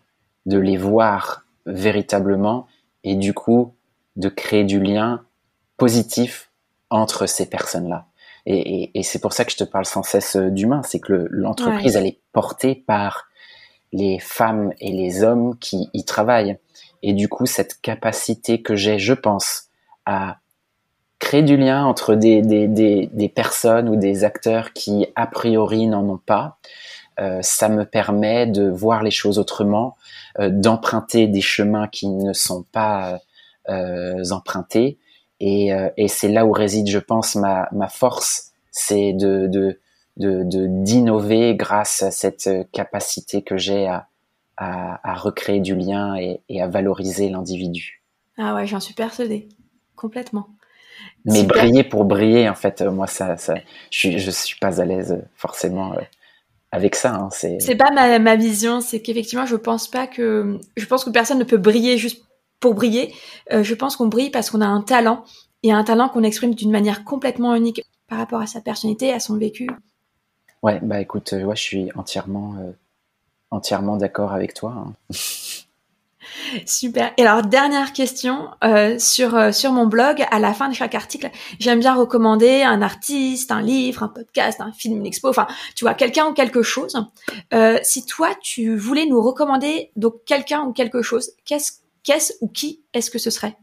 de 0.47 0.59
les 0.59 0.77
voir 0.77 1.45
véritablement 1.67 2.67
et 3.03 3.17
du 3.17 3.35
coup 3.35 3.75
de 4.17 4.29
créer 4.29 4.65
du 4.65 4.81
lien 4.81 5.25
positif 5.77 6.51
entre 6.91 7.27
ces 7.27 7.47
personnes-là. 7.47 8.07
Et, 8.47 8.83
et, 8.83 8.91
et 8.99 9.03
c'est 9.03 9.21
pour 9.21 9.33
ça 9.33 9.45
que 9.45 9.53
je 9.53 9.57
te 9.57 9.65
parle 9.65 9.87
sans 9.87 10.03
cesse 10.03 10.37
euh, 10.37 10.51
d'humain, 10.51 10.83
c'est 10.83 11.01
que 11.01 11.27
l'entreprise, 11.31 11.97
elle 11.97 12.07
est 12.07 12.21
portée 12.33 12.75
par 12.75 13.27
les 13.93 14.19
femmes 14.19 14.73
et 14.81 14.91
les 14.91 15.23
hommes 15.23 15.57
qui 15.59 15.89
y 15.95 16.05
travaillent. 16.05 16.59
Et 17.03 17.13
du 17.13 17.29
coup, 17.29 17.47
cette 17.47 17.81
capacité 17.81 18.61
que 18.61 18.77
j'ai, 18.77 18.99
je 18.99 19.15
pense, 19.15 19.69
à 20.05 20.39
créer 21.19 21.43
du 21.43 21.57
lien 21.57 21.85
entre 21.87 22.15
des, 22.15 22.43
des, 22.43 22.69
des, 22.69 23.09
des, 23.13 23.29
personnes 23.29 23.89
ou 23.89 23.97
des 23.97 24.25
acteurs 24.25 24.73
qui 24.73 25.07
a 25.17 25.27
priori 25.27 25.87
n'en 25.87 26.07
ont 26.09 26.19
pas. 26.19 26.59
Euh, 27.21 27.39
ça 27.43 27.69
me 27.69 27.85
permet 27.85 28.47
de 28.47 28.69
voir 28.69 29.03
les 29.03 29.11
choses 29.11 29.39
autrement, 29.39 29.97
euh, 30.41 30.51
d'emprunter 30.51 31.29
des 31.29 31.41
chemins 31.41 31.89
qui 31.89 32.09
ne 32.09 32.33
sont 32.33 32.65
pas 32.73 33.21
euh, 33.69 34.23
empruntés. 34.31 34.99
Et, 35.41 35.73
euh, 35.73 35.89
et 35.97 36.09
c'est 36.09 36.29
là 36.29 36.47
où 36.47 36.53
réside, 36.53 36.89
je 36.89 36.99
pense, 36.99 37.35
ma, 37.35 37.69
ma 37.73 37.89
force, 37.89 38.53
c'est 38.71 39.13
de, 39.13 39.47
de, 39.47 39.79
de, 40.17 40.67
d'innover 40.69 41.55
grâce 41.57 42.03
à 42.03 42.11
cette 42.11 42.49
capacité 42.73 43.43
que 43.43 43.57
j'ai 43.57 43.87
à, 43.87 44.09
à, 44.57 45.11
à, 45.11 45.15
recréer 45.15 45.61
du 45.61 45.75
lien 45.75 46.17
et, 46.17 46.41
et 46.49 46.63
à 46.63 46.69
valoriser 46.69 47.29
l'individu. 47.29 48.03
Ah 48.39 48.55
ouais, 48.55 48.67
j'en 48.67 48.81
suis 48.81 48.95
persuadée, 48.95 49.49
complètement. 49.97 50.49
Mais 51.25 51.43
briller 51.43 51.85
pour 51.85 52.05
briller, 52.05 52.49
en 52.49 52.55
fait, 52.55 52.81
euh, 52.83 52.91
moi, 52.91 53.07
ça, 53.07 53.37
ça, 53.37 53.55
je 53.91 54.19
je 54.19 54.31
suis 54.31 54.59
pas 54.59 54.81
à 54.81 54.85
l'aise 54.85 55.25
forcément 55.35 55.95
euh, 55.95 56.01
avec 56.71 56.95
ça. 56.95 57.15
Hein, 57.15 57.29
c'est. 57.33 57.59
C'est 57.61 57.77
pas 57.77 57.91
ma, 57.93 58.19
ma 58.19 58.37
vision. 58.37 58.81
C'est 58.81 59.01
qu'effectivement, 59.01 59.47
je 59.47 59.57
pense 59.57 59.89
pas 59.89 60.07
que, 60.07 60.59
je 60.77 60.87
pense 60.87 61.05
que 61.05 61.11
personne 61.11 61.39
ne 61.39 61.45
peut 61.45 61.57
briller 61.57 61.97
juste 61.97 62.25
pour 62.61 62.75
briller. 62.75 63.15
Euh, 63.53 63.63
je 63.63 63.75
pense 63.75 63.97
qu'on 63.97 64.07
brille 64.07 64.31
parce 64.31 64.51
qu'on 64.51 64.61
a 64.61 64.67
un 64.67 64.83
talent 64.83 65.25
et 65.63 65.73
un 65.73 65.83
talent 65.83 66.09
qu'on 66.09 66.23
exprime 66.23 66.55
d'une 66.55 66.71
manière 66.71 67.05
complètement 67.05 67.55
unique 67.55 67.83
par 68.09 68.19
rapport 68.19 68.41
à 68.41 68.47
sa 68.47 68.61
personnalité, 68.61 69.13
à 69.13 69.19
son 69.19 69.37
vécu. 69.37 69.69
Ouais, 70.63 70.81
bah 70.83 71.01
écoute, 71.01 71.35
euh, 71.35 71.45
ouais, 71.45 71.57
je 71.57 71.63
suis 71.63 71.91
entièrement, 71.95 72.55
euh, 72.59 72.73
entièrement 73.51 73.97
d'accord 73.97 74.33
avec 74.33 74.55
toi. 74.55 74.75
Hein. 74.77 74.95
Super. 76.67 77.13
Et 77.19 77.27
alors 77.27 77.43
dernière 77.43 77.93
question 77.93 78.49
euh, 78.65 78.99
sur 78.99 79.53
sur 79.53 79.73
mon 79.73 79.87
blog, 79.87 80.25
à 80.31 80.39
la 80.39 80.55
fin 80.55 80.71
de 80.71 80.75
chaque 80.75 80.95
article, 80.95 81.31
j'aime 81.59 81.81
bien 81.81 81.95
recommander 81.95 82.63
un 82.63 82.81
artiste, 82.81 83.51
un 83.51 83.61
livre, 83.61 84.03
un 84.03 84.09
podcast, 84.09 84.61
un 84.63 84.73
film, 84.73 84.97
une 84.99 85.07
expo, 85.07 85.29
enfin 85.29 85.47
tu 85.77 85.85
vois 85.85 85.93
quelqu'un 85.93 86.27
ou 86.29 86.33
quelque 86.33 86.63
chose. 86.63 86.97
Si 87.83 88.07
toi 88.07 88.31
tu 88.41 88.75
voulais 88.75 89.05
nous 89.05 89.21
recommander 89.21 89.91
donc 89.97 90.25
quelqu'un 90.25 90.63
ou 90.63 90.73
quelque 90.73 91.03
chose, 91.03 91.33
qu'est-ce 91.45 91.84
qu'est-ce 92.05 92.35
ou 92.41 92.49
qui 92.49 92.85
est-ce 92.93 93.11
que 93.11 93.19
ce 93.19 93.31
serait? 93.31 93.57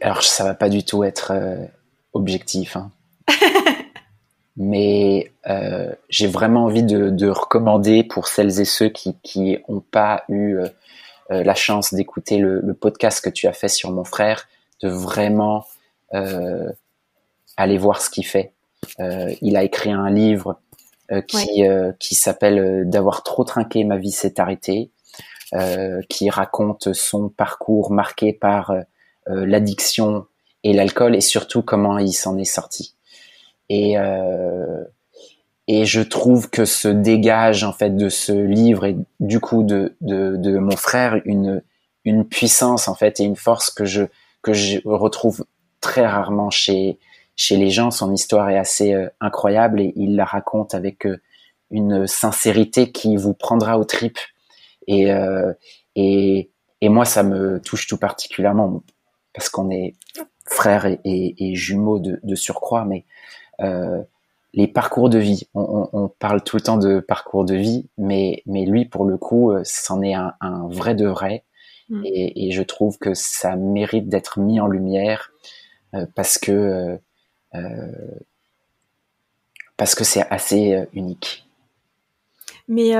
Alors 0.00 0.22
ça 0.22 0.44
va 0.44 0.54
pas 0.54 0.68
du 0.68 0.84
tout 0.84 1.04
être 1.04 1.32
euh, 1.32 1.64
objectif. 2.12 2.76
Hein. 2.76 2.90
mais 4.56 5.32
euh, 5.48 5.92
j'ai 6.08 6.26
vraiment 6.26 6.64
envie 6.64 6.82
de, 6.82 7.10
de, 7.10 7.28
recommander 7.28 8.04
pour 8.04 8.28
celles 8.28 8.60
et 8.60 8.64
ceux 8.64 8.88
qui 8.88 9.16
qui 9.22 9.58
ont 9.68 9.80
pas 9.80 10.24
eu 10.28 10.56
euh, 10.56 10.68
la 11.30 11.54
chance 11.54 11.92
d'écouter 11.92 12.38
le, 12.38 12.60
le, 12.60 12.74
podcast 12.74 13.22
que 13.22 13.30
tu 13.30 13.46
as 13.46 13.52
fait 13.52 13.68
sur 13.68 13.90
mon 13.90 14.04
frère, 14.04 14.46
de 14.82 14.88
vraiment 14.88 15.66
aller 17.56 17.78
voir 17.78 18.00
ce 18.00 18.08
qu'il 18.08 18.24
fait. 18.24 18.52
Il 18.98 19.56
a 19.56 19.64
écrit 19.64 19.90
un 19.90 20.08
livre 20.08 20.60
qui 21.28 21.62
ouais. 21.62 21.92
qui 21.98 22.14
s'appelle 22.14 22.88
D'avoir 22.88 23.22
trop 23.22 23.44
trinqué, 23.44 23.84
ma 23.84 23.96
vie 23.96 24.12
s'est 24.12 24.40
arrêtée, 24.40 24.90
qui 26.08 26.30
raconte 26.30 26.92
son 26.92 27.28
parcours 27.28 27.90
marqué 27.90 28.32
par 28.32 28.74
l'addiction 29.26 30.26
et 30.66 30.72
l'alcool 30.72 31.14
et 31.14 31.20
surtout 31.20 31.62
comment 31.62 31.98
il 31.98 32.12
s'en 32.12 32.36
est 32.38 32.44
sorti. 32.44 32.94
Et, 33.68 33.98
euh, 33.98 34.82
et 35.68 35.84
je 35.84 36.00
trouve 36.00 36.50
que 36.50 36.64
se 36.64 36.88
dégage 36.88 37.62
en 37.62 37.72
fait 37.72 37.96
de 37.96 38.08
ce 38.08 38.32
livre 38.32 38.84
et 38.84 38.96
du 39.20 39.38
coup 39.38 39.62
de, 39.62 39.96
de, 40.00 40.36
de 40.36 40.58
mon 40.58 40.76
frère 40.76 41.20
une, 41.24 41.62
une 42.04 42.24
puissance 42.24 42.88
en 42.88 42.94
fait 42.94 43.20
et 43.20 43.24
une 43.24 43.36
force 43.36 43.70
que 43.70 43.84
je, 43.84 44.04
que 44.42 44.52
je 44.52 44.78
retrouve 44.84 45.44
très 45.80 46.06
rarement 46.06 46.50
chez, 46.50 46.98
chez 47.36 47.56
les 47.56 47.70
gens. 47.70 47.90
Son 47.90 48.12
histoire 48.12 48.50
est 48.50 48.58
assez 48.58 48.94
euh, 48.94 49.08
incroyable 49.20 49.80
et 49.80 49.92
il 49.96 50.16
la 50.16 50.24
raconte 50.24 50.74
avec 50.74 51.06
euh, 51.06 51.20
une 51.70 52.06
sincérité 52.06 52.90
qui 52.90 53.16
vous 53.16 53.34
prendra 53.34 53.78
aux 53.78 53.84
tripes. 53.84 54.18
Et, 54.86 55.12
euh, 55.12 55.52
et, 55.94 56.50
et 56.80 56.88
moi, 56.88 57.04
ça 57.04 57.22
me 57.22 57.60
touche 57.60 57.86
tout 57.86 57.98
particulièrement 57.98 58.82
parce 59.34 59.48
qu'on 59.48 59.70
est 59.70 59.94
frères 60.44 60.86
et, 60.86 61.00
et, 61.04 61.50
et 61.50 61.54
jumeaux 61.54 61.98
de, 61.98 62.20
de, 62.22 62.34
surcroît, 62.34 62.84
mais 62.84 63.04
euh, 63.60 64.00
les 64.54 64.68
parcours 64.68 65.10
de 65.10 65.18
vie. 65.18 65.48
On, 65.54 65.88
on, 65.92 66.04
on, 66.04 66.08
parle 66.08 66.42
tout 66.42 66.56
le 66.56 66.62
temps 66.62 66.78
de 66.78 67.00
parcours 67.00 67.44
de 67.44 67.56
vie, 67.56 67.88
mais, 67.98 68.42
mais 68.46 68.64
lui, 68.64 68.84
pour 68.84 69.04
le 69.04 69.18
coup, 69.18 69.52
c'en 69.64 70.02
est 70.02 70.14
un, 70.14 70.34
un, 70.40 70.68
vrai 70.68 70.94
de 70.94 71.06
vrai. 71.06 71.44
Mm. 71.90 72.02
Et, 72.04 72.46
et, 72.46 72.50
je 72.52 72.62
trouve 72.62 72.96
que 72.98 73.12
ça 73.12 73.56
mérite 73.56 74.08
d'être 74.08 74.38
mis 74.38 74.60
en 74.60 74.68
lumière 74.68 75.32
euh, 75.94 76.06
parce 76.14 76.38
que 76.38 76.52
euh 76.52 76.96
parce 79.76 79.94
que 79.94 80.04
c'est 80.04 80.26
assez 80.30 80.74
euh, 80.74 80.84
unique. 80.94 81.46
Mais 82.68 82.92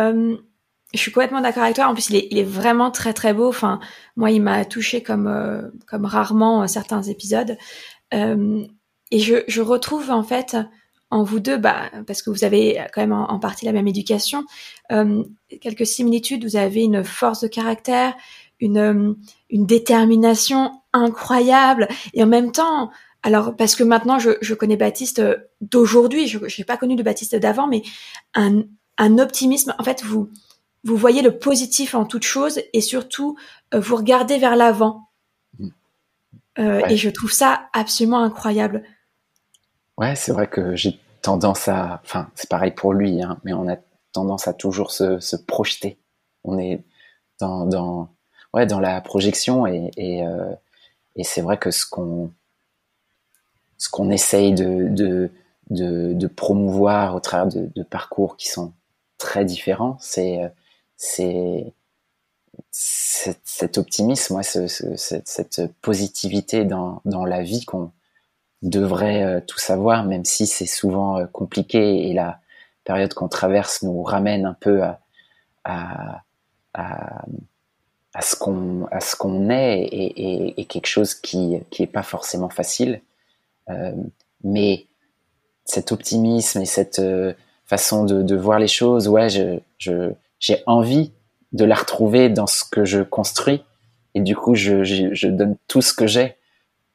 je 0.95 0.99
suis 0.99 1.11
complètement 1.11 1.41
d'accord 1.41 1.65
avec 1.65 1.75
toi. 1.75 1.89
En 1.89 1.95
plus, 1.95 2.11
il 2.11 2.39
est, 2.39 2.45
vraiment 2.45 2.93
très 2.93 3.13
très 3.13 3.35
beau. 3.35 3.49
Enfin, 3.49 3.81
moi, 4.15 4.31
il 4.31 4.41
m'a 4.41 4.65
touché 4.65 5.03
comme 5.03 5.73
comme 5.87 6.05
rarement 6.05 6.69
certains 6.69 7.03
épisodes. 7.03 7.59
Euh, 8.15 8.65
et 9.11 9.19
je, 9.19 9.37
je, 9.49 9.63
retrouve 9.63 10.11
en 10.11 10.23
fait 10.23 10.57
en 11.11 11.23
vous 11.23 11.41
deux, 11.41 11.57
bah, 11.57 11.91
parce 12.07 12.23
que 12.23 12.31
vous 12.31 12.45
avez 12.45 12.85
quand 12.93 13.01
même 13.01 13.13
en, 13.13 13.31
en 13.31 13.39
partie 13.39 13.67
la 13.67 13.73
même 13.73 13.87
éducation, 13.89 14.45
euh, 14.93 15.25
quelques 15.61 15.87
similitudes. 15.87 16.45
Vous 16.45 16.57
avez 16.57 16.83
une 16.83 17.05
force 17.05 17.41
de 17.41 17.49
caractère, 17.49 18.15
une, 18.61 19.17
une 19.51 19.67
détermination 19.67 20.73
incroyable, 20.93 21.89
et 22.15 22.23
en 22.23 22.27
même 22.27 22.53
temps, 22.53 22.91
alors 23.27 23.57
parce 23.57 23.75
que 23.75 23.83
maintenant 23.83 24.21
je, 24.21 24.31
je 24.41 24.55
connais 24.55 24.77
Baptiste 24.77 25.21
d'aujourd'hui, 25.61 26.29
je 26.29 26.39
n'ai 26.39 26.65
pas 26.65 26.77
connu 26.77 26.95
de 26.95 27.03
Baptiste 27.03 27.35
d'avant, 27.35 27.67
mais 27.67 27.83
un, 28.35 28.63
un 28.99 29.19
optimisme. 29.19 29.75
En 29.79 29.83
fait, 29.83 30.05
vous 30.05 30.31
vous 30.85 30.97
voyez 30.97 31.21
le 31.23 31.37
positif 31.37 31.97
en 31.97 32.05
toute 32.05 32.23
chose, 32.23 32.61
et 32.73 32.81
surtout 32.81 33.37
euh, 33.75 33.81
vous 33.81 33.97
regardez 33.97 34.39
vers 34.39 34.55
l'avant. 34.55 35.09
Euh, 36.59 36.81
ouais. 36.81 36.93
Et 36.93 36.97
je 36.97 37.11
trouve 37.11 37.33
ça 37.33 37.69
absolument 37.73 38.23
incroyable. 38.23 38.85
Ouais, 39.99 40.15
c'est 40.15 40.33
vrai 40.33 40.47
que 40.47 40.77
j'ai 40.77 40.99
tendance 41.21 41.67
à, 41.67 42.01
enfin, 42.05 42.31
c'est 42.37 42.49
pareil 42.49 42.71
pour 42.71 42.93
lui, 42.93 43.21
hein, 43.23 43.39
mais 43.43 43.53
on 43.53 43.69
a 43.69 43.77
tendance 44.13 44.47
à 44.47 44.55
toujours 44.55 44.93
se, 44.93 45.19
se 45.19 45.35
projeter. 45.35 45.99
On 46.45 46.59
est 46.59 46.85
dans, 47.41 47.67
dans, 47.67 48.09
ouais, 48.55 48.67
dans 48.67 48.79
la 48.79 49.01
projection 49.01 49.67
et, 49.67 49.91
et, 49.97 50.25
euh, 50.25 50.55
et 51.17 51.25
c'est 51.25 51.43
vrai 51.43 51.59
que 51.59 51.73
ce 51.73 51.85
qu'on, 51.85 52.31
ce 53.79 53.89
qu'on 53.89 54.11
essaye 54.11 54.53
de, 54.55 54.89
de, 54.89 55.31
de, 55.71 56.13
de, 56.15 56.27
promouvoir 56.27 57.15
au 57.15 57.21
travers 57.21 57.47
de, 57.49 57.71
de, 57.75 57.83
parcours 57.83 58.37
qui 58.37 58.49
sont 58.49 58.73
très 59.19 59.45
différents, 59.45 59.97
c'est, 60.01 60.41
c'est, 60.97 61.73
cet, 62.71 63.79
optimisme, 63.79 64.37
ouais, 64.37 64.43
ce, 64.43 64.67
ce, 64.67 64.97
cette, 64.97 65.29
cette, 65.29 65.73
positivité 65.81 66.65
dans, 66.65 67.01
dans 67.05 67.25
la 67.25 67.43
vie 67.43 67.65
qu'on 67.65 67.91
devrait 68.63 69.23
euh, 69.23 69.41
tout 69.47 69.59
savoir, 69.59 70.05
même 70.05 70.25
si 70.25 70.47
c'est 70.47 70.67
souvent 70.67 71.19
euh, 71.19 71.27
compliqué 71.27 72.09
et 72.09 72.15
la 72.15 72.41
période 72.85 73.15
qu'on 73.15 73.29
traverse 73.29 73.83
nous 73.83 74.03
ramène 74.03 74.47
un 74.47 74.55
peu 74.55 74.83
à, 74.83 75.01
à, 75.65 76.23
à, 76.75 77.25
à 78.15 78.23
ce 78.23 78.37
qu'on 78.37 79.51
est 79.51 79.83
et, 79.83 80.61
et, 80.61 80.65
quelque 80.67 80.87
chose 80.87 81.15
qui 81.15 81.59
qui 81.71 81.83
est 81.83 81.87
pas 81.87 82.03
forcément 82.03 82.49
facile. 82.49 82.93
euh, 82.95 83.16
mais 84.45 84.87
cet 85.67 85.93
optimisme 85.93 86.63
et 86.63 86.67
cette 86.67 87.01
euh, 87.01 87.35
façon 87.65 88.05
de, 88.05 88.23
de, 88.23 88.37
voir 88.37 88.59
les 88.59 88.69
choses 88.69 89.09
ouais 89.09 89.29
je 89.29 89.59
je 89.79 90.13
j'ai 90.39 90.63
envie 90.67 91.13
de 91.53 91.65
la 91.65 91.75
retrouver 91.75 92.29
dans 92.29 92.47
ce 92.47 92.65
que 92.65 92.85
je 92.85 93.03
construis 93.03 93.63
et 94.15 94.21
du 94.21 94.37
coup 94.37 94.55
je 94.55 94.85
je, 94.85 95.13
je 95.13 95.29
donne 95.29 95.57
tout 95.69 95.83
ce 95.83 95.93
que 95.93 96.07
j'ai 96.07 96.37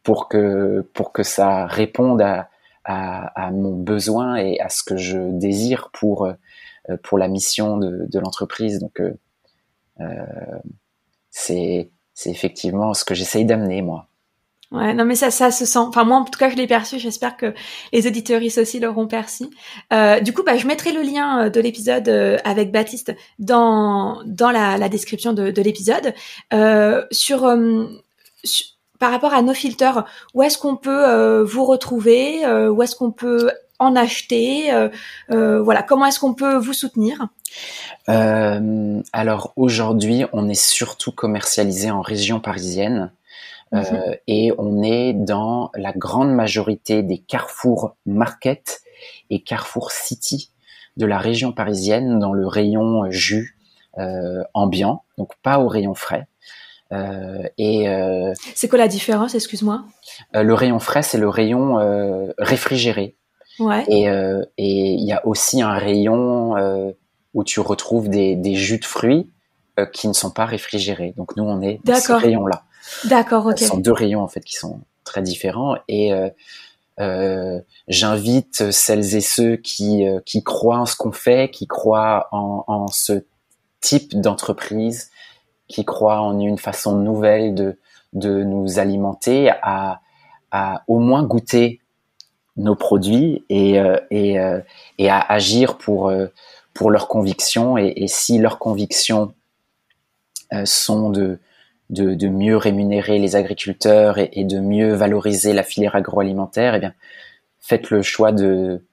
pour 0.04 0.30
que 0.30 0.88
pour 0.94 1.12
que 1.12 1.24
ça 1.24 1.68
réponde 1.68 2.22
à, 2.22 2.50
à, 2.86 3.48
à 3.48 3.52
mon 3.52 3.76
besoin 3.76 4.38
et 4.38 4.60
à 4.60 4.70
ce 4.70 4.82
que 4.84 4.98
je 4.98 5.20
désire 5.20 5.90
pour 5.92 6.26
euh, 6.26 6.34
pour 7.04 7.18
la 7.18 7.28
mission 7.28 7.78
de, 7.78 8.06
de 8.08 8.20
l'entreprise 8.20 8.80
donc 8.80 9.02
euh, 9.02 9.14
euh, 10.00 10.60
c'est 11.30 11.90
effectivement 12.26 12.94
ce 12.94 13.04
que 13.04 13.16
j'essaye 13.16 13.46
d'amener 13.46 13.82
moi. 13.82 14.08
Ouais, 14.72 14.94
non 14.94 15.04
mais 15.04 15.16
ça, 15.16 15.32
ça 15.32 15.52
se 15.52 15.66
sent. 15.66 15.80
Enfin 15.80 16.06
moi 16.06 16.18
en 16.18 16.24
tout 16.24 16.40
cas 16.40 16.50
je 16.50 16.56
l'ai 16.56 16.66
perçu. 16.68 16.98
J'espère 16.98 17.36
que 17.36 17.54
les 17.92 18.08
auditeuristes 18.08 18.58
aussi 18.58 18.80
l'auront 18.80 19.06
perçu. 19.06 19.46
Euh, 19.92 20.22
du 20.22 20.34
coup, 20.34 20.44
bah, 20.44 20.56
je 20.56 20.66
mettrai 20.66 20.94
le 20.94 21.02
lien 21.02 21.46
euh, 21.46 21.50
de 21.50 21.60
l'épisode 21.60 22.08
euh, 22.08 22.38
avec 22.46 22.72
Baptiste 22.72 23.14
dans 23.38 24.22
dans 24.26 24.50
la, 24.50 24.78
la 24.78 24.88
description 24.88 25.34
de, 25.34 25.52
de 25.52 25.62
l'épisode. 25.62 26.14
Euh, 26.54 27.04
sur, 27.12 27.44
euh, 27.46 27.86
par 28.98 29.12
rapport 29.12 29.34
à 29.34 29.42
nos 29.42 29.54
filters, 29.54 30.06
où 30.34 30.42
est-ce 30.44 30.58
qu'on 30.58 30.78
peut 30.78 31.42
vous 31.42 31.66
retrouver 31.66 32.46
Où 32.70 32.84
est-ce 32.84 32.96
qu'on 32.96 33.12
peut 33.12 33.50
en 33.80 33.96
acheter 33.96 34.72
Voilà, 35.28 35.82
comment 35.82 36.06
est-ce 36.06 36.20
qu'on 36.20 36.36
peut 36.36 36.56
vous 36.58 36.74
soutenir? 36.74 37.28
Euh, 38.10 39.02
alors 39.12 39.54
aujourd'hui, 39.56 40.26
on 40.34 40.48
est 40.50 40.54
surtout 40.54 41.12
commercialisé 41.12 41.90
en 41.90 42.02
région 42.02 42.40
parisienne. 42.40 43.12
Euh, 43.74 43.80
mhm. 43.80 44.16
et 44.28 44.52
on 44.58 44.84
est 44.84 45.14
dans 45.14 45.72
la 45.76 45.94
grande 45.94 46.34
majorité 46.34 47.04
des 47.04 47.20
Carrefour 47.20 47.96
Market 48.06 48.82
et 49.30 49.42
Carrefour 49.44 49.92
City 49.92 50.52
de 50.98 51.06
la 51.06 51.18
région 51.18 51.54
parisienne 51.54 52.20
dans 52.20 52.34
le 52.34 52.46
rayon 52.46 53.10
jus 53.10 53.58
euh, 53.98 54.44
ambiant, 54.54 55.04
donc 55.18 55.32
pas 55.42 55.60
au 55.60 55.70
rayon 55.70 55.94
frais. 55.94 56.28
Euh, 56.92 57.44
et 57.58 57.88
euh, 57.88 58.34
c'est 58.56 58.68
quoi 58.68 58.78
la 58.78 58.90
différence, 58.90 59.36
excuse-moi? 59.36 59.86
euh, 60.36 60.44
Le 60.44 60.54
rayon 60.54 60.80
frais, 60.80 61.04
c'est 61.04 61.18
le 61.18 61.30
rayon 61.30 61.76
réfrigéré. 62.38 63.16
Ouais. 63.60 63.86
Et 63.88 64.04
il 64.58 65.06
y 65.06 65.14
a 65.14 65.26
aussi 65.26 65.62
un 65.62 65.74
rayon 65.74 66.56
où 67.34 67.44
tu 67.44 67.60
retrouves 67.60 68.10
des, 68.10 68.36
des 68.36 68.56
jus 68.56 68.80
de 68.80 68.86
fruits 68.86 69.30
euh, 69.80 69.86
qui 69.86 70.08
ne 70.08 70.14
sont 70.14 70.32
pas 70.32 70.46
réfrigérés. 70.46 71.14
Donc 71.16 71.38
nous, 71.38 71.44
on 71.44 71.62
est 71.62 71.80
dans 71.86 71.96
ce 71.96 72.12
rayon-là. 72.12 72.64
D'accord. 73.06 73.52
Ce 73.58 73.66
sont 73.66 73.78
deux 73.78 73.92
rayons 73.92 74.22
en 74.22 74.28
fait 74.28 74.42
qui 74.42 74.56
sont 74.56 74.82
très 75.04 75.22
différents 75.22 75.76
et 75.88 76.14
euh, 76.14 76.30
euh, 77.00 77.60
j'invite 77.88 78.72
celles 78.72 79.16
et 79.16 79.22
ceux 79.22 79.56
qui, 79.56 80.08
euh, 80.08 80.20
qui 80.26 80.44
croient 80.44 80.80
en 80.80 80.86
ce 80.86 80.96
qu'on 80.96 81.12
fait, 81.12 81.50
qui 81.50 81.68
croient 81.68 82.28
en, 82.32 82.88
ce 82.88 83.24
type 83.80 84.20
d'entreprise, 84.20 85.12
qui 85.68 85.86
croient 85.86 86.22
en 86.22 86.40
une 86.40 86.58
façon 86.58 86.96
nouvelle 86.98 87.56
de, 87.56 87.80
de 88.14 88.44
nous 88.44 88.80
alimenter, 88.80 89.50
à, 89.62 90.02
à 90.52 90.84
au 90.88 91.00
moins 91.00 91.24
goûter 91.24 91.82
nos 92.58 92.76
produits 92.76 93.46
et, 93.50 93.82
et, 94.12 94.38
et 94.98 95.10
à 95.10 95.20
agir 95.20 95.78
pour 95.78 96.12
pour 96.74 96.92
leurs 96.92 97.08
convictions 97.08 97.78
et, 97.78 98.08
si 98.08 98.38
leurs 98.38 98.60
convictions 98.60 99.34
sont 100.66 101.10
de, 101.10 101.40
de, 101.92 102.16
de, 102.16 102.28
mieux 102.28 102.58
rémunérer 102.58 103.20
les 103.20 103.36
agriculteurs 103.36 104.18
et, 104.18 104.44
de 104.44 104.60
mieux 104.60 104.94
valoriser 104.94 105.54
la 105.54 105.64
filière 105.64 105.96
agroalimentaire, 105.96 106.74
eh 106.76 106.80
bien, 106.80 106.94
faites 107.60 107.90
le 107.90 108.02
choix 108.02 108.32
de, 108.32 108.84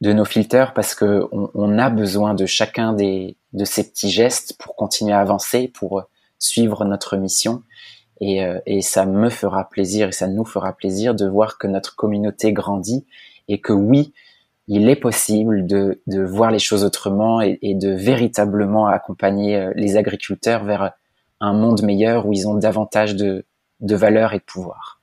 de 0.00 0.12
nos 0.12 0.24
filters 0.24 0.72
parce 0.74 0.94
que 0.94 1.28
on, 1.32 1.50
on, 1.54 1.78
a 1.78 1.90
besoin 1.90 2.34
de 2.34 2.46
chacun 2.46 2.94
des, 2.94 3.36
de 3.52 3.64
ces 3.64 3.88
petits 3.88 4.10
gestes 4.10 4.56
pour 4.58 4.74
continuer 4.74 5.12
à 5.12 5.20
avancer, 5.20 5.68
pour 5.68 6.02
suivre 6.38 6.84
notre 6.84 7.16
mission. 7.16 7.62
Et, 8.22 8.42
euh, 8.44 8.58
et, 8.66 8.82
ça 8.82 9.06
me 9.06 9.30
fera 9.30 9.68
plaisir 9.68 10.08
et 10.08 10.12
ça 10.12 10.26
nous 10.26 10.44
fera 10.44 10.72
plaisir 10.72 11.14
de 11.14 11.26
voir 11.26 11.58
que 11.58 11.66
notre 11.66 11.94
communauté 11.94 12.52
grandit 12.52 13.06
et 13.48 13.60
que 13.60 13.72
oui, 13.72 14.12
il 14.66 14.88
est 14.88 14.96
possible 14.96 15.66
de, 15.66 16.02
de 16.06 16.22
voir 16.22 16.50
les 16.50 16.58
choses 16.58 16.84
autrement 16.84 17.40
et, 17.40 17.58
et, 17.62 17.74
de 17.74 17.90
véritablement 17.90 18.86
accompagner 18.86 19.56
euh, 19.56 19.72
les 19.74 19.96
agriculteurs 19.96 20.64
vers 20.64 20.92
un 21.40 21.52
monde 21.52 21.82
meilleur 21.82 22.26
où 22.26 22.32
ils 22.32 22.46
ont 22.46 22.54
davantage 22.54 23.14
de, 23.16 23.44
de 23.80 23.96
valeur 23.96 24.32
et 24.32 24.38
de 24.38 24.44
pouvoir. 24.44 25.00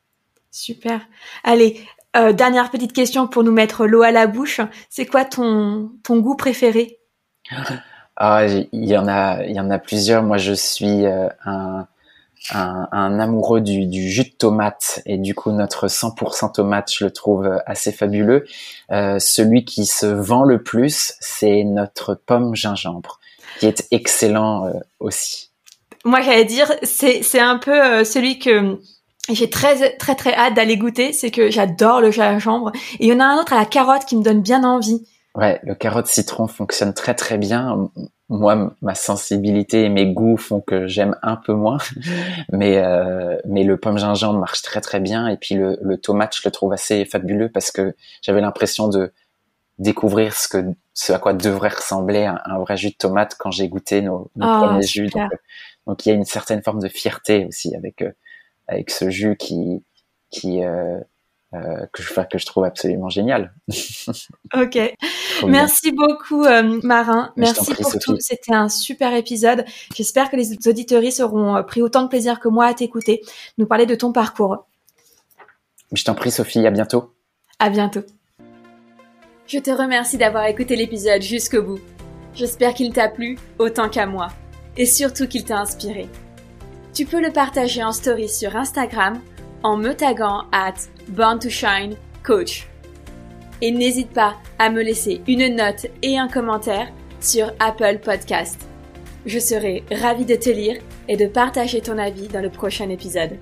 Super. 0.52 1.02
Allez, 1.44 1.80
euh, 2.16 2.34
dernière 2.34 2.72
petite 2.72 2.94
question 2.94 3.28
pour 3.28 3.44
nous 3.44 3.52
mettre 3.52 3.86
l'eau 3.86 4.02
à 4.02 4.12
la 4.12 4.28
bouche. 4.28 4.62
C'est 4.90 5.06
quoi 5.06 5.26
ton, 5.26 5.92
ton 6.04 6.20
goût 6.20 6.36
préféré? 6.36 7.00
Ah, 8.20 8.48
il 8.48 8.90
y 8.90 8.98
en 8.98 9.08
a, 9.08 9.44
il 9.44 9.56
y 9.56 9.60
en 9.60 9.70
a 9.70 9.78
plusieurs. 9.78 10.24
Moi, 10.24 10.38
je 10.38 10.54
suis 10.54 11.06
euh, 11.06 11.30
un 11.46 11.86
un, 12.52 12.88
un, 12.92 13.20
amoureux 13.20 13.62
du, 13.62 13.86
du, 13.86 14.10
jus 14.10 14.24
de 14.24 14.36
tomate 14.36 15.02
et 15.06 15.18
du 15.18 15.36
coup 15.36 15.52
notre 15.52 15.88
100% 15.88 16.54
tomate 16.54 16.92
je 16.92 17.06
le 17.06 17.12
trouve 17.12 17.60
assez 17.66 17.92
fabuleux. 17.92 18.46
Euh, 18.92 19.20
celui 19.20 19.66
qui 19.66 19.86
se 19.86 20.06
vend 20.06 20.44
le 20.44 20.64
plus 20.64 21.16
c'est 21.20 21.64
notre 21.64 22.16
pomme 22.16 22.56
gingembre 22.56 23.20
qui 23.60 23.66
est 23.66 23.88
excellent 23.92 24.72
aussi. 25.00 25.52
Moi 26.08 26.22
j'allais 26.22 26.46
dire 26.46 26.72
c'est 26.84 27.22
c'est 27.22 27.42
un 27.42 27.58
peu 27.58 27.84
euh, 27.84 28.04
celui 28.06 28.40
que 28.40 28.80
j'ai 29.30 29.50
très 29.50 29.98
très 29.98 30.16
très 30.16 30.34
hâte 30.34 30.54
d'aller 30.54 30.78
goûter, 30.78 31.12
c'est 31.12 31.32
que 31.32 31.52
j'adore 31.52 32.00
le 32.00 32.12
gingembre. 32.12 32.72
Et 33.00 33.08
il 33.08 33.10
y 33.10 33.14
en 33.14 33.20
a 33.20 33.26
un 33.26 33.38
autre 33.38 33.52
à 33.52 33.58
la 33.58 33.66
carotte 33.66 34.06
qui 34.06 34.16
me 34.16 34.24
donne 34.24 34.42
bien 34.42 34.64
envie. 34.64 35.06
Ouais, 35.36 35.60
le 35.64 35.76
carotte 35.76 36.08
citron 36.08 36.48
fonctionne 36.48 36.94
très 36.94 37.14
très 37.14 37.38
bien. 37.38 37.90
Moi, 38.30 38.74
ma 38.82 38.96
sensibilité 38.96 39.84
et 39.84 39.90
mes 39.90 40.08
goûts 40.08 40.38
font 40.38 40.62
que 40.62 40.88
j'aime 40.88 41.18
un 41.24 41.36
peu 41.36 41.54
moins, 41.54 41.78
mais 42.54 42.78
euh, 42.78 43.38
mais 43.46 43.66
le 43.66 43.78
pomme 43.78 43.98
gingembre 43.98 44.40
marche 44.40 44.62
très 44.62 44.80
très 44.80 45.02
bien. 45.02 45.28
Et 45.28 45.36
puis 45.36 45.56
le, 45.56 45.78
le 45.82 45.98
tomate, 45.98 46.38
je 46.38 46.42
le 46.46 46.52
trouve 46.52 46.72
assez 46.72 47.04
fabuleux 47.04 47.50
parce 47.50 47.70
que 47.70 47.94
j'avais 48.22 48.42
l'impression 48.42 48.88
de 48.88 49.12
découvrir 49.78 50.34
ce 50.34 50.48
que 50.48 50.66
ce 50.94 51.12
à 51.12 51.20
quoi 51.20 51.34
devrait 51.34 51.70
ressembler 51.70 52.24
un, 52.24 52.40
un 52.46 52.60
vrai 52.60 52.78
jus 52.78 52.92
de 52.92 52.96
tomate 52.96 53.36
quand 53.38 53.52
j'ai 53.52 53.68
goûté 53.68 54.02
nos, 54.02 54.32
nos 54.38 54.48
oh, 54.48 54.60
premiers 54.62 54.88
jus. 54.88 55.08
Donc, 55.08 55.32
donc, 55.88 56.06
il 56.06 56.10
y 56.10 56.12
a 56.12 56.16
une 56.16 56.26
certaine 56.26 56.62
forme 56.62 56.82
de 56.82 56.90
fierté 56.90 57.46
aussi 57.46 57.76
avec 57.76 58.02
euh, 58.02 58.12
avec 58.68 58.92
ce 58.92 59.10
jus 59.10 59.38
qui 59.38 59.84
qui 60.30 60.64
euh, 60.64 61.00
euh, 61.54 61.86
que, 61.94 62.04
je, 62.04 62.14
que 62.14 62.38
je 62.38 62.46
trouve 62.46 62.66
absolument 62.66 63.10
génial. 63.10 63.54
ok. 64.54 64.96
Merci 65.48 65.92
beaucoup, 65.94 66.44
euh, 66.44 66.80
Marin. 66.84 67.32
Merci 67.38 67.74
pour 67.74 67.98
tout. 68.00 68.18
C'était 68.20 68.54
un 68.54 68.68
super 68.68 69.14
épisode. 69.14 69.64
J'espère 69.96 70.30
que 70.30 70.36
les 70.36 70.54
auditeuristes 70.68 71.22
auront 71.22 71.64
pris 71.64 71.82
autant 71.82 72.04
de 72.04 72.10
plaisir 72.10 72.42
que 72.42 72.50
moi 72.50 72.66
à 72.66 72.74
t'écouter, 72.74 73.22
nous 73.58 73.66
parler 73.66 73.86
de 73.86 73.96
ton 73.96 74.12
parcours. 74.12 74.68
Je 75.94 76.04
t'en 76.04 76.16
prie, 76.16 76.32
Sophie. 76.32 76.68
À 76.68 76.72
bientôt. 76.72 77.14
À 77.60 77.70
bientôt. 77.70 78.02
Je 79.48 79.60
te 79.60 79.72
remercie 79.72 80.18
d'avoir 80.18 80.46
écouté 80.48 80.76
l'épisode 80.76 81.22
jusqu'au 81.22 81.64
bout. 81.64 81.80
J'espère 82.34 82.74
qu'il 82.74 82.92
t'a 82.92 83.08
plu 83.08 83.38
autant 83.58 83.88
qu'à 83.88 84.06
moi. 84.06 84.28
Et 84.78 84.86
surtout 84.86 85.28
qu'il 85.28 85.44
t'a 85.44 85.60
inspiré. 85.60 86.08
Tu 86.94 87.06
peux 87.06 87.22
le 87.22 87.32
partager 87.32 87.84
en 87.84 87.92
story 87.92 88.30
sur 88.30 88.56
Instagram 88.56 89.20
en 89.64 89.78
me 89.78 89.94
taguant 89.94 90.46
at 90.52 90.76
Born 91.10 91.40
to 91.40 91.50
Shine 91.50 91.96
Coach. 92.24 92.68
Et 93.62 93.72
n'hésite 93.72 94.12
pas 94.12 94.36
à 94.60 94.70
me 94.70 94.84
laisser 94.84 95.22
une 95.28 95.56
note 95.56 95.88
et 96.04 96.18
un 96.18 96.28
commentaire 96.28 96.88
sur 97.20 97.52
Apple 97.60 98.00
Podcast. 98.04 98.68
Je 99.26 99.40
serai 99.40 99.84
ravie 99.92 100.26
de 100.26 100.36
te 100.36 100.50
lire 100.50 100.80
et 101.08 101.18
de 101.18 101.26
partager 101.26 101.82
ton 101.82 101.98
avis 101.98 102.28
dans 102.28 102.42
le 102.42 102.50
prochain 102.50 102.90
épisode. 102.90 103.38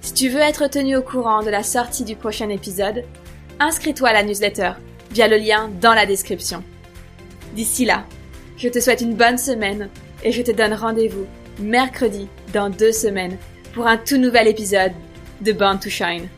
Si 0.00 0.12
tu 0.12 0.28
veux 0.28 0.40
être 0.40 0.68
tenu 0.68 0.96
au 0.96 1.02
courant 1.02 1.42
de 1.42 1.50
la 1.50 1.62
sortie 1.62 2.04
du 2.04 2.16
prochain 2.16 2.48
épisode, 2.48 3.04
inscris-toi 3.60 4.10
à 4.10 4.12
la 4.12 4.22
newsletter 4.22 4.72
via 5.10 5.28
le 5.28 5.36
lien 5.36 5.70
dans 5.80 5.94
la 5.94 6.06
description. 6.06 6.62
D'ici 7.54 7.84
là, 7.84 8.04
je 8.56 8.68
te 8.68 8.80
souhaite 8.80 9.00
une 9.00 9.14
bonne 9.14 9.38
semaine 9.38 9.88
et 10.26 10.32
je 10.32 10.42
te 10.42 10.50
donne 10.50 10.74
rendez-vous 10.74 11.24
mercredi 11.60 12.26
dans 12.52 12.68
deux 12.68 12.90
semaines 12.90 13.38
pour 13.72 13.86
un 13.86 13.96
tout 13.96 14.16
nouvel 14.16 14.48
épisode 14.48 14.90
de 15.40 15.52
Born 15.52 15.78
to 15.78 15.88
Shine. 15.88 16.28